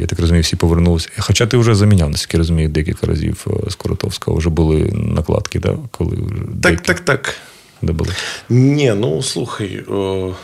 я 0.00 0.06
так 0.06 0.20
розумію, 0.20 0.42
всі 0.42 0.56
повернулися. 0.56 1.08
Хоча 1.18 1.46
ти 1.46 1.56
вже 1.56 1.74
заміняв, 1.74 2.10
наскільки 2.10 2.38
розумію, 2.38 2.68
декілька 2.68 3.06
разів 3.06 3.46
е, 3.66 3.70
Скоротовського 3.70 4.36
вже 4.36 4.50
були 4.50 4.90
накладки, 4.92 5.58
да, 5.58 5.76
коли 5.90 6.10
вже 6.10 6.34
Так, 6.44 6.54
деякі- 6.54 6.82
так, 6.86 7.00
так. 7.00 7.34
де 7.82 7.92
були. 7.92 8.10
Ні, 8.48 8.92
ну 8.96 9.22
слухай. 9.22 9.84
О... 9.88 10.34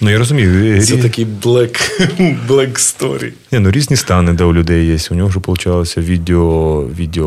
Ну 0.00 0.10
я 0.10 0.18
розумію. 0.18 0.82
Це 0.82 0.94
рі- 0.94 1.02
такий 1.02 1.26
black, 1.42 1.78
black 2.48 2.72
story. 2.72 3.32
Ні, 3.52 3.58
ну 3.58 3.70
різні 3.70 3.96
стани, 3.96 4.32
де 4.32 4.44
у 4.44 4.54
людей 4.54 4.86
є. 4.86 4.98
У 5.10 5.14
нього 5.14 5.28
вже 5.28 5.40
получалося 5.40 6.00
відео, 6.00 6.84
відео 6.98 7.26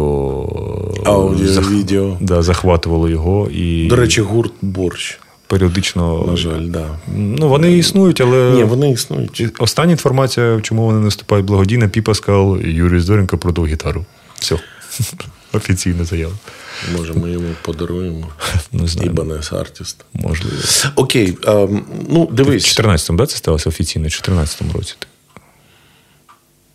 Аудіо, 1.06 1.62
відео. 1.62 2.18
Да, 2.22 2.42
захватувало 2.42 3.10
його 3.10 3.50
і 3.54 3.88
До 3.88 3.96
речі, 3.96 4.22
гурт 4.22 4.54
борщ. 4.62 5.20
періодично. 5.48 6.26
На 6.32 6.36
жаль, 6.36 6.62
да. 6.68 6.86
Ну, 7.18 7.50
вони 7.50 7.78
існують, 7.78 8.22
але 8.22 8.52
Ні, 8.56 8.64
вони 8.64 8.92
існують. 8.92 9.46
Остання 9.60 9.92
інформація, 9.92 10.60
чому 10.62 10.86
вони 10.86 11.00
наступають 11.00 11.46
благодійно, 11.46 11.90
Піпа 11.90 12.14
сказав, 12.14 12.68
Юрій 12.68 13.00
Зоренко 13.00 13.38
продав 13.38 13.68
гітару. 13.68 14.06
Все. 14.40 14.56
Офіційна 15.54 16.06
заява. 16.06 16.34
Може, 16.98 17.14
ми 17.14 17.32
йому 17.32 17.50
подаруємо. 17.62 18.30
Знаю. 18.74 19.10
Ібанес 19.10 19.54
артист. 19.54 20.06
Можливо. 20.14 20.56
Окей, 20.96 21.38
ем, 21.48 21.86
ну 22.10 22.26
В 22.26 22.34
дивись. 22.34 22.80
14-му, 22.80 23.18
да, 23.18 23.26
це 23.26 23.38
сталося 23.38 23.70
офіційно? 23.70 24.06
В 24.06 24.10
14-му 24.10 24.74
році 24.74 24.96
ти 25.00 25.08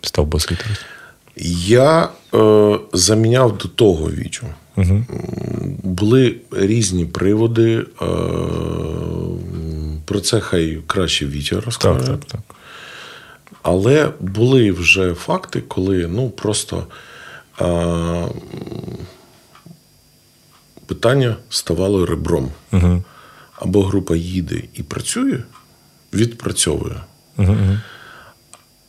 став 0.03 0.27
бас-гітаристом. 0.27 0.87
Я 1.67 2.09
е, 2.35 2.79
заміняв 2.93 3.59
до 3.59 3.69
того 3.69 4.11
вічу. 4.11 4.47
Угу. 4.77 5.05
Були 5.83 6.37
різні 6.51 7.05
приводи. 7.05 7.85
Е, 8.03 8.07
про 10.05 10.21
це 10.21 10.41
хай 10.41 10.79
краще 10.87 11.27
Вітя 11.27 11.61
розкаже. 11.61 12.07
Так, 12.07 12.07
так, 12.07 12.25
так. 12.25 12.41
Але 13.63 14.13
були 14.21 14.73
вже 14.73 15.15
факти, 15.15 15.61
коли 15.69 16.07
ну 16.07 16.31
просто 16.31 16.87
питання 20.87 21.37
ставало 21.51 22.07
ребром. 22.07 22.51
Угу. 22.73 23.03
Або 23.57 23.83
група 23.83 24.17
їде 24.17 24.63
і 24.75 24.83
працює, 24.83 25.39
відпрацьовує. 26.15 26.97
Угу, 27.37 27.53
угу. 27.53 27.79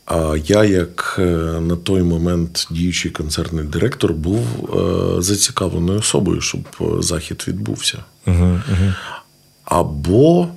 А 0.05 0.38
я, 0.45 0.63
як 0.63 1.15
е, 1.20 1.26
на 1.61 1.76
той 1.76 2.03
момент 2.03 2.67
діючий 2.72 3.11
концертний 3.11 3.65
директор, 3.65 4.13
був 4.13 4.45
е, 4.78 5.22
зацікавленою 5.22 5.99
особою, 5.99 6.41
щоб 6.41 6.61
е, 6.82 6.86
захід 7.01 7.45
відбувся. 7.47 8.03
Угу, 8.28 8.59
угу. 8.72 8.93
Або 9.65 10.47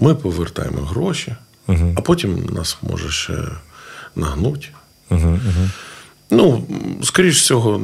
ми 0.00 0.14
повертаємо 0.14 0.80
гроші, 0.80 1.36
Угу. 1.68 1.94
а 1.96 2.00
потім 2.00 2.46
нас 2.52 2.78
може 2.82 3.10
ще 3.10 3.38
нагнуть. 4.16 4.72
Угу, 5.10 5.28
угу. 5.28 5.68
Ну, 6.30 6.64
скоріш 7.02 7.40
всього, 7.40 7.80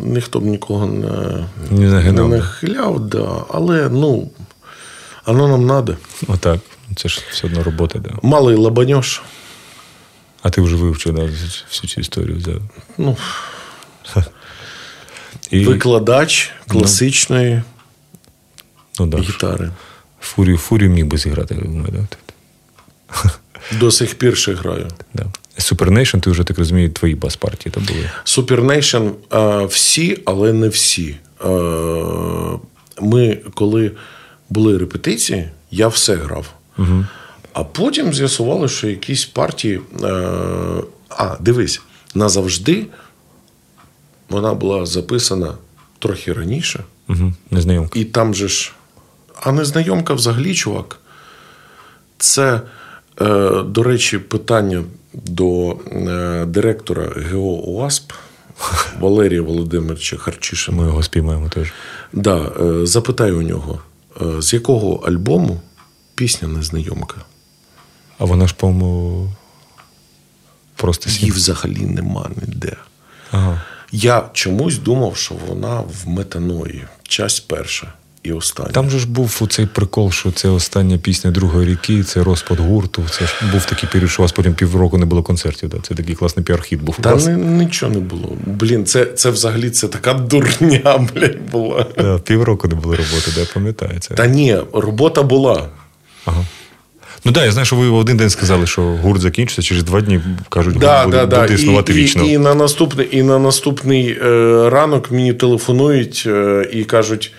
ніхто 0.00 0.40
б 0.40 0.44
нікого 0.44 0.86
не, 0.86 1.46
Не 1.70 2.12
не 2.12 2.28
нахиляв, 2.28 3.00
да. 3.00 3.44
але 3.48 3.88
ну, 3.88 4.30
воно 5.26 5.58
нам 5.58 5.84
треба. 5.84 6.00
Отак. 6.28 6.60
Це 6.96 7.08
ж 7.08 7.20
все 7.30 7.46
одно 7.46 7.62
робота, 7.62 7.98
да. 7.98 8.10
Малий 8.22 8.56
лабаньош. 8.56 9.22
А 10.42 10.50
ти 10.50 10.60
вже 10.60 10.76
вивчив 10.76 11.14
да, 11.14 11.22
всю 11.70 11.88
цю 11.88 12.00
історію. 12.00 12.36
Да. 12.36 12.52
Ну, 12.98 13.16
І, 15.50 15.64
викладач 15.64 16.52
класичної 16.68 17.62
ну, 19.00 19.06
да. 19.06 19.18
гітари. 19.18 19.70
Фурію, 20.20 20.58
фурію 20.58 20.90
міг 20.90 21.06
би 21.06 21.18
зіграти, 21.18 21.54
я 21.54 21.60
думаю, 21.60 21.88
да. 21.92 22.06
До 23.78 23.90
сих 23.90 24.14
пір 24.14 24.36
ще 24.36 24.54
граю. 24.54 24.88
Да. 25.14 25.26
Nation, 25.90 26.20
ти 26.20 26.30
вже 26.30 26.44
так 26.44 26.58
розумію, 26.58 26.90
твої 26.90 27.14
бас-партії 27.14 27.72
там 27.72 27.84
були. 27.84 28.10
Е, 29.32 29.64
всі, 29.64 30.22
але 30.24 30.52
не 30.52 30.68
всі. 30.68 31.16
Е, 31.44 31.48
Ми, 33.00 33.38
коли 33.54 33.92
були 34.50 34.78
репетиції, 34.78 35.48
я 35.70 35.88
все 35.88 36.14
грав. 36.14 36.46
Угу. 36.78 37.04
А 37.52 37.64
потім 37.64 38.14
з'ясували, 38.14 38.68
що 38.68 38.88
якісь 38.88 39.24
партії. 39.24 39.80
Е, 40.02 40.08
а, 41.08 41.36
дивись, 41.40 41.82
назавжди 42.14 42.86
вона 44.28 44.54
була 44.54 44.86
записана 44.86 45.54
трохи 45.98 46.32
раніше. 46.32 46.84
Угу. 47.08 47.32
Незнайомка. 47.50 47.98
І 47.98 48.04
там 48.04 48.34
же 48.34 48.48
ж. 48.48 48.72
А 49.42 49.52
незнайомка 49.52 50.14
взагалі, 50.14 50.54
чувак. 50.54 50.98
Це, 52.18 52.60
е, 53.20 53.62
до 53.66 53.82
речі, 53.82 54.18
питання 54.18 54.84
до 55.14 55.76
е, 55.92 56.44
директора 56.46 57.12
ГО 57.32 57.70
УАСП 57.70 58.12
Валерія 59.00 59.42
Володимировича 59.42 60.16
Харчишина. 60.16 60.78
Ми 60.78 60.84
його 60.86 61.02
спіймаємо 61.02 61.48
теж. 61.48 61.72
Да, 62.12 62.52
е, 62.60 62.86
запитай 62.86 63.32
у 63.32 63.42
нього, 63.42 63.80
е, 64.22 64.42
з 64.42 64.52
якого 64.52 64.94
альбому 64.94 65.60
пісня 66.14 66.48
незнайомка? 66.48 67.16
А 68.18 68.24
вона 68.24 68.46
ж, 68.46 68.54
по-моєму, 68.58 69.28
просто 70.76 71.10
Її 71.10 71.20
сім. 71.20 71.34
взагалі 71.34 71.80
нема 71.86 72.30
ніде. 72.46 72.76
Ага. 73.30 73.62
Я 73.92 74.30
чомусь 74.32 74.78
думав, 74.78 75.16
що 75.16 75.34
вона 75.48 75.80
в 75.80 76.08
метаної, 76.08 76.84
часть 77.02 77.48
перша 77.48 77.92
і 78.22 78.32
остання. 78.32 78.68
Там 78.68 78.90
же 78.90 78.98
ж 78.98 79.08
був 79.08 79.46
цей 79.50 79.66
прикол, 79.66 80.10
що 80.10 80.32
це 80.32 80.48
остання 80.48 80.98
пісня 80.98 81.30
другої 81.30 81.68
ріки, 81.68 82.02
це 82.02 82.22
розпад 82.22 82.60
гурту. 82.60 83.02
Це 83.10 83.26
ж 83.26 83.34
був 83.52 83.64
такий 83.64 83.88
період, 83.92 84.10
що 84.10 84.22
у 84.22 84.24
вас 84.24 84.32
потім 84.32 84.54
півроку 84.54 84.98
не 84.98 85.06
було 85.06 85.22
концертів. 85.22 85.68
Да? 85.68 85.76
Це 85.82 85.94
такий 85.94 86.14
класний 86.14 86.44
піар-хіт 86.44 86.82
був. 86.82 86.96
Та 87.00 87.14
ни, 87.16 87.36
нічого 87.36 87.92
не 87.92 88.00
було. 88.00 88.36
Блін, 88.46 88.86
це, 88.86 89.04
це 89.04 89.30
взагалі 89.30 89.70
це 89.70 89.88
така 89.88 90.14
дурня, 90.14 91.08
блядь, 91.14 91.50
була. 91.50 91.86
Да, 91.98 92.18
півроку 92.18 92.68
не 92.68 92.74
було 92.74 92.96
роботи, 92.96 93.30
де 93.34 93.40
я 93.40 93.46
пам'ятаю. 93.54 94.00
Та 94.16 94.26
ні, 94.26 94.56
робота 94.72 95.22
була. 95.22 95.68
Ага. 96.24 96.44
Ну 97.24 97.32
так, 97.32 97.42
да, 97.42 97.44
я 97.44 97.52
знаю, 97.52 97.66
що 97.66 97.76
ви 97.76 97.88
в 97.88 97.94
один 97.94 98.16
день 98.16 98.30
сказали, 98.30 98.66
що 98.66 98.82
гурт 98.82 99.20
закінчиться, 99.20 99.62
через 99.62 99.84
два 99.84 100.00
дні 100.00 100.20
кажуть, 100.48 100.78
Да, 100.78 101.04
буде, 101.04 101.16
да, 101.16 101.26
да. 101.26 101.40
буде 101.40 101.54
існувати 101.54 101.92
і, 101.92 101.94
вічно. 101.94 102.24
І, 102.24 102.28
і, 102.28 102.38
на 102.38 102.54
наступний, 102.54 103.08
і 103.10 103.22
на 103.22 103.38
наступний 103.38 104.08
е, 104.10 104.70
ранок 104.70 105.10
мені 105.10 105.32
телефонують 105.32 106.24
е, 106.26 106.68
і 106.72 106.84
кажуть: 106.84 107.32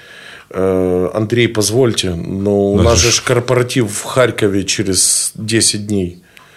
е, 0.55 0.59
Андрій, 1.13 1.47
позвольте, 1.47 2.15
ну 2.27 2.51
у 2.51 2.77
Ну, 2.77 2.83
нас 2.83 2.93
це 2.93 2.99
же 3.05 3.09
ж- 3.11 3.15
ж 3.15 3.23
корпоратив 3.27 3.85
в 3.85 4.03
Харкові 4.03 4.63
через 4.63 5.31
10 5.35 5.85
днів. 5.85 6.13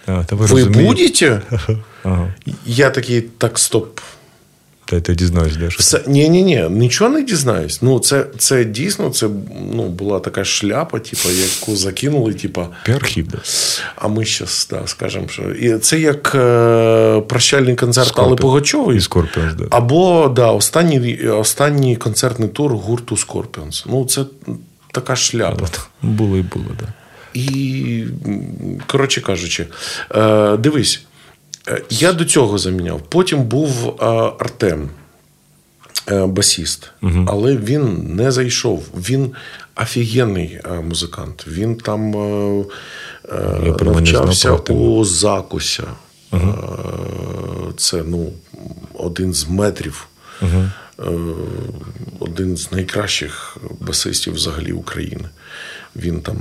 А, 0.06 0.24
та 0.24 0.36
ви 0.36 0.46
Ви 0.46 0.52
розумієте? 0.52 0.88
будете? 0.88 1.42
Ага. 2.02 2.34
Я 2.66 2.90
такий, 2.90 3.20
так, 3.20 3.58
стоп. 3.58 4.00
Та 4.86 4.96
я 5.08 5.14
дізнаюсь, 5.14 5.56
де 5.56 5.70
що. 5.70 5.80
Все, 5.80 6.02
ні, 6.06 6.28
ні, 6.28 6.42
ні, 6.42 6.66
нічого 6.70 7.10
не 7.10 7.22
дізнаюсь. 7.22 7.82
Ну, 7.82 7.98
це, 7.98 8.26
це 8.38 8.64
дійсно 8.64 9.10
це, 9.10 9.28
ну, 9.74 9.88
була 9.88 10.20
така 10.20 10.44
шляпа, 10.44 10.98
типу, 10.98 11.28
яку 11.30 11.76
закинули, 11.76 12.34
типу, 12.34 12.66
Піар-хіт, 12.84 13.26
да. 13.26 13.38
а 13.96 14.08
ми 14.08 14.24
зараз 14.24 14.68
да, 14.70 14.82
скажемо, 14.86 15.28
що. 15.28 15.42
І 15.42 15.78
це 15.78 16.00
як 16.00 16.34
е, 16.34 17.20
прощальний 17.20 17.76
концерт 17.76 18.16
Scorpions. 18.16 18.24
Алли 18.24 18.36
Пугачової. 18.36 18.98
І 18.98 19.00
Scorpions, 19.00 19.54
да. 19.54 19.64
Або 19.70 20.28
да, 20.28 20.50
останній, 20.50 21.28
останній 21.28 21.96
концертний 21.96 22.48
тур 22.48 22.72
гурту 22.76 23.14
Scorpions. 23.14 23.84
Ну, 23.88 24.04
це 24.04 24.24
така 24.92 25.16
шляпа. 25.16 25.66
Було 26.02 26.36
і 26.36 26.42
було, 26.42 26.66
так. 26.66 26.76
Да. 26.80 26.92
І, 27.34 28.04
коротше 28.86 29.20
кажучи, 29.20 29.66
е, 30.14 30.56
дивись, 30.56 31.05
я 31.90 32.12
до 32.12 32.24
цього 32.24 32.58
заміняв. 32.58 33.00
Потім 33.08 33.42
був 33.42 33.88
е, 33.88 34.04
Артем, 34.38 34.88
е, 36.08 36.26
басіст, 36.26 36.90
але 37.28 37.56
він 37.56 38.14
не 38.16 38.30
зайшов. 38.32 38.84
Він 38.96 39.30
офігенний 39.82 40.60
е, 40.64 40.80
музикант. 40.80 41.44
Він 41.48 41.74
там 41.76 42.16
е, 42.16 42.64
е, 43.28 43.60
Я 43.66 43.72
навчався 43.94 44.50
у 44.74 45.04
закуся. 45.04 45.84
Е, 46.34 46.38
Це 47.76 48.02
ну, 48.06 48.32
один 48.94 49.34
з 49.34 49.48
метрів. 49.48 50.06
Е, 50.42 51.08
Один 52.20 52.56
з 52.56 52.72
найкращих 52.72 53.56
басистів 53.80 54.34
взагалі 54.34 54.72
України. 54.72 55.24
Він 55.96 56.20
там 56.20 56.36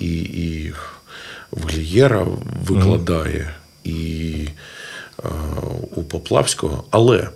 і, 0.00 0.14
і 0.18 0.72
в 1.50 1.66
Глієра 1.66 2.26
викладає, 2.66 3.54
і 3.86 4.48
е, 5.24 5.28
у 5.96 6.02
Поплавського, 6.02 6.84
але 6.90 7.28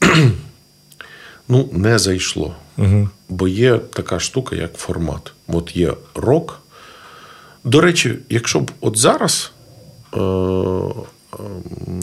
ну, 1.48 1.68
не 1.72 1.98
зайшло. 1.98 2.54
Угу. 2.78 3.08
Бо 3.28 3.48
є 3.48 3.78
така 3.78 4.20
штука, 4.20 4.56
як 4.56 4.76
формат. 4.76 5.32
От 5.48 5.76
є 5.76 5.94
рок. 6.14 6.60
До 7.64 7.80
речі, 7.80 8.18
якщо 8.28 8.60
б 8.60 8.70
от 8.80 8.98
зараз 8.98 9.52
е, 10.14 10.18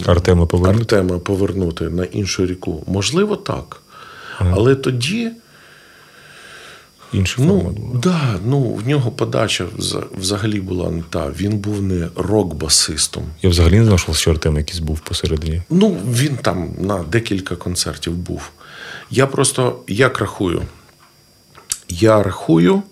Артема 0.05 0.45
повернути. 0.45 0.95
Артема 0.95 1.19
повернути 1.19 1.89
на 1.89 2.05
іншу 2.05 2.45
ріку, 2.45 2.83
можливо, 2.87 3.35
так. 3.35 3.81
Але 4.39 4.75
тоді, 4.75 5.31
Інший 7.15 7.45
ну, 7.45 7.59
формат 7.59 7.99
да, 7.99 8.39
ну, 8.45 8.61
в 8.61 8.87
нього 8.87 9.11
подача 9.11 9.65
взагалі 10.19 10.61
була 10.61 10.91
не 10.91 11.03
та. 11.09 11.29
Він 11.29 11.57
був 11.57 11.81
не 11.81 12.07
рок-басистом. 12.15 13.23
Я 13.41 13.49
взагалі 13.49 13.79
не 13.79 13.85
знав, 13.85 14.17
що 14.17 14.31
Артем 14.31 14.57
якийсь 14.57 14.79
був 14.79 14.99
посередині. 14.99 15.61
Ну, 15.69 15.97
він 16.11 16.37
там 16.37 16.69
на 16.79 17.03
декілька 17.03 17.55
концертів 17.55 18.13
був. 18.13 18.49
Я 19.11 19.27
просто 19.27 19.79
як 19.87 20.19
рахую? 20.19 20.61
Я 21.89 22.23
рахую, 22.23 22.83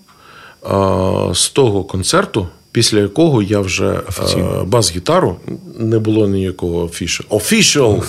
з 1.33 1.49
того 1.49 1.83
концерту, 1.83 2.47
після 2.71 2.99
якого 2.99 3.41
я 3.41 3.59
вже 3.59 4.01
е, 4.37 4.63
бас-гітару 4.65 5.39
не 5.79 5.99
було 5.99 6.27
ніякого 6.27 6.83
official. 6.83 7.27
Official! 7.27 8.03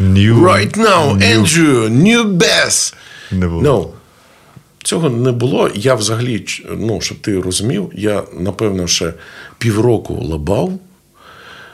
New, 0.00 0.40
Right 0.40 0.76
now, 0.76 1.16
new. 1.16 1.38
Andrew, 1.38 1.88
new 1.88 2.36
bass! 2.36 2.94
Не 3.30 3.48
було. 3.48 3.62
No. 3.62 4.01
Цього 4.82 5.10
не 5.10 5.32
було. 5.32 5.70
Я 5.74 5.94
взагалі, 5.94 6.44
ну, 6.70 7.00
щоб 7.00 7.18
ти 7.18 7.40
розумів, 7.40 7.90
я, 7.94 8.22
напевно, 8.38 8.86
ще 8.86 9.14
півроку 9.58 10.14
лабав. 10.14 10.78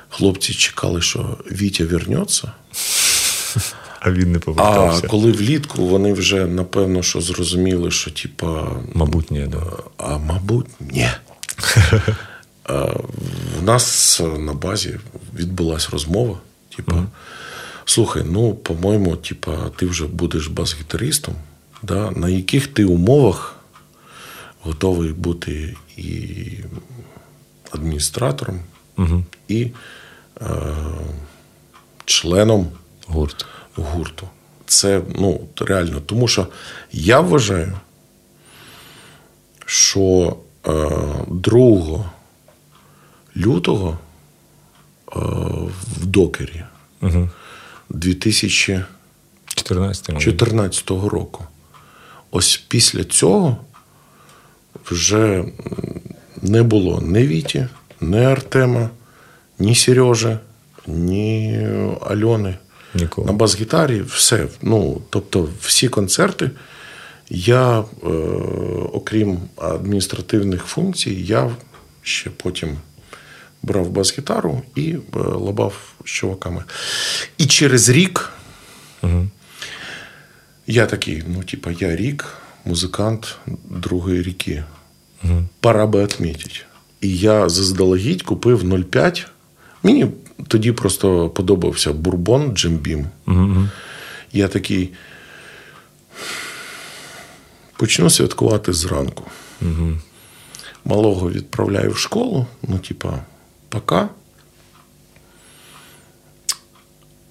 Хлопці 0.09 0.54
чекали, 0.54 1.00
що 1.02 1.38
Вітя 1.52 1.84
вернеться. 1.84 2.52
А 4.00 4.11
він 4.11 4.32
не 4.32 4.40
А 4.56 5.00
коли 5.09 5.32
влітку 5.32 5.86
вони 5.86 6.12
вже, 6.12 6.46
напевно, 6.46 7.02
що 7.02 7.20
зрозуміли, 7.20 7.90
що 7.90 8.11
типа. 8.11 8.68
Мабуть, 8.94 9.30
ні, 9.30 9.46
да. 9.46 9.62
А 9.96 10.18
мабуть, 10.18 10.66
ні. 10.80 11.09
В 13.59 13.62
нас 13.62 14.20
на 14.38 14.52
базі 14.52 14.98
відбулася 15.34 15.88
розмова. 15.92 16.38
Типа, 16.76 17.06
слухай, 17.84 18.22
ну, 18.26 18.54
по-моєму, 18.54 19.16
типа, 19.16 19.56
ти 19.76 19.86
вже 19.86 20.06
будеш 20.06 20.46
бас-гітаристом. 20.46 21.34
Да? 21.82 22.10
На 22.10 22.28
яких 22.28 22.66
ти 22.66 22.84
умовах 22.84 23.56
готовий 24.60 25.12
бути 25.12 25.76
і 25.96 26.40
адміністратором, 27.70 28.60
і 29.48 29.70
е, 30.40 30.46
членом 32.04 32.68
Гурт. 33.06 33.46
гурту. 33.74 34.28
Це 34.66 35.02
ну, 35.18 35.40
реально. 35.56 36.00
Тому 36.00 36.28
що 36.28 36.46
я 36.92 37.20
вважаю, 37.20 37.72
що 39.66 40.36
е, 40.66 40.70
2 41.28 42.10
лютого 43.36 43.98
е, 45.16 45.20
в 46.00 46.06
докері 46.06 46.62
Угу. 47.02 47.28
2014 47.90 50.18
14 50.18 50.90
року. 50.90 51.44
Ось 52.30 52.56
після 52.68 53.04
цього 53.04 53.56
вже 54.90 55.44
не 56.42 56.62
було 56.62 57.02
ні 57.02 57.26
Віті, 57.26 57.66
ні 58.00 58.24
Артема, 58.24 58.90
ні 59.58 59.74
Сережи, 59.74 60.38
ні 60.86 61.68
Альони. 62.06 62.54
Нікого. 62.94 63.26
На 63.26 63.32
бас-гітарі 63.32 64.02
все. 64.02 64.46
Ну, 64.62 65.02
тобто, 65.10 65.48
всі 65.60 65.88
концерти. 65.88 66.50
Я, 67.30 67.78
е, 67.80 68.08
окрім 68.92 69.38
адміністративних 69.56 70.64
функцій, 70.64 71.14
я 71.14 71.50
ще 72.02 72.30
потім 72.30 72.76
брав 73.62 73.90
бас-гітару 73.90 74.62
і 74.74 74.90
е, 74.90 74.98
лабав 75.18 75.92
з 76.04 76.08
чуваками. 76.08 76.64
І 77.38 77.46
через 77.46 77.88
рік 77.88 78.32
я 80.68 80.86
такий, 80.86 81.22
ну, 81.26 81.42
типа, 81.42 81.70
я 81.70 81.96
рік, 81.96 82.24
музикант 82.64 83.36
другої 83.70 84.22
ріки. 84.22 84.64
Пора 85.60 85.86
би 85.86 86.04
відмітити. 86.04 86.60
І 87.00 87.16
я 87.16 87.48
заздалегідь 87.48 88.22
купив 88.22 88.64
0,5. 88.64 89.26
Мені 89.82 90.06
тоді 90.48 90.72
просто 90.72 91.28
подобався 91.28 91.92
бурбон 91.92 92.56
Джембім. 92.56 93.06
Я 94.32 94.48
такий. 94.48 94.92
Почну 97.76 98.10
святкувати 98.10 98.72
зранку. 98.72 99.24
Малого 100.84 101.30
відправляю 101.30 101.90
в 101.90 101.98
школу, 101.98 102.46
ну, 102.62 102.78
типа, 102.78 103.18
пока. 103.68 104.08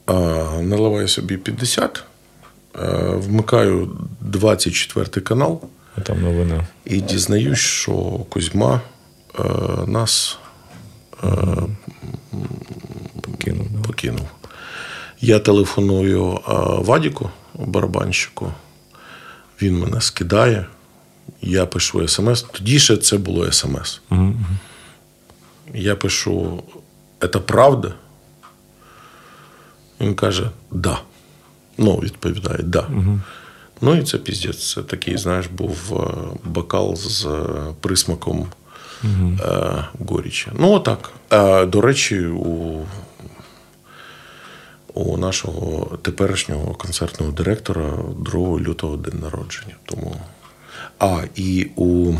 А, 0.05 0.13
наливаю 0.61 1.07
собі 1.07 1.37
50, 1.37 2.03
а, 2.03 2.16
вмикаю 3.15 3.97
24 4.21 5.05
канал 5.25 5.61
А 5.97 6.01
там 6.01 6.21
новина. 6.21 6.67
і 6.85 7.01
дізнаюсь, 7.01 7.59
що 7.59 7.93
Кузьма 8.29 8.81
е, 9.39 9.43
нас 9.87 10.37
Покинув. 13.21 13.67
покинув. 13.87 14.27
Я 15.21 15.39
телефоную 15.39 16.31
е, 16.33 16.39
Вадіку, 16.83 17.29
барабанщику. 17.55 18.51
Він 19.61 19.79
мене 19.79 20.01
скидає. 20.01 20.65
Я 21.41 21.65
пишу 21.65 22.07
смс. 22.07 22.41
Тоді 22.41 22.79
ще 22.79 22.97
це 22.97 23.17
було 23.17 23.51
смс. 23.51 24.01
Я 25.73 25.95
пишу: 25.95 26.63
це 27.19 27.27
правда? 27.27 27.93
Він 30.01 30.15
каже, 30.15 30.49
да. 30.71 30.99
Ну, 31.77 31.95
відповідає, 31.95 32.59
да. 32.63 32.87
Ну 33.81 33.95
і 33.95 34.03
це 34.03 34.17
піздець. 34.17 34.73
Це 34.73 34.81
такий, 34.81 35.17
знаєш, 35.17 35.47
був 35.47 35.77
е, 35.91 36.17
бокал 36.43 36.95
з 36.95 37.25
е, 37.25 37.39
присмаком 37.81 38.47
е, 39.03 39.85
горічі. 40.07 40.47
Ну, 40.59 40.71
отак. 40.71 41.11
Е, 41.31 41.65
До 41.65 41.81
речі, 41.81 42.25
у, 42.27 42.81
у 44.93 45.17
нашого 45.17 45.97
теперішнього 46.01 46.73
концертного 46.73 47.31
директора 47.31 47.93
2 48.19 48.39
лютого 48.59 48.97
день 48.97 49.19
народження. 49.21 49.75
Тому. 49.85 50.15
А, 50.99 51.21
і 51.35 51.67
у. 51.75 52.13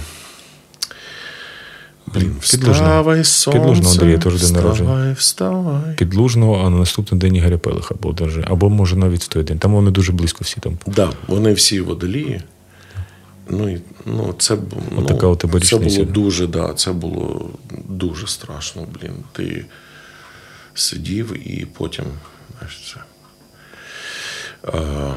Блін, 2.13 2.35
вставай, 2.41 3.23
сонце, 3.23 3.59
Підлужного 3.59 3.91
Андрія 3.91 4.17
теж 4.17 4.41
день 4.41 4.53
народження. 4.53 4.89
Вставай, 4.89 5.13
вставай. 5.13 5.95
Підлужного, 5.95 6.65
а 6.65 6.69
на 6.69 6.77
наступний 6.77 7.21
день 7.21 7.35
Ігоря 7.35 7.57
Пелиха 7.57 7.95
був 7.95 8.15
даже. 8.15 8.43
Або 8.47 8.69
може 8.69 8.95
навіть 8.95 9.23
в 9.23 9.27
той 9.27 9.43
день. 9.43 9.59
Там 9.59 9.73
вони 9.73 9.91
дуже 9.91 10.11
близько 10.11 10.39
всі 10.41 10.59
там. 10.59 10.77
Да, 10.85 11.09
вони 11.27 11.53
всі 11.53 11.81
водолії. 11.81 12.41
Ну, 13.49 13.69
і, 13.69 13.81
ну, 14.05 14.35
це, 14.37 14.57
ну, 14.95 15.05
така 15.05 15.27
у 15.27 15.35
тебе 15.35 15.59
це 15.59 15.77
було 15.77 16.03
дуже, 16.03 16.47
да, 16.47 16.73
це 16.73 16.91
було 16.91 17.49
дуже 17.89 18.27
страшно, 18.27 18.87
блін. 18.93 19.13
Ти 19.31 19.65
сидів 20.73 21.47
і 21.49 21.65
потім, 21.65 22.05
знаєш, 22.57 22.93
це. 22.93 22.99
А, 24.73 25.13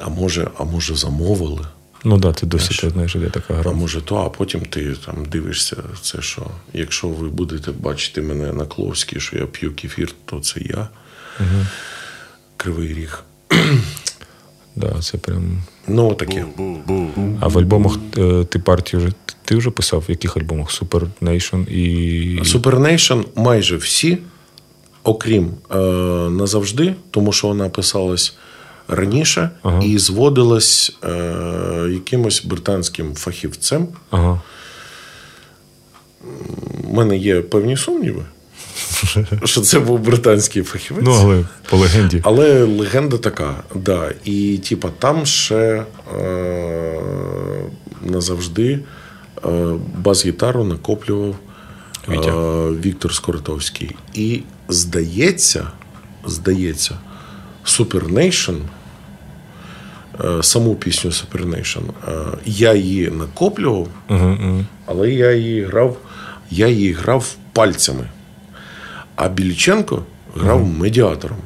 а 0.00 0.08
може, 0.08 0.50
а 0.58 0.64
може 0.64 0.94
замовили? 0.94 1.66
Ну 2.04 2.20
так, 2.20 2.20
да, 2.20 2.32
ти 2.32 2.46
досі 2.46 2.80
ти 2.80 2.90
знаєш, 2.90 3.14
де 3.14 3.30
така 3.30 3.62
А 3.66 3.70
може 3.72 4.00
то, 4.00 4.16
а 4.16 4.28
потім 4.28 4.60
ти 4.60 4.94
там 5.06 5.24
дивишся, 5.24 5.76
це 6.02 6.22
що. 6.22 6.46
Якщо 6.72 7.08
ви 7.08 7.28
будете 7.28 7.72
бачити 7.72 8.22
мене 8.22 8.52
на 8.52 8.66
Кловській, 8.66 9.20
що 9.20 9.38
я 9.38 9.46
п'ю 9.46 9.74
кефір, 9.74 10.14
то 10.24 10.40
це 10.40 10.60
я. 10.60 10.88
Кривий 12.56 12.94
ріг. 12.94 13.22
Да, 14.76 14.94
це 15.02 15.18
прям. 15.18 15.62
Ну, 15.88 16.14
таке. 16.14 16.44
А 17.40 17.48
в 17.48 17.58
альбомах 17.58 17.96
е, 18.18 18.44
ти 18.44 18.58
партію 18.58 19.00
вже 19.00 19.12
ти 19.44 19.56
вже 19.56 19.70
писав? 19.70 20.04
В 20.08 20.10
яких 20.10 20.36
альбомах? 20.36 20.82
Super 20.82 21.06
Nation 21.22 21.68
і. 21.68 22.40
Supernation 22.40 23.24
майже 23.34 23.76
всі, 23.76 24.18
окрім 25.02 25.50
е, 25.70 25.76
назавжди, 26.30 26.94
тому 27.10 27.32
що 27.32 27.48
вона 27.48 27.68
писалась 27.68 28.36
раніше 28.88 29.50
Ага. 29.62 29.82
і 29.84 29.98
зводилась 29.98 30.96
е, 31.04 31.08
якимось 31.92 32.44
британським 32.44 33.14
фахівцем. 33.14 33.88
Ага. 34.10 34.40
У 36.84 36.94
мене 36.94 37.16
є 37.16 37.40
певні 37.40 37.76
сумніви, 37.76 38.22
що 39.44 39.60
це 39.60 39.80
був 39.80 39.98
британський 40.00 40.62
фахівець. 40.62 41.04
Ну, 41.04 41.18
але 41.20 41.44
по 41.70 41.76
легенді. 41.76 42.20
Але 42.24 42.64
легенда 42.64 43.18
така, 43.18 43.62
да. 43.74 44.12
І 44.24 44.58
типа 44.58 44.88
там 44.98 45.26
ще 45.26 45.84
е, 46.18 47.02
назавжди 48.02 48.78
е, 49.44 49.48
бас-гітару 49.96 50.64
накоплював 50.64 51.34
е, 52.08 52.12
Віктор 52.84 53.14
Скоротовський. 53.14 53.96
І 54.14 54.42
здається, 54.68 55.66
здається, 56.26 56.94
е, 56.94 58.62
саму 60.42 60.74
пісню 60.74 61.10
Supernation, 61.10 61.82
е, 62.08 62.12
я 62.46 62.74
її 62.74 63.10
накоплював, 63.10 63.88
але 64.86 65.10
я 65.10 65.32
її 65.32 65.64
грав, 65.64 65.96
я 66.50 66.66
її 66.68 66.92
грав 66.92 67.36
пальцями. 67.52 68.08
А 69.16 69.28
Більченко 69.28 70.02
грав 70.34 70.66
медіатором. 70.66 71.38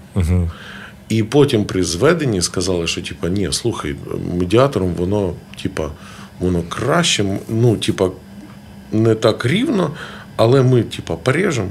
І 1.08 1.22
потім 1.22 1.64
при 1.64 1.82
зведенні 1.84 2.42
сказали, 2.42 2.86
що 2.86 3.02
типа, 3.02 3.28
ні, 3.28 3.48
слухай, 3.52 3.94
медіатором 4.38 4.94
воно, 4.94 5.32
типа, 5.62 5.90
воно 6.40 6.62
краще, 6.68 7.24
ну, 7.48 7.76
типа, 7.76 8.10
не 8.92 9.14
так 9.14 9.46
рівно, 9.46 9.90
але 10.36 10.62
ми, 10.62 10.82
типа, 10.82 11.16
порежемо. 11.16 11.68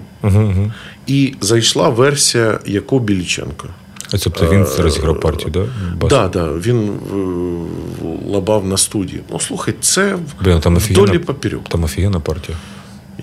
І 1.08 1.34
зайшла 1.41 1.89
версія, 1.89 2.60
яку 2.66 2.99
Більченко. 2.99 3.68
А 4.14 4.18
тобто 4.18 4.49
він 4.51 4.66
розіграв 4.78 5.20
партію, 5.20 5.51
да? 5.51 5.66
Бас? 5.95 6.09
Да, 6.09 6.28
да, 6.28 6.51
він 6.51 6.89
е, 6.89 8.32
лабав 8.32 8.68
на 8.68 8.78
студії. 8.78 9.22
Ну, 9.32 9.39
слухай, 9.39 9.74
це 9.82 10.18
Блін, 10.43 10.59
там 10.59 10.76
офігенна, 10.76 11.20
папірьок. 11.20 11.70
там 11.70 11.84
офігенна 11.84 12.20
партія. 12.20 12.57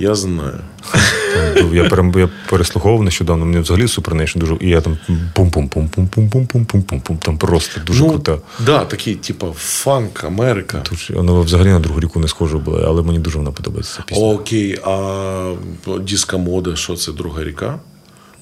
Я 0.00 0.14
знаю. 0.14 0.60
Я, 1.72 1.88
пере, 1.88 2.12
я 2.16 2.28
переслуховував 2.50 3.04
нещодавно, 3.04 3.44
мені 3.44 3.60
взагалі 3.60 3.84
Nation 3.84 4.38
дуже. 4.38 4.56
І 4.60 4.68
я 4.68 4.80
там 4.80 4.98
пум 5.34 5.50
пум 5.50 5.68
пум 5.68 5.88
пум 5.88 6.08
пум 6.08 6.28
пум 6.28 6.46
пум 6.46 6.64
пум 6.64 6.82
пум 6.82 7.00
пум 7.00 7.16
Там 7.16 7.38
просто 7.38 7.80
дуже 7.86 8.02
ну, 8.02 8.10
крута. 8.10 8.38
Да, 8.66 8.84
такий, 8.84 9.14
типа, 9.14 9.46
фанк, 9.56 10.24
Америка. 10.24 10.82
Вона 11.10 11.32
взагалі 11.32 11.68
на 11.68 11.80
другу 11.80 12.00
ріку 12.00 12.20
не 12.20 12.28
схожа 12.28 12.58
була, 12.58 12.82
але 12.86 13.02
мені 13.02 13.18
дуже 13.18 13.38
вона 13.38 13.50
подобається 13.50 14.02
пісня. 14.06 14.24
Окей, 14.24 14.78
а 14.84 15.54
диска 16.00 16.36
мода, 16.36 16.76
що 16.76 16.96
це 16.96 17.12
друга 17.12 17.44
ріка? 17.44 17.78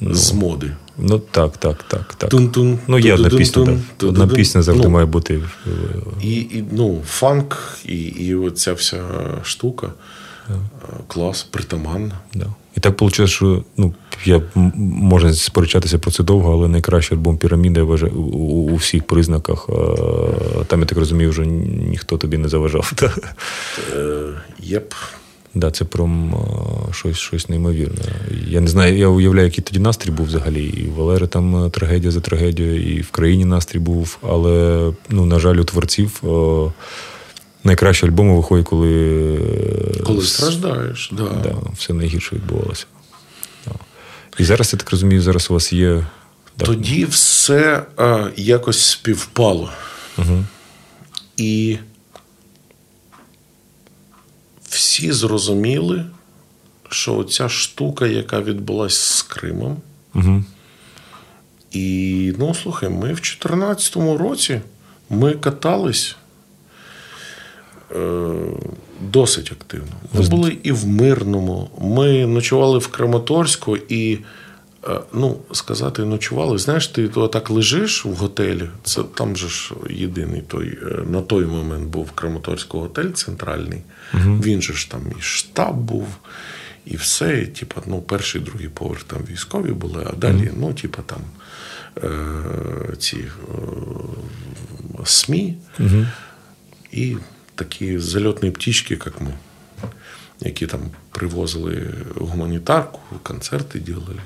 З 0.00 0.32
моди. 0.32 0.72
Ну 0.98 1.18
так, 1.18 1.56
так, 1.56 1.82
так, 1.82 2.14
так. 2.14 2.30
Тун-тун, 2.30 2.78
ну, 2.86 2.98
є 2.98 3.14
одна 3.14 3.28
пісня, 3.28 3.64
так. 3.96 4.08
Одна 4.08 4.26
пісня 4.26 4.62
завжди 4.62 4.84
Ну. 4.84 4.90
має 4.90 5.06
бути. 5.06 5.34
е, 5.66 5.70
І, 6.22 6.32
і 6.34 6.64
ну, 6.72 7.02
фанк, 7.06 7.78
і, 7.84 7.98
і 7.98 8.34
оця 8.34 8.72
вся 8.72 9.02
штука. 9.42 9.92
е, 10.50 10.52
Клас, 11.06 11.42
притаманна. 11.42 12.18
Да. 12.34 12.46
І 12.76 12.80
так 12.80 13.00
вийшло, 13.00 13.26
що 13.26 13.64
ну, 13.76 13.94
я 14.24 14.42
можна 14.54 15.32
сперечатися 15.34 15.98
про 15.98 16.10
це 16.10 16.22
довго, 16.24 16.52
але 16.52 16.68
найкращий 16.68 17.18
альбом 17.18 17.38
піраміда 17.38 17.80
я 17.80 17.84
вважаю, 17.84 18.12
у, 18.12 18.70
у, 18.72 18.74
всіх 18.76 19.02
признаках. 19.06 19.68
Е, 19.68 19.74
Там, 20.66 20.80
я 20.80 20.86
так 20.86 20.98
розумію, 20.98 21.30
вже 21.30 21.46
ніхто 21.46 22.18
тобі 22.18 22.38
не 22.38 22.48
заважав. 22.48 22.92
Єп. 24.60 24.92
Да, 25.58 25.70
це 25.70 25.84
прям 25.84 26.34
щось, 26.92 27.16
щось 27.18 27.48
неймовірне. 27.48 28.02
Я 28.48 28.60
не 28.60 28.68
знаю, 28.68 28.96
я 28.98 29.08
уявляю, 29.08 29.46
який 29.46 29.64
тоді 29.64 29.78
настрій 29.78 30.10
був 30.10 30.26
взагалі. 30.26 30.64
І 30.66 30.86
в 30.86 30.92
Валери 30.94 31.26
там 31.26 31.64
е, 31.66 31.70
трагедія 31.70 32.10
за 32.10 32.20
трагедією, 32.20 32.96
і 32.96 33.00
в 33.00 33.10
країні 33.10 33.44
настрій 33.44 33.78
був. 33.78 34.18
Але, 34.22 34.92
ну, 35.08 35.26
на 35.26 35.38
жаль, 35.38 35.56
у 35.56 35.64
творців 35.64 36.20
е, 36.24 36.72
найкращі 37.64 38.06
альбоми 38.06 38.36
виходять, 38.36 38.66
коли, 38.66 38.92
е, 39.98 40.02
Коли 40.04 40.20
с- 40.22 40.28
страждаєш, 40.34 41.10
да. 41.12 41.22
да, 41.42 41.54
все 41.78 41.92
найгірше 41.92 42.36
відбувалося. 42.36 42.86
Да. 43.66 43.72
І 44.38 44.44
зараз, 44.44 44.72
я 44.72 44.78
так 44.78 44.90
розумію, 44.90 45.22
зараз 45.22 45.50
у 45.50 45.54
вас 45.54 45.72
є. 45.72 46.06
да, 46.58 46.64
Тоді 46.64 47.04
все 47.04 47.82
а, 47.96 48.28
якось 48.36 48.80
співпало. 48.80 49.70
Угу. 50.18 50.44
І 51.36 51.78
всі 54.76 55.12
зрозуміли, 55.12 56.04
що 56.88 57.24
ця 57.24 57.48
штука, 57.48 58.06
яка 58.06 58.40
відбулася 58.40 59.14
з 59.16 59.22
Кримом, 59.22 59.76
Угу. 60.14 60.44
І 61.72 62.32
ну, 62.38 62.54
слухай, 62.54 62.88
ми 62.88 62.96
в 62.96 63.20
2014 63.20 63.96
році 63.96 64.60
ми 65.10 65.32
катались 65.32 66.16
е, 67.96 68.32
досить 69.00 69.52
активно. 69.52 69.92
Ми 70.12 70.28
були 70.28 70.58
і 70.62 70.72
в 70.72 70.86
Мирному, 70.86 71.70
ми 71.80 72.26
ночували 72.26 72.78
в 72.78 72.88
Краматорську 72.88 73.76
і. 73.76 74.18
е, 74.88 75.00
Ну, 75.12 75.36
сказати, 75.52 76.04
ночували. 76.04 76.58
Знаєш, 76.58 76.88
ти 76.88 77.08
то 77.08 77.28
так 77.28 77.50
лежиш 77.50 78.04
в 78.04 78.12
готелі. 78.12 78.68
Це 78.82 79.02
там 79.02 79.36
же 79.36 79.48
ж 79.48 79.74
єдиний 79.90 80.42
той 80.42 80.66
е, 80.68 81.02
на 81.10 81.22
той 81.22 81.46
момент 81.46 81.88
був 81.88 82.10
Краматорський 82.10 82.80
готель 82.80 83.10
центральний. 83.10 83.82
Він 84.14 84.62
же 84.62 84.72
ж 84.72 84.90
там 84.90 85.00
і 85.18 85.22
штаб 85.22 85.76
був, 85.76 86.06
і 86.86 86.96
все. 86.96 87.42
І, 87.42 87.46
типа, 87.46 87.82
ну, 87.86 88.02
перший, 88.02 88.40
другий 88.40 88.68
поверх 88.68 89.02
там 89.02 89.18
військові 89.30 89.72
були, 89.72 90.06
а 90.06 90.16
далі, 90.16 90.50
ну, 90.56 90.72
типа 90.72 91.02
там 91.02 91.20
е, 92.04 92.96
ці 92.98 93.16
е, 93.16 93.26
СМІ 95.04 95.56
і 96.92 97.16
такі 97.54 97.98
зальотні 97.98 98.50
птічки, 98.50 98.94
як 98.94 99.20
ми, 99.20 99.32
які 100.40 100.66
там 100.66 100.80
привозили 101.10 101.94
гуманітарку, 102.16 103.00
концерти 103.22 103.82
робили. 103.88 104.20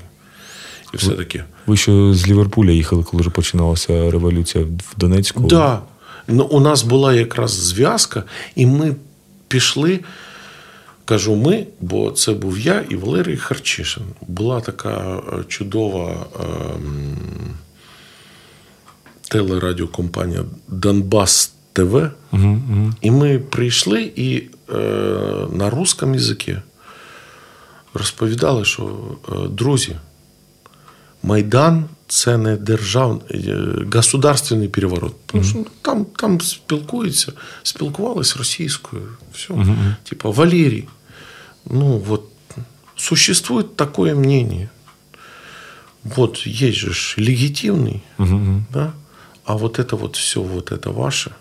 І 0.94 0.96
все 0.96 1.10
таке. 1.10 1.44
Ви 1.66 1.76
ще 1.76 2.14
з 2.14 2.28
Ліверпуля 2.28 2.70
їхали, 2.70 3.02
коли 3.02 3.20
вже 3.20 3.30
починалася 3.30 4.10
революція 4.10 4.64
в 4.64 4.94
Донецьку. 4.96 5.40
Да. 5.40 5.82
Ну, 6.28 6.44
у 6.44 6.60
нас 6.60 6.82
була 6.82 7.14
якраз 7.14 7.50
зв'язка, 7.50 8.24
і 8.54 8.66
ми 8.66 8.96
пішли. 9.50 10.00
Кажу 11.04 11.36
ми, 11.36 11.66
бо 11.80 12.10
це 12.10 12.32
був 12.32 12.58
я 12.58 12.84
і 12.88 12.96
Валерій 12.96 13.36
Харчишин. 13.36 14.02
Була 14.20 14.60
така 14.60 15.18
е, 15.18 15.44
чудова 15.48 16.26
ем, 16.40 17.16
телерадіокомпанія 19.28 20.44
Донбас 20.68 21.52
ТВ. 21.72 21.94
Угу, 21.94 22.10
угу. 22.32 22.92
І 23.00 23.10
ми 23.10 23.38
прийшли 23.38 24.12
і 24.16 24.42
е, 24.72 24.76
на 25.52 25.70
русском 25.70 26.14
язикі 26.14 26.56
розповідали, 27.94 28.64
що 28.64 28.98
е, 29.28 29.32
друзі, 29.48 29.96
Майдан 31.22 31.84
це 32.09 32.37
не 32.37 32.55
державний 32.55 33.21
е, 33.33 33.85
государственний 33.93 34.67
переворот. 34.67 35.15
Тому 35.25 35.43
що 35.43 35.65
там, 35.81 36.05
там 36.05 36.41
спілкуються, 36.41 37.31
спілкувались 37.63 38.37
російською. 38.37 39.07
Все. 39.33 39.53
Типа 40.03 40.29
Валерій. 40.29 40.83
Ну 41.65 41.97
вот 41.97 42.23
существует 42.95 43.75
такое 43.75 44.15
мнение. 44.15 44.69
Вот 46.03 46.45
есть 46.45 46.77
же 46.77 46.93
ж 46.93 47.15
легитимный, 47.17 48.01
Угу. 48.19 48.63
да? 48.71 48.93
а 49.43 49.57
вот 49.57 49.79
это 49.79 49.95
вот 49.95 50.15
все, 50.15 50.41
вот 50.41 50.71
это 50.71 50.91
ваше. 50.91 51.31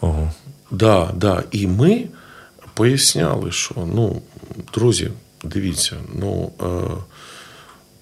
Ого. 0.00 0.32
Да, 0.70 1.10
да. 1.14 1.42
І 1.50 1.66
ми 1.66 2.08
поясняли, 2.74 3.52
що 3.52 3.74
ну, 3.94 4.22
друзі, 4.74 5.10
дивіться, 5.44 5.96
ну, 6.14 6.52
е, 6.62 6.66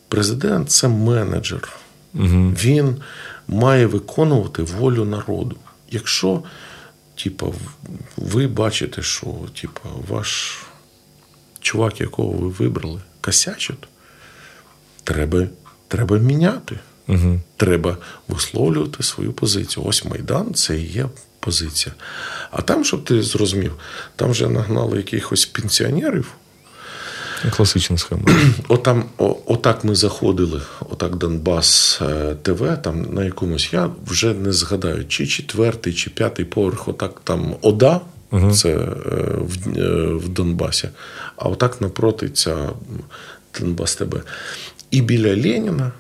президент 0.10 0.72
це 0.72 0.88
менеджер. 0.88 1.70
Угу. 2.14 2.54
Він 2.64 2.96
має 3.48 3.86
виконувати 3.86 4.64
волю 4.64 5.06
народу. 5.06 5.56
Якщо, 5.92 6.44
типа, 7.24 7.48
ви 8.18 8.48
бачите, 8.48 9.02
що 9.02 9.36
типа, 9.62 9.90
ваш 10.08 10.60
чувак, 11.60 12.02
якого 12.02 12.30
ви 12.30 12.50
вибрали, 12.50 13.02
косячить, 13.22 13.88
треба, 15.04 15.48
треба 15.88 16.18
міняти. 16.18 16.80
Угу. 17.08 17.40
Треба 17.58 17.98
висловлювати 18.28 19.04
свою 19.04 19.34
позицію. 19.34 19.86
Ось 19.86 20.06
Майдан 20.06 20.54
це 20.54 20.78
і 20.78 20.86
є 20.86 21.06
позиція. 21.40 21.96
А 22.52 22.62
там, 22.62 22.86
щоб 22.86 23.04
ти 23.06 23.24
зрозумів, 23.24 23.76
там 24.16 24.32
вже 24.32 24.48
нагнали 24.48 24.98
якихось 24.98 25.46
пенсіонерів. 25.46 26.34
Класична 27.52 27.98
схема. 27.98 28.22
Отам, 28.68 29.04
о, 29.18 29.36
отак 29.46 29.84
ми 29.84 29.96
заходили, 29.96 30.62
отак 30.90 31.16
Донбас 31.16 32.00
е, 32.02 32.36
ТВ, 32.42 32.78
там 32.84 33.06
на 33.14 33.24
якомусь, 33.24 33.74
я 33.74 33.90
вже 34.08 34.34
не 34.34 34.54
згадаю, 34.54 35.06
чи 35.08 35.28
четвертий, 35.28 35.94
чи 35.94 36.10
п'ятий 36.10 36.46
поверх, 36.46 36.88
отак 36.88 37.22
там 37.24 37.56
ОДА, 37.62 38.02
це 38.54 38.70
е, 38.70 38.78
в, 39.38 39.80
е, 39.80 40.14
в 40.14 40.30
Донбасі, 40.30 40.90
а 41.36 41.50
отак 41.50 41.82
напроти 41.82 42.30
ця 42.30 42.70
Донбас 43.60 43.96
ТВ. 43.96 44.24
І 44.92 45.02
біля 45.02 45.30
Леніна 45.30 45.92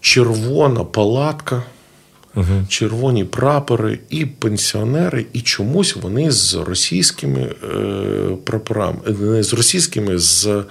червона 0.00 0.84
палатка, 0.84 1.62
червоні 2.68 3.24
прапори, 3.24 3.98
і 4.10 4.26
пенсіонери, 4.26 5.26
і 5.32 5.40
чомусь 5.40 5.96
вони 5.96 6.30
з 6.30 6.54
російськими 6.54 7.40
е, 7.40 8.36
прапорами, 8.44 8.98
е, 9.06 9.12
не 9.12 9.42
з 9.42 9.52
російськими, 9.52 10.18
з 10.18 10.62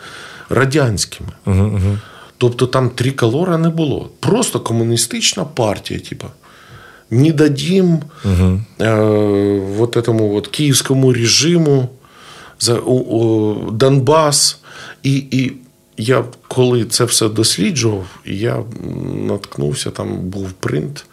радянськими. 0.50 1.30
Угу, 1.46 1.64
угу. 1.64 1.98
Тобто 2.38 2.68
там 2.68 2.90
триколора 2.90 3.58
не 3.58 3.70
було. 3.70 4.10
Просто 4.20 4.60
комуністична 4.60 5.46
партія, 5.46 6.00
типа. 6.00 6.28
Не 7.10 7.32
дадим 7.32 8.02
Угу. 8.26 8.62
э, 8.80 9.78
вот 9.78 9.98
этому 9.98 10.30
вот 10.30 10.48
київському 10.48 11.14
режиму 11.14 11.90
за 12.60 12.76
у, 12.76 12.94
у, 12.94 13.72
Донбас. 13.72 14.60
І, 15.04 15.16
і 15.16 15.54
я 15.98 16.24
коли 16.48 16.86
це 16.86 17.04
все 17.04 17.30
досліджував, 17.30 18.06
я 18.26 18.64
наткнувся, 19.28 19.92
там 19.92 20.18
був 20.18 20.52
принт 20.52 21.06
е, 21.06 21.07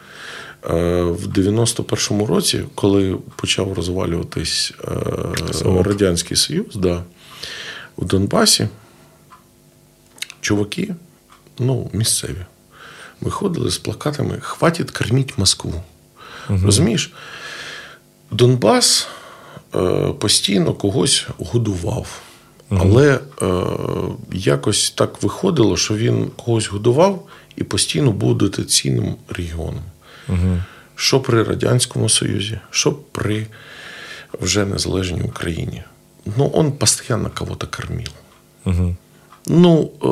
в 0.64 1.26
91-му 1.26 2.26
році, 2.26 2.64
коли 2.74 3.18
почав 3.36 3.72
розвалюватись 3.72 4.72
е, 4.84 5.82
Радянський 5.82 6.36
Союз, 6.36 6.76
да, 6.76 7.02
у 7.96 8.04
Донбасі 8.04 8.68
чуваки, 10.40 10.94
ну, 11.58 11.90
місцеві, 11.92 12.46
виходили 13.20 13.70
з 13.70 13.78
плакатами 13.78 14.38
Хватить 14.40 14.90
корміть 14.90 15.38
Москву. 15.38 15.82
Розумієш? 16.48 17.12
Донбас 18.30 19.08
е, 19.74 20.12
постійно 20.18 20.74
когось 20.74 21.26
годував. 21.38 22.20
Але 22.70 23.20
е, 23.42 23.64
якось 24.32 24.90
так 24.90 25.22
виходило, 25.22 25.76
що 25.76 25.94
він 25.94 26.30
когось 26.36 26.68
годував 26.68 27.26
і 27.56 27.64
постійно 27.64 28.12
був 28.12 28.38
дотаційним 28.38 29.14
регіоном. 29.28 29.82
Що 30.96 31.20
при 31.20 31.42
Радянському 31.42 32.08
Союзі, 32.08 32.60
що 32.70 32.92
при 32.92 33.46
вже 34.40 34.64
незалежній 34.64 35.22
Україні. 35.22 35.82
Ну, 36.36 36.50
он 36.54 36.72
постійно 36.72 37.30
кого-то 37.34 37.66
кормив. 37.66 38.10
Ну, 39.46 39.90
е, 40.02 40.06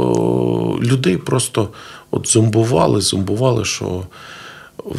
людей 0.87 1.17
просто 1.17 1.69
от 2.11 2.29
зомбували, 2.29 3.01
зомбували, 3.01 3.65
що 3.65 4.07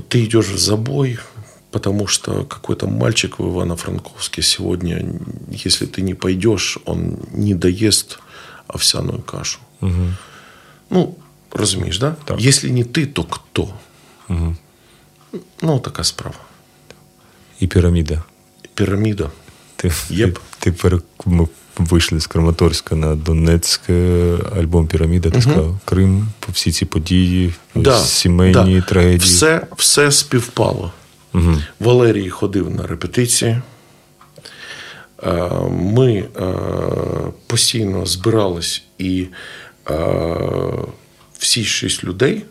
ти 0.07 0.19
йдеш 0.19 0.49
в 0.49 0.57
забой, 0.57 1.19
потому 1.71 2.07
что 2.07 2.45
какой-то 2.45 2.87
мальчик 2.87 3.39
в 3.39 3.43
Ивано-Франковске 3.43 4.41
сегодня, 4.41 5.05
если 5.65 5.87
ты 5.87 6.01
не 6.01 6.13
пойдешь, 6.13 6.77
он 6.85 7.17
не 7.31 7.55
доест 7.55 8.19
овсяную 8.67 9.21
кашу. 9.21 9.59
Ну, 10.89 11.15
розумієш, 11.51 11.99
да? 11.99 12.15
Так. 12.25 12.41
Якщо 12.41 12.67
не 12.69 12.83
ти, 12.83 13.05
то 13.05 13.25
хто? 13.29 13.69
Ну, 15.61 15.79
така 15.79 16.03
справа. 16.03 16.35
І 17.59 17.67
піраміда. 17.67 18.23
Піраміда. 18.73 19.29
Ти, 19.75 19.91
Єп. 20.09 20.39
ти, 20.59 20.71
ти 20.71 20.99
ми 21.25 21.47
вийшли 21.77 22.19
з 22.19 22.27
Краматорська 22.27 22.95
на 22.95 23.15
Донецьк, 23.15 23.81
альбом 24.57 24.87
Піраміда, 24.87 25.29
ти 25.29 25.41
сказав, 25.41 25.79
Крим, 25.85 26.27
по 26.39 26.51
всі 26.51 26.71
ці 26.71 26.85
події, 26.85 27.53
Да, 27.75 27.99
сімейні 27.99 28.79
да. 28.79 28.81
трагедії. 28.81 29.17
Все, 29.17 29.67
все 29.77 30.11
співпало. 30.11 30.91
Угу. 31.33 31.57
Валерій 31.79 32.29
ходив 32.29 32.69
на 32.69 32.87
репетиції. 32.87 33.61
Е, 35.23 35.49
Ми 35.69 36.13
е, 36.15 36.53
постійно 37.47 38.05
збирались 38.05 38.83
і 38.97 39.27
е, 39.89 39.97
всі 41.37 41.63
шість 41.63 42.03
людей 42.03 42.45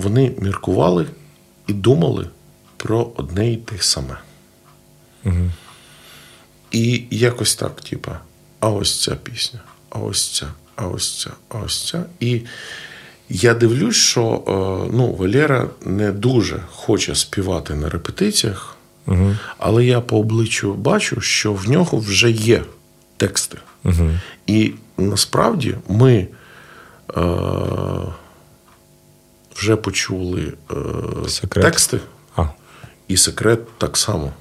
вони 0.00 0.32
міркували 0.38 1.06
і 1.66 1.72
думали 1.72 2.26
про 2.76 3.10
одне 3.16 3.52
і 3.52 3.56
те 3.56 3.74
саме. 3.80 4.16
І 6.70 7.04
якось 7.10 7.54
так, 7.54 7.80
типа, 7.80 8.20
а 8.60 8.68
ось 8.68 9.02
ця 9.02 9.16
пісня, 9.16 9.60
а 9.90 9.98
ось 9.98 10.28
ця, 10.28 10.46
а 10.76 10.86
ось 10.86 11.20
ця, 11.20 11.30
а 11.48 11.58
ось 11.58 11.88
ця. 11.88 12.04
І 12.20 12.40
я 13.28 13.54
дивлюсь, 13.54 13.96
що 13.96 14.22
е, 14.22 14.90
ну, 14.96 15.12
Валера 15.12 15.68
не 15.84 16.12
дуже 16.12 16.62
хоче 16.72 17.14
співати 17.14 17.74
на 17.74 17.88
репетиціях, 17.88 18.76
Угу. 19.06 19.36
але 19.58 19.84
я 19.84 20.00
по 20.00 20.18
обличчю 20.18 20.74
бачу, 20.74 21.20
що 21.20 21.52
в 21.52 21.70
нього 21.70 21.98
вже 21.98 22.30
є 22.30 22.62
тексти. 23.16 23.58
Угу. 23.84 24.10
І 24.46 24.72
насправді 24.98 25.74
ми 25.88 26.14
е, 26.14 26.26
вже 29.56 29.76
почули 29.76 30.52
е, 30.70 31.28
Секрет. 31.28 31.64
тексти, 31.64 32.00
А, 32.36 32.44
і 33.08 33.16
секрет 33.16 33.60
так 33.78 33.96
само. 33.96 34.32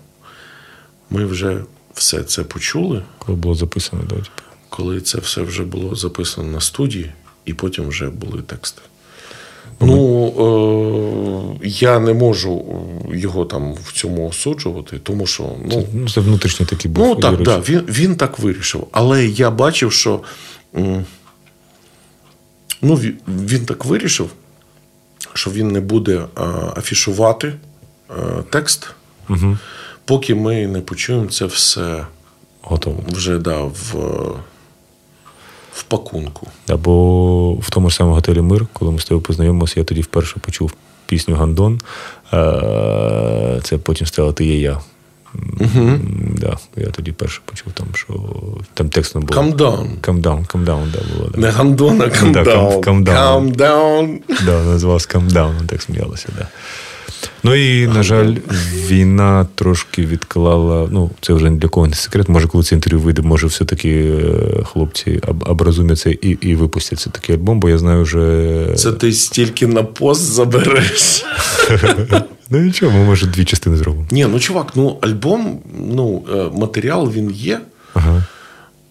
Ми 1.10 1.26
вже 1.26 1.62
все 1.94 2.24
це 2.24 2.44
почули, 2.44 3.04
коли 3.18 3.38
було 3.38 3.56
записано, 3.56 4.02
да, 4.10 4.16
типу. 4.16 4.28
коли 4.70 5.02
це 5.02 5.18
все 5.18 5.42
вже 5.42 5.64
було 5.64 5.96
записано 5.96 6.52
на 6.52 6.62
студії, 6.62 7.12
і 7.46 7.54
потім 7.54 7.88
вже 7.88 8.10
були 8.10 8.42
тексти. 8.42 8.82
Ну, 9.82 11.58
е, 11.62 11.68
я 11.68 12.00
не 12.00 12.14
можу 12.14 12.66
його 13.14 13.46
там 13.46 13.74
в 13.74 13.92
цьому 13.94 14.28
осуджувати, 14.30 15.00
тому 15.04 15.28
що 15.28 15.52
ну, 15.66 15.88
Ну, 15.94 16.10
це 16.10 16.22
внутрішній 16.22 16.66
такий 16.66 16.92
був. 16.92 17.08
Ну 17.08 17.16
так, 17.16 17.32
Юрич. 17.32 17.46
да, 17.46 17.60
він, 17.60 17.80
він 17.88 18.16
так 18.16 18.40
вирішив. 18.40 18.88
Але 18.92 19.26
я 19.28 19.52
бачив, 19.52 19.92
що 19.92 20.22
ну, 22.82 22.96
він 23.28 23.66
так 23.66 23.86
вирішив, 23.86 24.30
що 25.34 25.52
він 25.52 25.68
не 25.68 25.80
буде 25.82 26.26
афішувати 26.78 27.54
текст, 28.50 28.90
Угу. 29.30 29.58
поки 30.06 30.36
ми 30.36 30.68
не 30.68 30.82
почуємо 30.82 31.28
це 31.28 31.46
все 31.46 32.06
Готово. 32.62 33.04
вже 33.08 33.38
да, 33.40 33.62
в, 33.62 33.94
в 35.74 35.84
пакунку. 35.84 36.48
Або 36.68 37.54
в 37.54 37.70
тому 37.70 37.90
ж 37.90 37.96
самому 37.96 38.16
готелі 38.16 38.42
Мир, 38.42 38.66
коли 38.74 38.92
ми 38.92 39.00
з 39.00 39.06
тобою 39.06 39.22
познайомилися, 39.22 39.80
я 39.80 39.84
тоді 39.84 40.02
вперше 40.02 40.36
почув 40.40 40.74
пісню 41.06 41.36
Гандон. 41.36 41.82
Е, 42.34 43.60
Це 43.64 43.78
потім 43.78 44.08
стала 44.08 44.34
Ти 44.34 44.46
є 44.46 44.60
я. 44.60 44.80
М, 45.62 46.36
Да, 46.40 46.58
я 46.78 46.88
тоді 46.88 47.12
перше 47.12 47.42
почув 47.46 47.74
там, 47.74 47.88
що 47.94 48.14
там 48.74 48.90
текстом 48.90 49.22
було. 49.24 49.42
Calm 49.42 49.56
down. 49.56 49.88
Calm 50.02 50.22
down, 50.22 50.46
calm 50.48 50.66
down, 50.66 50.92
да, 50.92 51.00
було. 51.14 51.30
Да. 51.30 51.38
Не 51.42 51.52
Да, 52.32 52.44
down. 52.44 52.68
calm- 52.70 52.82
calm 52.84 53.04
down. 53.04 53.16
Calm 53.16 53.56
down. 53.56 54.20
Да, 54.46 54.64
Calm 55.08 55.30
Down, 55.32 55.66
так 55.66 55.82
сміялася, 55.82 56.28
да. 56.38 56.48
Ну 57.44 57.56
і, 57.56 57.88
на 57.88 58.04
жаль, 58.04 58.36
війна 58.88 59.48
трошки 59.56 60.06
відклала. 60.06 60.88
Ну, 60.92 61.12
це 61.22 61.34
вже 61.34 61.50
для 61.50 61.68
кого 61.68 61.88
не 61.88 61.94
секрет. 61.94 62.30
Може, 62.30 62.48
коли 62.48 62.64
це 62.64 62.76
інтерв'ю 62.76 63.00
вийде, 63.00 63.22
може, 63.22 63.48
все-таки 63.48 63.90
е, 63.90 64.64
хлопці 64.64 65.20
об- 65.28 65.50
образумяться 65.50 66.10
і, 66.10 66.30
і 66.42 66.56
випустять 66.56 67.00
все 67.00 67.10
такий 67.10 67.36
альбом, 67.36 67.60
бо 67.60 67.70
я 67.70 67.78
знаю 67.78 68.04
вже. 68.04 68.68
Це 68.76 68.92
ти 68.92 69.12
стільки 69.14 69.68
на 69.68 69.84
пост 69.84 70.22
забереш. 70.22 71.26
Ну 72.50 72.60
нічого, 72.60 72.92
ми 72.98 73.06
може 73.06 73.28
дві 73.28 73.46
частини 73.46 73.78
зробимо. 73.78 74.06
Ні, 74.12 74.26
ну 74.32 74.40
чувак, 74.40 74.72
ну 74.76 74.98
альбом, 75.02 75.60
ну, 75.92 76.24
е, 76.36 76.60
матеріал 76.60 77.12
він 77.12 77.32
є. 77.32 77.62
Ага. 77.94 78.24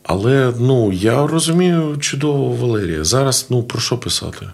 Але 0.02 0.52
ну, 0.60 0.92
я 0.92 1.26
розумію 1.26 1.96
чудово 2.00 2.48
Валерія. 2.50 3.04
Зараз 3.04 3.46
ну, 3.50 3.62
про 3.62 3.80
що 3.80 3.98
писати? 3.98 4.46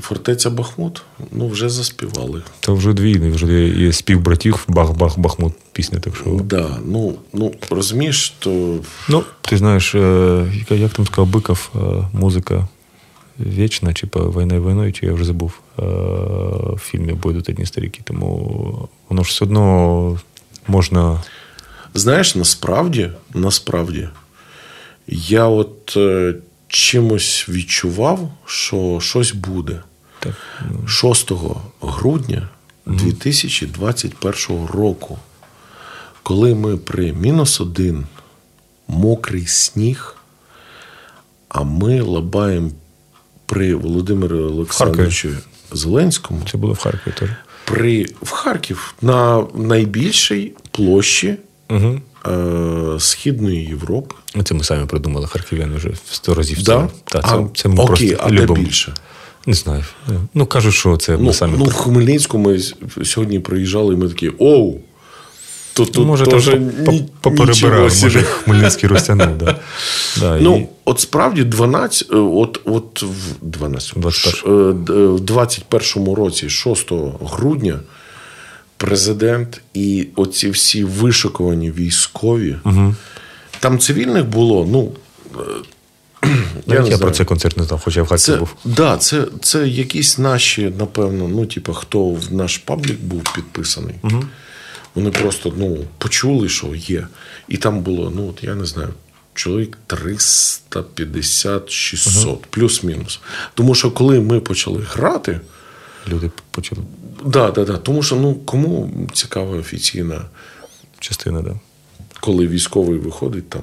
Фортеця 0.00 0.50
Бахмут, 0.50 1.02
ну, 1.32 1.48
вже 1.48 1.68
заспівали. 1.68 2.42
Та 2.60 2.72
вже 2.72 2.92
дві, 2.92 3.18
вже 3.18 3.46
є, 3.46 3.68
є 3.86 3.92
спів 3.92 4.20
братів, 4.20 4.64
бах-бах-бахмут 4.68 5.52
пісня, 5.72 5.98
так 5.98 6.16
що. 6.16 6.40
Да, 6.44 6.78
ну, 6.84 7.14
ну, 7.32 7.54
розумієш, 7.70 8.36
то 8.38 8.78
Ну, 9.08 9.24
ти 9.40 9.56
знаєш, 9.56 9.94
е, 9.94 10.46
як, 10.54 10.70
як 10.70 10.92
там 10.92 11.06
сказав 11.06 11.26
Биков, 11.26 11.70
е, 11.74 11.78
музика 12.12 12.68
вічна, 13.40 13.94
чи 13.94 14.06
по 14.06 14.20
війна 14.20 14.60
війною, 14.60 14.92
чи 14.92 15.06
я 15.06 15.12
вже 15.12 15.24
забув 15.24 15.60
е, 15.78 15.82
в 16.74 16.78
фільмі 16.78 17.12
Бойдуть 17.12 17.48
одні 17.48 17.66
старіки. 17.66 18.00
Тому 18.04 18.88
воно 19.08 19.24
ж 19.24 19.30
все 19.30 19.44
одно 19.44 20.18
можна. 20.66 21.22
знаєш, 21.94 22.34
насправді, 22.34 23.10
насправді, 23.34 24.08
я 25.08 25.46
от 25.46 25.98
чимось 26.68 27.46
відчував, 27.48 28.32
що 28.46 28.98
щось 29.02 29.32
буде. 29.32 29.82
Так, 30.18 30.34
6 30.86 31.32
грудня 31.80 32.48
2021 32.86 34.66
року, 34.66 35.18
коли 36.22 36.54
ми 36.54 36.76
при 36.76 37.12
мінус 37.12 37.60
один, 37.60 38.06
мокрий 38.88 39.46
сніг, 39.46 40.16
а 41.48 41.62
ми 41.62 42.00
лабаємо 42.00 42.70
при 43.46 43.74
Володимирі 43.74 44.34
Олександровичу 44.34 45.28
Зеленському 45.72 46.40
це 46.50 46.58
було 46.58 46.72
в 46.72 46.78
Харкові 46.78 47.14
теж. 47.18 47.30
при, 47.64 48.06
в 48.22 48.30
Харків 48.30 48.94
на 49.02 49.46
найбільшій 49.54 50.52
площі 50.70 51.36
Угу. 51.70 52.00
Е, 52.28 53.00
Східної 53.00 53.64
Європи. 53.64 54.14
Це 54.44 54.54
ми 54.54 54.64
самі 54.64 54.86
придумали, 54.86 55.26
харків'яни 55.26 55.76
вже 55.76 55.90
сто 56.10 56.34
разів. 56.34 56.62
Да? 56.62 56.88
Це, 57.12 57.18
А, 57.22 57.44
це, 57.54 57.68
ми 57.68 57.82
окей, 57.84 58.08
просто 58.10 58.26
а 58.42 58.46
де 58.46 58.54
більше? 58.60 58.94
Не 59.46 59.54
знаю. 59.54 59.84
Ну, 60.34 60.46
кажуть, 60.46 60.74
що 60.74 60.96
це 60.96 61.12
ми 61.12 61.18
Ну, 61.22 61.32
самі. 61.32 61.54
ну, 61.58 61.64
в 61.64 61.72
Хмельницьку 61.72 62.38
ми 62.38 62.58
сьогодні 63.04 63.38
приїжджали, 63.40 63.94
і 63.94 63.96
ми 63.96 64.08
такі: 64.08 64.30
оу! 64.38 64.74
Тут, 65.72 65.86
Ну, 65.88 65.92
тут 65.94 66.06
може, 66.06 66.24
там 66.24 66.32
теж 66.34 66.44
по- 66.84 66.92
ні- 66.92 67.08
по- 67.20 67.30
поперебирав, 67.30 67.48
нічого 67.54 67.90
собі. 67.90 68.04
може, 68.14 68.22
Хмельницький 68.22 68.88
розтягнув. 68.88 69.38
Да. 69.38 69.56
Да, 70.20 70.38
Ну, 70.40 70.56
і... 70.56 70.66
от 70.84 71.00
справді 71.00 71.44
12, 71.44 72.08
е, 72.12 72.16
от, 72.16 72.60
от 72.64 73.02
в 73.02 73.34
12, 73.42 73.92
21. 73.96 74.32
ш- 74.32 74.48
е, 74.48 74.50
е, 75.02 75.06
в 75.06 75.20
21 75.20 76.14
році, 76.14 76.48
6 76.50 76.92
грудня, 77.24 77.80
президент 78.78 79.60
і 79.74 80.06
оці 80.16 80.50
всі 80.50 80.84
вишикувані 80.84 81.70
військові. 81.70 82.56
Угу. 82.64 82.94
Там 83.60 83.78
цивільних 83.78 84.26
було, 84.26 84.66
ну. 84.70 84.92
е, 86.22 86.22
Я, 86.66 86.74
Я, 86.74 86.80
не 86.80 86.86
знаю. 86.86 87.00
про 87.00 87.10
цей 87.10 87.26
концерт 87.26 87.56
не 87.56 87.64
знав, 87.64 87.80
хоча 87.84 88.00
я 88.00 88.04
в 88.04 88.18
Це, 88.18 88.36
був. 88.36 88.54
да, 88.64 88.96
це, 88.96 89.24
це 89.42 89.68
якісь 89.68 90.18
наші, 90.18 90.72
напевно, 90.78 91.28
ну, 91.28 91.46
типу, 91.46 91.74
хто 91.74 92.04
в 92.04 92.32
наш 92.32 92.58
паблік 92.58 93.00
був 93.00 93.22
підписаний. 93.34 93.94
Угу. 94.02 94.24
Вони 94.94 95.10
просто 95.10 95.52
ну, 95.56 95.78
почули, 95.98 96.48
що 96.48 96.66
є. 96.74 97.06
І 97.48 97.56
там 97.56 97.80
було, 97.80 98.12
ну, 98.16 98.28
от 98.28 98.44
я 98.44 98.54
не 98.54 98.66
знаю, 98.66 98.88
чоловік 99.34 99.78
350-600, 99.88 102.36
плюс-мінус. 102.50 103.20
Тому 103.54 103.74
що 103.74 103.90
коли 103.90 104.20
ми 104.20 104.40
почали 104.40 104.86
грати, 104.90 105.40
Люди 106.08 106.30
почали 106.50 106.82
да, 107.26 107.50
да, 107.50 107.64
да, 107.64 107.76
тому 107.76 108.02
що 108.02 108.16
ну, 108.16 108.34
кому 108.34 108.90
цікава 109.12 109.56
офіційна. 109.56 110.24
частина, 111.00 111.42
да. 111.42 111.54
коли 112.20 112.46
військовий 112.46 112.98
виходить 112.98 113.50
там. 113.50 113.62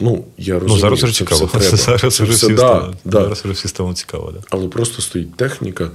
Ну, 0.00 0.24
я 0.38 0.54
розумію, 0.54 0.74
Ну, 0.74 0.80
зараз 0.80 1.02
вже 1.02 1.12
цікаво. 1.12 1.46
все 1.46 1.58
треба. 1.58 1.76
Зараз 1.98 2.14
Це 2.14 2.24
вже 2.24 2.32
все, 2.32 2.46
всі 2.46 2.54
да, 2.54 2.62
стало- 2.62 2.94
да. 3.04 3.20
зараз 3.22 3.38
вже 3.38 3.52
всі 3.52 3.68
стало 3.68 3.94
цікаво. 3.94 4.32
Да. 4.32 4.40
Але 4.50 4.68
просто 4.68 5.02
стоїть 5.02 5.36
техніка, 5.36 5.90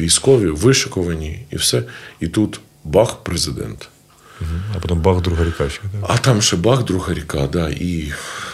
військові, 0.00 0.46
вишиковані 0.46 1.46
і 1.50 1.56
все. 1.56 1.82
І 2.20 2.28
тут 2.28 2.60
бах, 2.84 3.16
президент. 3.22 3.88
А 4.76 4.78
потім 4.78 5.00
бах, 5.00 5.20
друга 5.20 5.44
ріка 5.44 5.68
ще. 5.68 5.82
Да. 5.82 6.06
А 6.08 6.18
там 6.18 6.42
ще 6.42 6.56
бах, 6.56 6.84
друга 6.84 7.14
ріка, 7.14 7.48
да. 7.52 7.68
І 7.68 8.12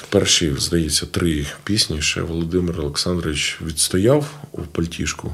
перші, 0.08 0.54
здається, 0.58 1.06
три 1.06 1.46
пісні 1.64 2.02
ще 2.02 2.22
Володимир 2.22 2.80
Олександрович 2.80 3.58
відстояв 3.66 4.26
у 4.52 4.60
пальтішку. 4.62 5.32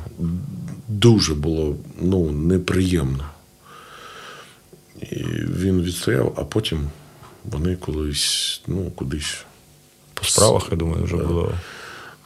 Дуже 0.89 1.35
було 1.35 1.77
ну, 2.01 2.31
неприємно. 2.31 3.25
І 5.01 5.25
він 5.59 5.83
відстояв, 5.83 6.35
а 6.37 6.45
потім 6.45 6.91
вони 7.45 7.77
колись, 7.77 8.61
ну, 8.67 8.91
кудись. 8.91 9.45
По 10.15 10.25
справах, 10.25 10.69
я 10.71 10.77
думаю, 10.77 11.05
вже 11.05 11.17
було. 11.17 11.53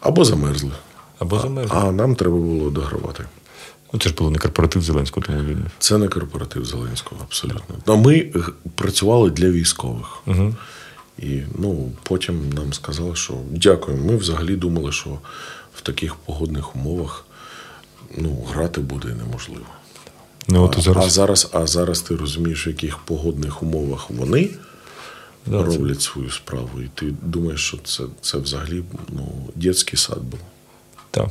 Або 0.01 0.25
замерзли. 0.25 0.73
Або 1.19 1.39
замерзли. 1.39 1.77
А 1.81 1.93
нам 1.93 2.15
треба 2.15 2.37
було 2.37 2.71
догравати. 2.71 3.25
Ну, 3.93 4.01
це 4.01 4.09
ж 4.09 4.15
було 4.15 4.31
не 4.31 4.39
корпоратив 4.39 4.83
Зеленського, 4.83 5.27
тому 5.27 5.39
він. 5.43 5.65
Це 5.79 5.99
не 5.99 6.09
корпоратив 6.09 6.65
Зеленського, 6.65 7.21
абсолютно. 7.23 7.77
А 7.87 7.97
ми 7.97 8.33
працювали 8.75 9.31
для 9.31 9.51
військових. 9.51 10.27
Угу. 10.27 10.55
І 11.19 11.41
ну, 11.59 11.93
потім 12.03 12.51
нам 12.53 12.73
сказали, 12.73 13.17
що 13.17 13.35
дякуємо. 13.51 14.05
Ми 14.05 14.17
взагалі 14.17 14.57
думали, 14.57 14.93
що 14.93 15.19
в 15.75 15.81
таких 15.81 16.15
погодних 16.15 16.77
умовах 16.77 17.25
ну, 18.19 18.47
грати 18.51 18.81
буде 18.81 19.09
неможливо. 19.09 19.67
Ну, 20.49 20.65
от 20.65 20.77
А, 20.79 20.81
зараз. 20.81 21.05
а 21.07 21.11
зараз, 21.11 21.51
а 21.53 21.67
зараз 21.67 22.01
ти 22.01 22.17
розумієш, 22.17 22.67
в 22.67 22.69
яких 22.69 22.99
погодних 22.99 23.63
умовах 23.63 24.11
вони 24.11 24.51
Да, 25.47 25.59
це- 25.59 25.65
роблять 25.65 26.03
свою 26.03 26.31
справу. 26.31 26.81
І 26.81 26.89
ти 26.95 27.15
думаєш, 27.23 27.61
що 27.61 27.79
це, 27.85 28.05
це 28.21 28.39
взагалі 28.39 28.85
ну, 29.09 29.49
дитячий 29.55 29.99
сад 29.99 30.19
був. 30.19 30.41
Так. 31.11 31.29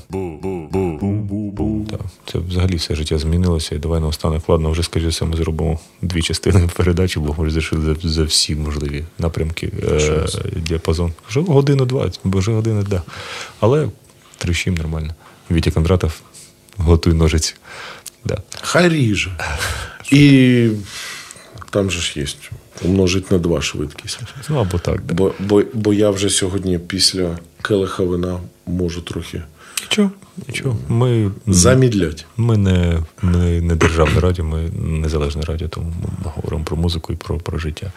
Так. 1.90 2.02
Це 2.26 2.40
взагалі 2.40 2.76
все 2.76 2.96
життя 2.96 3.18
змінилося. 3.18 3.76
І 3.76 3.78
давай 3.78 4.00
наостанок, 4.00 4.50
ладно, 4.50 4.72
вже 4.72 4.84
скажи 4.84 5.08
все, 5.08 5.26
ми 5.26 5.38
зробимо 5.38 5.80
дві 6.02 6.22
частини 6.22 6.70
передачі, 6.76 7.20
бо 7.20 7.36
ми 7.38 7.50
зайшли 7.50 7.82
за, 7.82 8.10
за 8.10 8.24
всі 8.24 8.56
можливі 8.56 9.06
напрямки. 9.20 9.72
Е, 9.84 10.28
діапазон. 10.56 11.14
Вже 11.30 11.42
годину 11.42 11.86
два, 11.86 12.12
бо 12.24 12.40
вже 12.40 12.52
година, 12.52 12.84
да. 12.90 13.04
Але 13.60 13.90
трещим 14.38 14.76
нормально. 14.76 15.16
Вітя 15.52 15.72
Кондратов, 15.72 16.22
готуй 16.78 17.14
ножиці. 17.14 17.56
Да. 18.26 18.38
Хай 18.62 18.90
ріже. 18.90 19.32
І 20.12 20.70
там 21.70 21.92
же 21.92 22.02
ж 22.02 22.20
є. 22.20 22.26
Умножить 22.82 23.32
на 23.32 23.38
два 23.38 23.62
швидкість. 23.62 24.20
Ну 24.50 24.60
або 24.60 24.80
так, 24.80 25.02
да. 25.06 25.14
Бо, 25.14 25.34
бо, 25.40 25.64
бо 25.74 25.94
я 25.94 26.10
вже 26.10 26.30
сьогодні 26.30 26.80
після 26.80 27.38
келиха 27.62 28.04
вина 28.04 28.40
можу 28.66 29.02
трохи 29.02 29.42
Нічого, 29.82 30.12
нічого. 30.48 30.78
Ми, 30.88 31.32
замідлять. 31.48 32.26
ми 32.38 32.58
не, 32.58 33.00
не, 33.22 33.62
не 33.62 33.76
державне 33.76 34.20
радіо, 34.20 34.46
ми 34.46 34.70
незалежне 34.80 35.42
радіо, 35.42 35.68
тому 35.68 35.94
ми 36.26 36.32
говоримо 36.36 36.64
про 36.64 36.78
музику 36.78 37.14
і 37.14 37.16
про, 37.16 37.38
про 37.38 37.58
життя. 37.58 37.92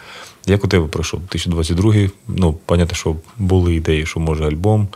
Як 0.45 0.63
у 0.63 0.67
тебе 0.67 0.87
пройшов 0.87 1.19
2022 1.19 2.09
Ну, 2.27 2.53
понятно, 2.65 2.95
що 2.95 3.15
були 3.37 3.75
ідеї, 3.75 4.05
що 4.05 4.19
може 4.19 4.45
альбом, 4.45 4.87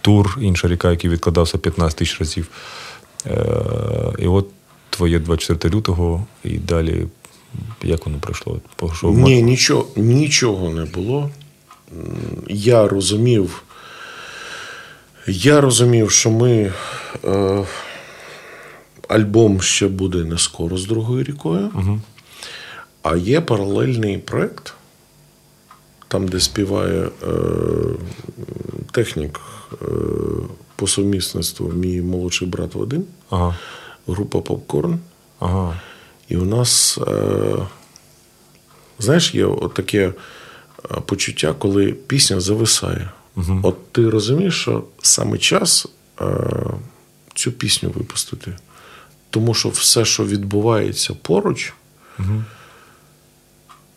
тур, 0.00 0.38
інша 0.40 0.68
ріка, 0.68 0.90
який 0.90 1.10
відкладався 1.10 1.58
15 1.58 1.98
тисяч 1.98 2.20
разів. 2.20 2.48
Е, 3.26 3.46
і 4.18 4.26
от 4.26 4.48
твоє 4.90 5.18
24 5.18 5.74
лютого, 5.74 6.26
і 6.44 6.58
далі 6.58 7.06
як 7.82 8.06
воно 8.06 8.18
пройшло? 8.18 8.60
Ні, 9.10 9.42
нічого, 9.42 9.86
нічого 9.96 10.70
не 10.70 10.84
було. 10.84 11.30
Я 12.48 12.88
розумів, 12.88 13.62
я 15.26 15.60
розумів, 15.60 16.10
що 16.10 16.30
ми. 16.30 16.72
Е, 17.24 17.64
альбом 19.08 19.60
ще 19.60 19.88
буде 19.88 20.24
не 20.24 20.38
скоро 20.38 20.76
з 20.76 20.86
другою 20.86 21.24
рікою. 21.24 21.70
Угу. 21.74 22.00
А 23.02 23.16
є 23.16 23.40
паралельний 23.40 24.18
проект, 24.18 24.74
там, 26.08 26.28
де 26.28 26.40
співає 26.40 27.02
е, 27.02 27.26
технік 28.92 29.40
е, 29.72 29.76
по 30.76 30.86
сумісництву 30.86 31.68
мій 31.72 32.00
молодший 32.02 32.48
брат 32.48 32.74
Вадим, 32.74 33.04
Ага. 33.30 33.56
група 34.08 34.40
Попкорн. 34.40 34.98
Ага. 35.38 35.80
І 36.28 36.36
у 36.36 36.44
нас, 36.44 36.98
е, 37.08 37.56
знаєш, 38.98 39.34
є 39.34 39.48
таке 39.76 40.06
е, 40.08 40.12
почуття, 41.06 41.54
коли 41.58 41.92
пісня 41.92 42.40
зависає. 42.40 43.10
Угу. 43.36 43.60
От 43.62 43.92
ти 43.92 44.10
розумієш, 44.10 44.60
що 44.60 44.84
саме 45.02 45.38
час 45.38 45.86
е, 46.20 46.24
цю 47.34 47.52
пісню 47.52 47.90
випустити. 47.90 48.56
Тому 49.30 49.54
що 49.54 49.68
все, 49.68 50.04
що 50.04 50.24
відбувається 50.24 51.14
поруч, 51.14 51.72
Угу. 52.18 52.44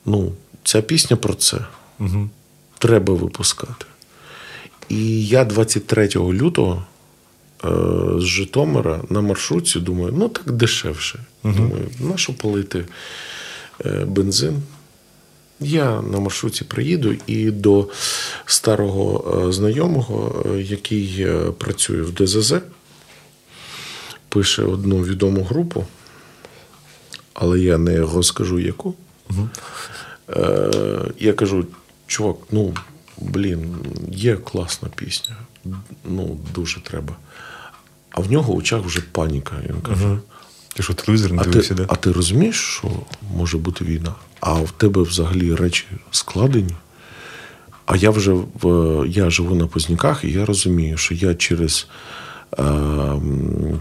ну, 0.06 0.34
ця 0.64 0.82
пісня 0.82 1.18
про 1.18 1.34
це. 1.34 1.58
Угу. 2.00 2.30
Треба 2.78 3.14
випускати. 3.14 3.86
І 4.90 5.28
я 5.28 5.46
23 5.46 6.10
лютого 6.16 6.86
е, 7.66 7.68
з 8.18 8.24
Житомира 8.24 9.02
на 9.10 9.22
маршрутці 9.22 9.80
думаю, 9.80 10.14
ну 10.18 10.30
так 10.30 10.52
дешевше. 10.52 11.20
Думаю, 11.44 11.90
на 12.00 12.18
що 12.18 12.34
палити 12.34 12.86
е, 13.86 14.06
бензин? 14.06 14.62
Я 15.60 16.02
на 16.02 16.20
маршрутці 16.20 16.64
приїду 16.64 17.16
і 17.28 17.52
до 17.52 17.90
старого 18.46 19.44
е, 19.48 19.52
знайомого, 19.52 20.46
е, 20.46 20.62
який 20.62 21.16
е, 21.20 21.52
працює 21.58 22.02
в 22.02 22.14
ДЗЗ, 22.14 22.54
пише 24.30 24.64
одну 24.64 25.04
відому 25.04 25.44
групу, 25.44 25.86
але 27.34 27.60
я 27.60 27.78
не 27.78 28.00
розкажу 28.00 28.60
яку. 28.60 28.96
Е, 30.30 30.72
я 31.20 31.34
кажу, 31.34 31.66
чувак, 32.08 32.36
ну 32.52 32.74
блін, 33.18 33.76
є 34.12 34.36
класна 34.36 34.90
пісня. 34.96 35.36
Ну, 36.06 36.38
дуже 36.56 36.82
треба. 36.82 37.16
А 38.12 38.22
в 38.22 38.32
нього 38.32 38.54
в 38.54 38.58
очах 38.58 38.86
вже 38.86 39.02
паніка. 39.02 39.56
Він 39.70 39.82
каже: 39.82 40.18
Ти 40.78 40.84
що, 40.84 40.94
телевізор 40.94 41.34
не 41.34 41.42
а, 41.42 41.44
дивився, 41.44 41.76
ти, 41.76 41.76
да? 41.76 41.86
а 41.88 41.96
ти 41.96 42.12
розумієш, 42.12 42.56
що 42.56 42.92
може 43.36 43.58
бути 43.58 43.86
війна? 43.86 44.14
А 44.40 44.54
в 44.54 44.72
тебе 44.72 45.02
взагалі 45.02 45.56
речі 45.56 45.86
складені? 46.12 46.74
А 47.86 47.96
я 47.96 48.10
вже 48.10 48.32
в, 48.32 49.06
я 49.08 49.30
живу 49.30 49.56
на 49.56 49.68
Позняках, 49.68 50.24
і 50.24 50.32
я 50.32 50.46
розумію, 50.46 50.98
що 50.98 51.14
я 51.14 51.36
через 51.36 51.88
е, 52.60 52.64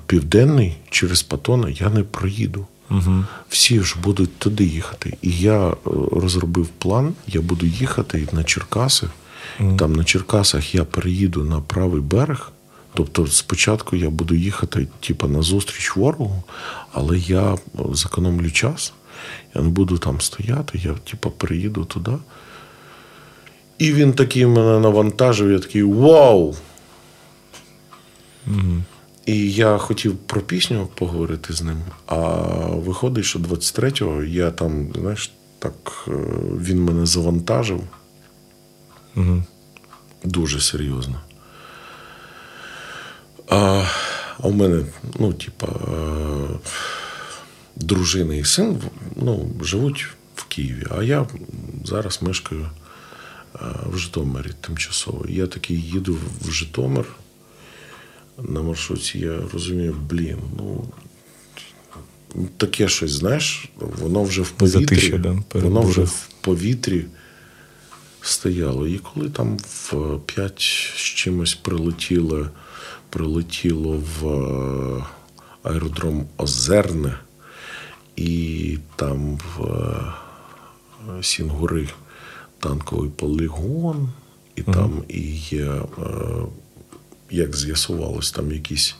південний, 0.06 0.76
через 0.90 1.22
Патона 1.22 1.68
я 1.68 1.90
не 1.90 2.02
проїду. 2.02 2.66
Угу. 2.90 3.24
Всі 3.48 3.80
ж 3.80 3.96
будуть 4.02 4.38
туди 4.38 4.64
їхати. 4.64 5.16
І 5.22 5.30
я 5.30 5.68
е, 5.68 5.74
розробив 6.12 6.68
план, 6.68 7.14
я 7.26 7.40
буду 7.40 7.66
їхати 7.66 8.28
на 8.32 8.44
Черкаси. 8.44 9.06
Там 9.78 9.92
на 9.92 10.04
Черкасах 10.04 10.74
я 10.74 10.84
переїду 10.84 11.44
на 11.44 11.60
правий 11.60 12.00
берег. 12.00 12.52
Тобто 12.96 13.26
спочатку 13.26 13.96
я 13.96 14.10
буду 14.10 14.34
їхати 14.34 14.86
типу, 15.00 15.28
на 15.28 15.42
зустріч 15.42 15.96
ворогу, 15.96 16.42
але 16.92 17.18
я 17.18 17.58
зекономлю 17.92 18.50
час, 18.50 18.92
я 19.54 19.62
не 19.62 19.68
буду 19.68 19.98
там 19.98 20.20
стояти, 20.20 20.78
я 20.78 20.94
типу, 20.94 21.30
переїду 21.30 21.84
туди. 21.84 22.12
І 23.78 23.92
він 23.92 24.12
такий 24.12 24.46
мене 24.46 24.78
навантажив, 24.78 25.50
я 25.50 25.58
такий 25.58 25.82
вау! 25.82 26.54
І 29.26 29.52
я 29.52 29.78
хотів 29.78 30.16
про 30.16 30.40
пісню 30.40 30.88
поговорити 30.94 31.52
з 31.52 31.62
ним. 31.62 31.82
А 32.06 32.16
виходить, 32.72 33.24
що 33.24 33.38
23-го 33.38 34.22
я 34.22 34.50
там, 34.50 34.88
знаєш, 35.00 35.32
так 35.58 36.04
е, 36.08 36.12
він 36.60 36.84
мене 36.84 37.06
завантажив 37.06 37.82
Угу. 39.16 39.42
дуже 40.24 40.60
серйозно. 40.60 41.20
А, 43.48 43.84
а 44.38 44.48
у 44.48 44.52
мене, 44.52 44.84
ну, 45.18 45.32
типа, 45.32 45.66
е, 45.66 46.58
дружина 47.76 48.34
і 48.34 48.44
син 48.44 48.82
ну, 49.16 49.50
живуть 49.62 50.06
в 50.34 50.44
Києві, 50.44 50.86
а 50.90 51.02
я 51.02 51.26
зараз 51.84 52.22
мешкаю 52.22 52.70
е, 53.54 53.58
в 53.86 53.98
Житомирі 53.98 54.50
тимчасово. 54.60 55.24
Я 55.28 55.46
такий 55.46 55.80
їду 55.80 56.18
в 56.40 56.50
Житомир 56.50 57.06
на 58.42 58.62
маршруті, 58.62 59.18
я 59.18 59.40
розумію, 59.52 59.96
блін, 60.10 60.38
ну. 60.56 60.84
Таке 62.56 62.88
щось, 62.88 63.10
знаєш, 63.10 63.68
воно 63.76 64.22
вже 64.22 64.42
в 64.42 64.50
повітрі. 64.50 64.80
Затища, 64.80 65.18
да, 65.18 65.42
воно 65.54 65.80
вже 65.80 66.02
в 66.02 66.28
повітрі 66.40 67.04
стояло. 68.20 68.86
І 68.86 68.98
коли 68.98 69.30
там 69.30 69.56
в 69.56 70.18
5 70.26 70.60
з 70.96 71.00
чимось 71.00 71.54
прилетіло, 71.54 72.50
прилетіло 73.10 74.02
в 74.20 74.28
е, 74.28 75.04
аеродром 75.62 76.26
Озерне, 76.36 77.18
і 78.16 78.78
там 78.96 79.36
в 79.36 79.64
е, 79.64 81.22
Сінгури 81.22 81.88
танковий 82.60 83.10
полігон, 83.10 84.12
і 84.56 84.62
там 84.62 85.02
і 85.08 85.20
є, 85.36 85.64
е, 85.64 85.82
як 87.30 87.56
з'ясувалось, 87.56 88.30
там 88.32 88.52
якісь 88.52 88.96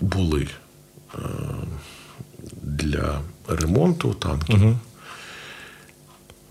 були 0.00 0.48
для 2.62 3.20
ремонту 3.48 4.14
танків. 4.14 4.76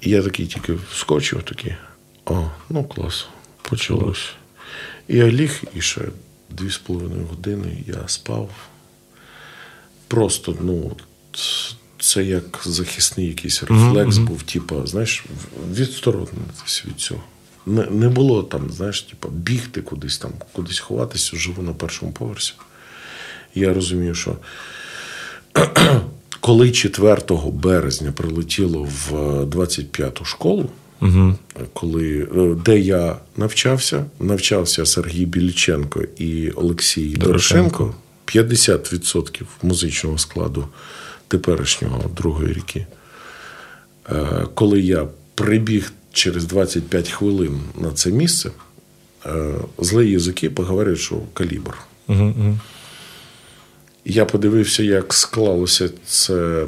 І 0.01 0.09
я 0.09 0.23
такий 0.23 0.47
тільки 0.47 0.73
вскочив, 0.91 1.43
такий, 1.43 1.75
о, 2.25 2.49
ну 2.69 2.83
клас, 2.83 3.27
почалось. 3.61 4.33
І 5.07 5.17
я 5.17 5.31
ліг, 5.31 5.63
і 5.75 5.81
ще 5.81 6.01
дві 6.49 6.69
з 6.69 6.77
половиною 6.77 7.25
години 7.25 7.83
я 7.87 8.07
спав. 8.07 8.49
Просто, 10.07 10.57
ну, 10.61 10.95
це 11.99 12.23
як 12.23 12.61
захисний 12.65 13.27
якийсь 13.27 13.63
рефлекс 13.63 14.17
був, 14.17 14.43
типу, 14.43 14.87
знаєш, 14.87 15.25
відсторонитись 15.71 16.83
від 16.85 16.95
цього. 16.95 17.23
Не, 17.65 17.85
не 17.85 18.09
було 18.09 18.43
там, 18.43 18.71
знаєш, 18.71 19.01
типу, 19.01 19.29
бігти 19.29 19.81
кудись 19.81 20.17
там, 20.17 20.31
кудись 20.51 20.79
ховатися, 20.79 21.37
живу 21.37 21.63
на 21.63 21.73
першому 21.73 22.11
поверсі. 22.11 22.53
Я 23.55 23.73
розумію, 23.73 24.15
що 24.15 24.37
коли 26.39 26.71
4 26.71 27.21
березня 27.53 28.11
прилетіло 28.11 28.83
в 28.83 29.11
25-ту 29.43 30.25
школу, 30.25 30.69
коли, 31.73 32.27
е, 32.35 32.55
де 32.65 32.79
я 32.79 33.17
навчався, 33.37 34.05
навчався 34.19 34.85
Сергій 34.85 35.25
Біліченко 35.25 36.03
і 36.17 36.49
Олексій 36.49 37.09
Дорошенко, 37.09 37.95
50% 38.25 39.43
музичного 39.61 40.17
складу 40.17 40.67
теперішнього 41.27 42.09
другої 42.17 42.53
ріки. 42.53 42.85
Е, 44.09 44.45
Коли 44.53 44.81
я 44.81 45.07
прибіг 45.35 45.91
через 46.13 46.45
25 46.45 47.09
хвилин 47.09 47.59
на 47.81 47.91
це 47.91 48.11
місце, 48.11 48.51
е, 49.25 49.53
злі 49.79 50.11
язики 50.11 50.49
поговорять, 50.49 50.97
що 50.97 51.15
калібр. 51.33 51.77
Я 54.05 54.25
подивився, 54.25 54.83
як 54.83 55.13
склалося 55.13 55.89
це 56.05 56.65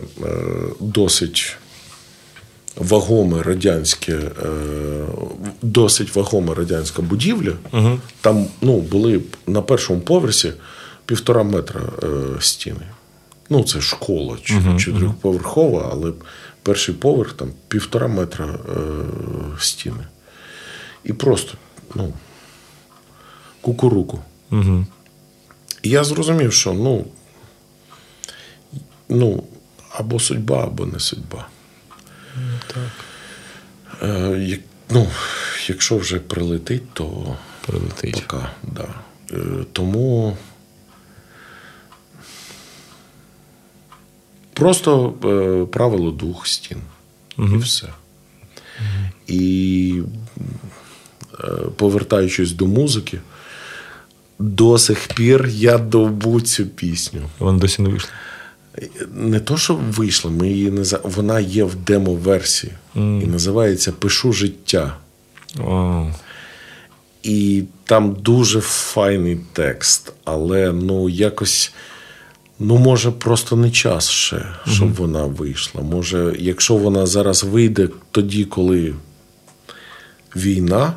досить 0.80 1.57
вагоме 2.76 3.44
радянське, 3.44 4.14
е, 4.14 4.32
досить 5.62 6.16
вагома 6.16 6.54
радянська 6.56 7.02
будівля. 7.02 7.54
Там 8.22 8.48
ну, 8.62 8.80
були 8.80 9.22
на 9.48 9.62
першому 9.62 10.00
поверсі 10.00 10.54
півтора 11.06 11.44
метра 11.44 11.82
е, 12.04 12.08
стіни. 12.40 12.88
Ну, 13.50 13.64
це 13.64 13.82
школа 13.82 14.38
чи- 14.44 14.54
чотирьохповерхова, 14.78 15.90
але 15.92 16.12
перший 16.64 16.96
поверх 16.96 17.34
там 17.34 17.48
півтора 17.68 18.08
метра 18.08 18.46
е, 18.46 18.78
стіни. 19.60 20.08
І 21.04 21.14
просто, 21.14 21.58
ну, 21.96 22.14
кукуруку. 23.62 24.20
І 25.84 25.90
я 25.90 26.04
зрозумів, 26.04 26.54
що 26.54 26.74
ну, 26.74 27.06
ну 29.10 29.44
або 29.92 30.20
судьба, 30.20 30.64
або 30.64 30.86
не 30.86 31.00
судьба. 31.00 31.48
Так. 32.68 32.90
Е, 34.03 34.38
як, 34.40 34.60
ну, 34.90 35.07
якщо 35.68 35.98
вже 35.98 36.20
прилетить, 36.20 36.94
то 36.94 37.38
Прилетить. 37.66 38.24
пока, 38.28 38.52
да. 38.64 38.88
Е, 39.32 39.38
тому 39.74 40.38
просто 44.53 45.14
е, 45.26 45.72
правило 45.74 46.12
двох 46.12 46.48
стін. 46.48 46.78
І 47.38 47.57
все. 47.57 47.88
І 49.28 50.02
е, 51.44 51.48
повертаючись 51.78 52.52
до 52.52 52.66
музики, 52.68 53.20
до 54.40 54.78
сих 54.78 55.07
пір 55.07 55.48
я 55.48 55.78
довбу 55.78 56.41
цю 56.41 56.66
пісню. 56.66 57.22
Вона 57.40 57.60
досі 57.60 57.82
не 57.82 57.90
вийшла. 57.90 58.10
Не 59.14 59.40
то, 59.40 59.58
що 59.58 59.76
вийшла, 59.76 60.32
ми 60.32 60.50
її 60.50 60.72
не 60.72 60.84
за... 60.84 61.00
вона 61.04 61.40
є 61.40 61.64
в 61.64 61.76
демо-версії 61.76 62.74
і 62.96 63.28
називається 63.28 63.92
Пишу 63.92 64.34
життя. 64.34 64.98
О, 65.60 66.12
І 67.24 67.64
там 67.84 68.14
дуже 68.14 68.62
файний 68.62 69.40
текст, 69.54 70.14
але 70.24 70.72
ну 70.72 71.10
якось. 71.10 71.74
Ну, 72.60 72.78
може, 72.78 73.12
просто 73.12 73.56
не 73.56 73.72
час 73.72 74.10
ще, 74.10 74.46
щоб 74.68 74.94
вона 74.94 75.26
вийшла. 75.26 75.82
Може, 75.82 76.36
якщо 76.40 76.76
вона 76.76 77.06
зараз 77.06 77.44
вийде 77.44 77.90
тоді, 78.12 78.46
коли 78.46 78.94
війна, 80.36 80.94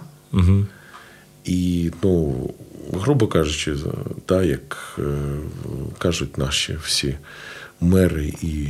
і, 1.44 1.90
ну, 2.02 2.34
грубо 2.92 3.26
кажучи, 3.26 3.74
та, 4.26 4.42
як 4.42 4.98
е, 4.98 5.02
кажуть 5.98 6.38
наші 6.38 6.76
всі 6.84 7.14
мери 7.80 8.34
і 8.42 8.68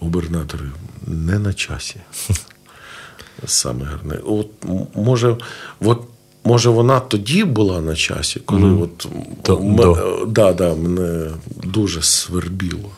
губернатори, 0.00 0.64
не 1.06 1.38
на 1.38 1.52
часі. 1.54 1.96
Саме 3.46 3.84
гарне. 3.84 4.18
От, 4.24 4.48
може, 4.94 5.36
от, 5.80 6.02
може, 6.44 6.70
вона 6.70 7.00
тоді 7.00 7.44
була 7.44 7.80
на 7.80 7.96
часі, 7.96 8.40
коли 8.40 8.70
от, 8.70 9.08
То- 9.42 9.56
м- 9.58 9.76
до. 9.76 10.24
да, 10.28 10.52
да, 10.52 10.74
мене 10.74 11.30
дуже 11.64 12.02
свербіло. 12.02 12.90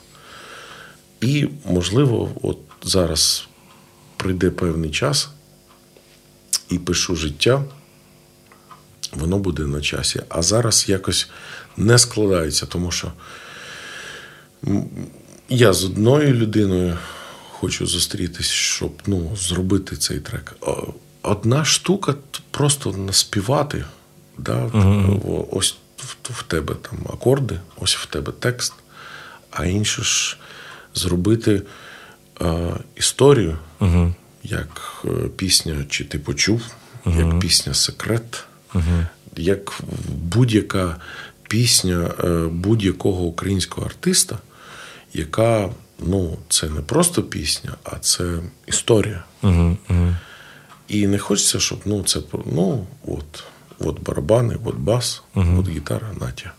І, 1.20 1.48
можливо, 1.70 2.30
от 2.42 2.58
зараз 2.82 3.48
прийде 4.16 4.50
певний 4.50 4.90
час 4.90 5.28
і 6.70 6.78
пишу 6.78 7.16
життя, 7.16 7.62
воно 9.12 9.38
буде 9.38 9.62
на 9.62 9.80
часі. 9.80 10.22
А 10.28 10.42
зараз 10.42 10.84
якось 10.88 11.28
не 11.76 11.98
складається, 11.98 12.66
тому 12.66 12.90
що 12.90 13.12
я 15.48 15.72
з 15.72 15.84
одною 15.84 16.34
людиною 16.34 16.98
хочу 17.50 17.86
зустрітись, 17.86 18.50
щоб 18.50 18.92
ну, 19.06 19.36
зробити 19.36 19.96
цей 19.96 20.20
трек. 20.20 20.56
Одна 21.22 21.64
штука 21.64 22.14
просто 22.50 22.92
наспівати. 22.92 23.84
Да? 24.38 24.70
О- 25.28 25.46
Ось 25.50 25.76
в, 26.22 26.42
тебе 26.42 26.74
там 26.74 26.98
акорди, 27.12 27.60
ось 27.76 27.96
в 27.96 28.06
тебе 28.06 28.32
текст, 28.32 28.72
а 29.50 29.66
інше 29.66 30.02
ж 30.02 30.36
зробити 30.94 31.62
е, 32.40 32.74
історію, 32.96 33.58
як 34.42 35.02
е, 35.04 35.08
пісня, 35.36 35.84
чи 35.88 36.04
ти 36.04 36.18
почув, 36.18 36.62
як 37.06 37.38
пісня 37.40 37.74
секрет, 37.74 38.44
як 39.36 39.80
будь-яка 40.08 40.96
пісня 41.48 42.10
е, 42.24 42.28
будь-якого 42.46 43.22
українського 43.24 43.86
артиста, 43.86 44.38
яка 45.14 45.70
ну, 45.98 46.38
це 46.48 46.68
не 46.68 46.80
просто 46.80 47.22
пісня, 47.22 47.74
а 47.84 47.98
це 47.98 48.38
історія. 48.66 49.24
І 50.88 51.06
не 51.06 51.18
хочеться, 51.18 51.60
щоб 51.60 51.80
ну, 51.84 52.02
це 52.02 52.20
ну, 52.46 52.86
от, 53.06 53.44
от 53.78 54.02
барабани, 54.02 54.56
от 54.64 54.74
бас, 54.74 55.22
от 55.34 55.68
гітара, 55.68 56.12
Натя. 56.20 56.52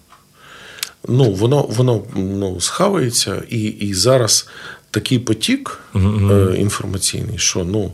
Ну, 1.07 1.31
воно, 1.31 1.61
воно 1.61 2.03
ну, 2.15 2.61
схавається, 2.61 3.43
і, 3.49 3.61
і 3.61 3.93
зараз 3.93 4.49
такий 4.91 5.19
потік 5.19 5.79
е, 5.95 6.55
інформаційний, 6.57 7.37
що 7.37 7.65
ну, 7.65 7.93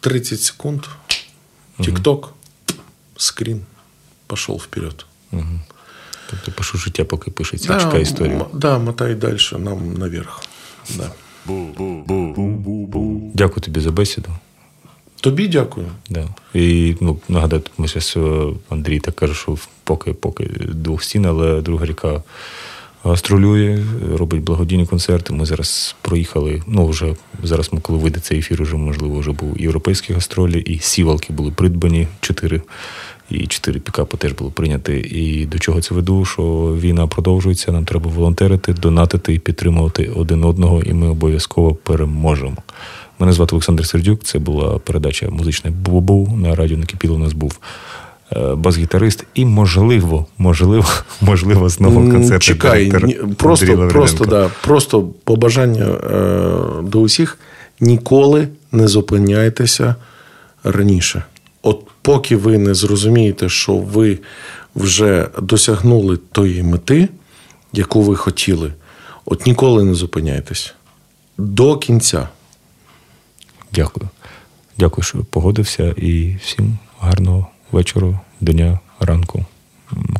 30 0.00 0.40
секунд, 0.40 0.84
тік-ток, 1.80 2.34
скрін, 3.16 3.62
пішов 4.26 4.56
вперед. 4.56 5.06
Тобто 6.32 6.52
пишу 6.52 6.78
життя, 6.78 7.04
поки 7.04 7.30
пишеться, 7.30 7.80
чекай 7.80 8.02
історію. 8.02 8.34
м- 8.40 8.46
да, 8.52 8.78
мотай 8.78 9.14
далі, 9.14 9.38
нам 9.58 9.94
наверх. 9.94 10.40
Да. 10.96 11.10
Дякую 13.34 13.60
тобі 13.60 13.80
за 13.80 13.90
бесіду. 13.90 14.28
Тобі 15.20 15.48
дякую. 15.48 15.86
Да. 16.10 16.28
І 16.54 16.96
ну, 17.00 17.18
нагадаю, 17.28 17.62
ми 17.78 17.88
зараз 17.88 18.16
Андрій 18.68 19.00
так 19.00 19.16
каже, 19.16 19.34
що 19.34 19.58
поки, 19.84 20.12
поки 20.12 20.44
двох 20.68 21.02
стін, 21.04 21.26
але 21.26 21.60
друга 21.60 21.86
ріка 21.86 22.22
гастролює, 23.04 23.84
робить 24.16 24.42
благодійні 24.42 24.86
концерти. 24.86 25.32
Ми 25.32 25.46
зараз 25.46 25.96
проїхали. 26.02 26.62
Ну, 26.66 26.86
вже 26.86 27.14
зараз, 27.42 27.72
ми, 27.72 27.80
коли 27.80 27.98
вийде 27.98 28.20
цей 28.20 28.38
ефір, 28.38 28.62
вже 28.62 28.76
можливо 28.76 29.18
вже 29.18 29.32
був 29.32 29.60
європейські 29.60 30.12
гастролі, 30.12 30.60
і 30.60 30.78
сівалки 30.78 31.32
були 31.32 31.50
придбані 31.50 32.08
чотири. 32.20 32.62
І 33.32 33.46
чотири 33.46 33.80
пікапи 33.80 34.16
теж 34.16 34.32
були 34.32 34.50
прийняті. 34.50 34.92
І 34.92 35.46
до 35.46 35.58
чого 35.58 35.80
це 35.80 35.94
веду? 35.94 36.24
Що 36.24 36.42
війна 36.80 37.06
продовжується, 37.06 37.72
нам 37.72 37.84
треба 37.84 38.10
волонтерити, 38.10 38.72
донатити 38.72 39.34
і 39.34 39.38
підтримувати 39.38 40.10
один 40.16 40.44
одного, 40.44 40.82
і 40.82 40.92
ми 40.92 41.08
обов'язково 41.08 41.74
переможемо. 41.74 42.56
Мене 43.18 43.32
звати 43.32 43.54
Олександр 43.54 43.86
Сердюк. 43.86 44.24
Це 44.24 44.38
була 44.38 44.78
передача 44.78 45.30
Музичне 45.30 45.70
Бубу. 45.70 46.38
На 46.42 46.54
радіо 46.54 46.78
Накипіло 46.78 47.14
у 47.14 47.18
нас 47.18 47.32
був 47.32 47.58
е, 48.32 48.54
бас-гітарист. 48.54 49.24
І 49.34 49.44
можливо, 49.44 50.26
можливо, 50.38 50.86
можливо, 51.20 51.68
знову 51.68 52.10
концерт. 52.10 52.42
Чекай, 52.42 52.92
просто, 53.36 53.88
просто, 53.88 54.24
да, 54.24 54.50
просто 54.62 55.08
побажання 55.24 55.84
е, 55.84 56.82
до 56.82 57.00
усіх 57.00 57.38
Ніколи 57.80 58.48
не 58.72 58.88
зупиняйтеся 58.88 59.94
раніше. 60.64 61.22
От 61.62 61.86
поки 62.02 62.36
ви 62.36 62.58
не 62.58 62.74
зрозумієте, 62.74 63.48
що 63.48 63.76
ви 63.76 64.18
вже 64.74 65.28
досягнули 65.42 66.16
тої 66.16 66.62
мети, 66.62 67.08
яку 67.72 68.02
ви 68.02 68.16
хотіли, 68.16 68.72
от 69.24 69.46
ніколи 69.46 69.84
не 69.84 69.94
зупиняйтесь. 69.94 70.74
До 71.38 71.76
кінця. 71.76 72.28
Дякую. 73.72 74.08
Дякую, 74.78 75.04
що 75.04 75.18
погодився, 75.18 75.94
і 75.96 76.36
всім 76.42 76.78
гарного 77.00 77.46
вечора, 77.72 78.20
дня, 78.40 78.80
ранку. 79.00 79.44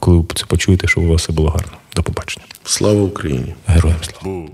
Коли 0.00 0.16
ви 0.16 0.24
це 0.34 0.44
почуєте, 0.46 0.88
щоб 0.88 1.04
у 1.04 1.08
вас 1.08 1.22
все 1.22 1.32
було 1.32 1.50
гарно. 1.50 1.72
До 1.96 2.02
побачення. 2.02 2.46
Слава 2.64 3.02
Україні! 3.02 3.54
Героям 3.66 3.98
слава. 4.02 4.46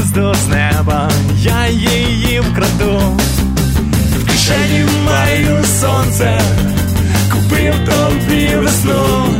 Звізду 0.00 0.34
з 0.34 0.46
неба, 0.46 1.10
я 1.36 1.66
її 1.68 2.40
вкраду. 2.40 3.18
В 4.18 4.26
кишені 4.26 4.84
маю 5.06 5.64
сонце, 5.80 6.40
купив 7.32 7.74
тобі 7.84 8.56
весну, 8.56 9.34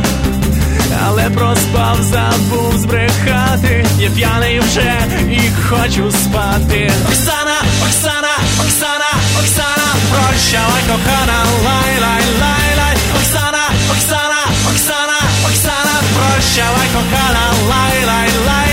але 1.05 1.29
проспав, 1.29 1.97
забув 2.01 2.77
збрехати. 2.77 3.85
Я 3.99 4.09
п'яний 4.09 4.59
вже 4.59 4.93
і 5.31 5.63
хочу 5.69 6.11
спати. 6.11 6.91
Оксана, 7.07 7.57
Оксана, 7.85 8.35
Оксана, 8.59 9.11
Оксана, 9.39 9.87
прощавай, 10.11 10.81
кохана, 10.87 11.39
лай, 11.65 11.99
лай, 12.01 12.23
лай, 12.41 12.77
лай. 12.77 12.95
Оксана, 13.15 13.63
Оксана, 13.91 14.41
Оксана, 14.71 15.19
Оксана, 15.45 15.95
прощавай, 16.15 16.87
кохана, 16.93 17.45
лай, 17.69 18.05
лай, 18.05 18.29
лай, 18.47 18.70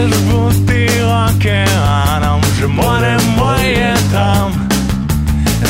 Можеш 0.00 0.18
бути 0.18 0.90
океаном, 1.04 2.42
вже 2.52 2.66
море 2.66 3.18
моє 3.36 3.96
там, 4.12 4.52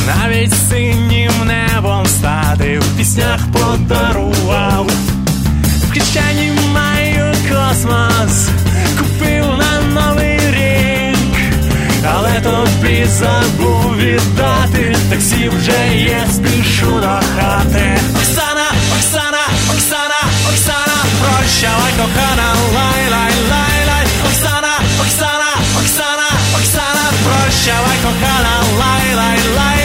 навіть 0.07 0.55
синім 0.69 1.32
небом 1.47 2.07
стати 2.07 2.78
в 2.78 2.97
піснях 2.97 3.40
подарував. 3.52 4.90
В 5.89 5.93
кишені 5.93 6.52
маю 6.74 7.35
космос, 7.48 8.48
купив 8.98 9.44
на 9.59 10.01
новий 10.01 10.39
рік, 10.39 11.39
але 12.15 12.40
тобі 12.40 13.05
забув 13.05 13.97
віддати, 13.97 14.97
таксі 15.11 15.48
вже 15.48 15.97
є, 15.97 16.27
спішу 16.32 16.86
до 16.86 17.20
хати. 17.36 17.98
Оксана, 18.16 18.69
Оксана, 18.97 19.44
Оксана, 19.74 20.20
Оксана, 20.48 20.98
прощавай, 21.20 21.93
кохана, 21.98 22.55
лай, 22.74 23.11
лай, 23.11 23.32
лай, 23.51 23.70
прощавай, 28.11 28.20
кохана, 28.20 28.78
лай, 28.78 29.15
лай, 29.15 29.39
лай, 29.39 29.57
лай. 29.57 29.70
Yeah. 29.70 29.80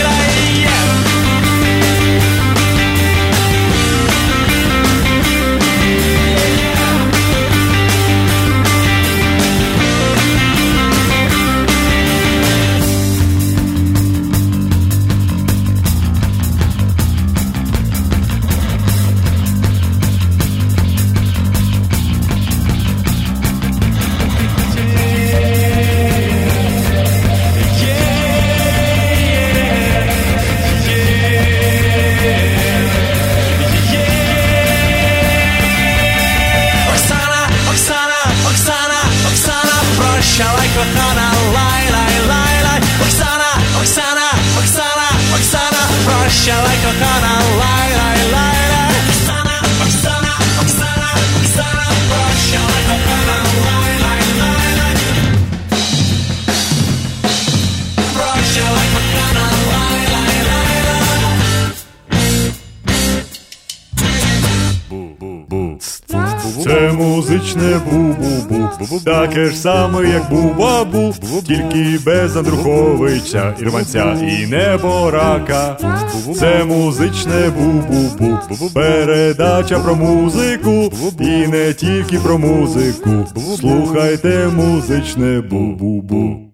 Музичне 67.65 67.79
бу-бу-бу, 67.91 68.99
таке 69.03 69.45
ж 69.45 69.55
саме, 69.57 70.09
як 70.09 70.29
бу-бабу, 70.31 71.13
тільки 71.47 71.99
без 72.05 72.37
Андруховича, 72.37 73.55
Ірванця 73.61 74.13
і 74.13 74.47
неборака. 74.47 75.77
Це 76.39 76.63
музичне 76.63 77.49
бу-бу-бу, 77.59 78.73
передача 78.73 79.79
про 79.79 79.95
музику, 79.95 80.91
і 81.19 81.47
не 81.47 81.73
тільки 81.73 82.17
про 82.17 82.37
музику. 82.37 83.25
Слухайте 83.59 84.49
музичне 84.55 85.41
бу-бу-бу. 85.41 86.44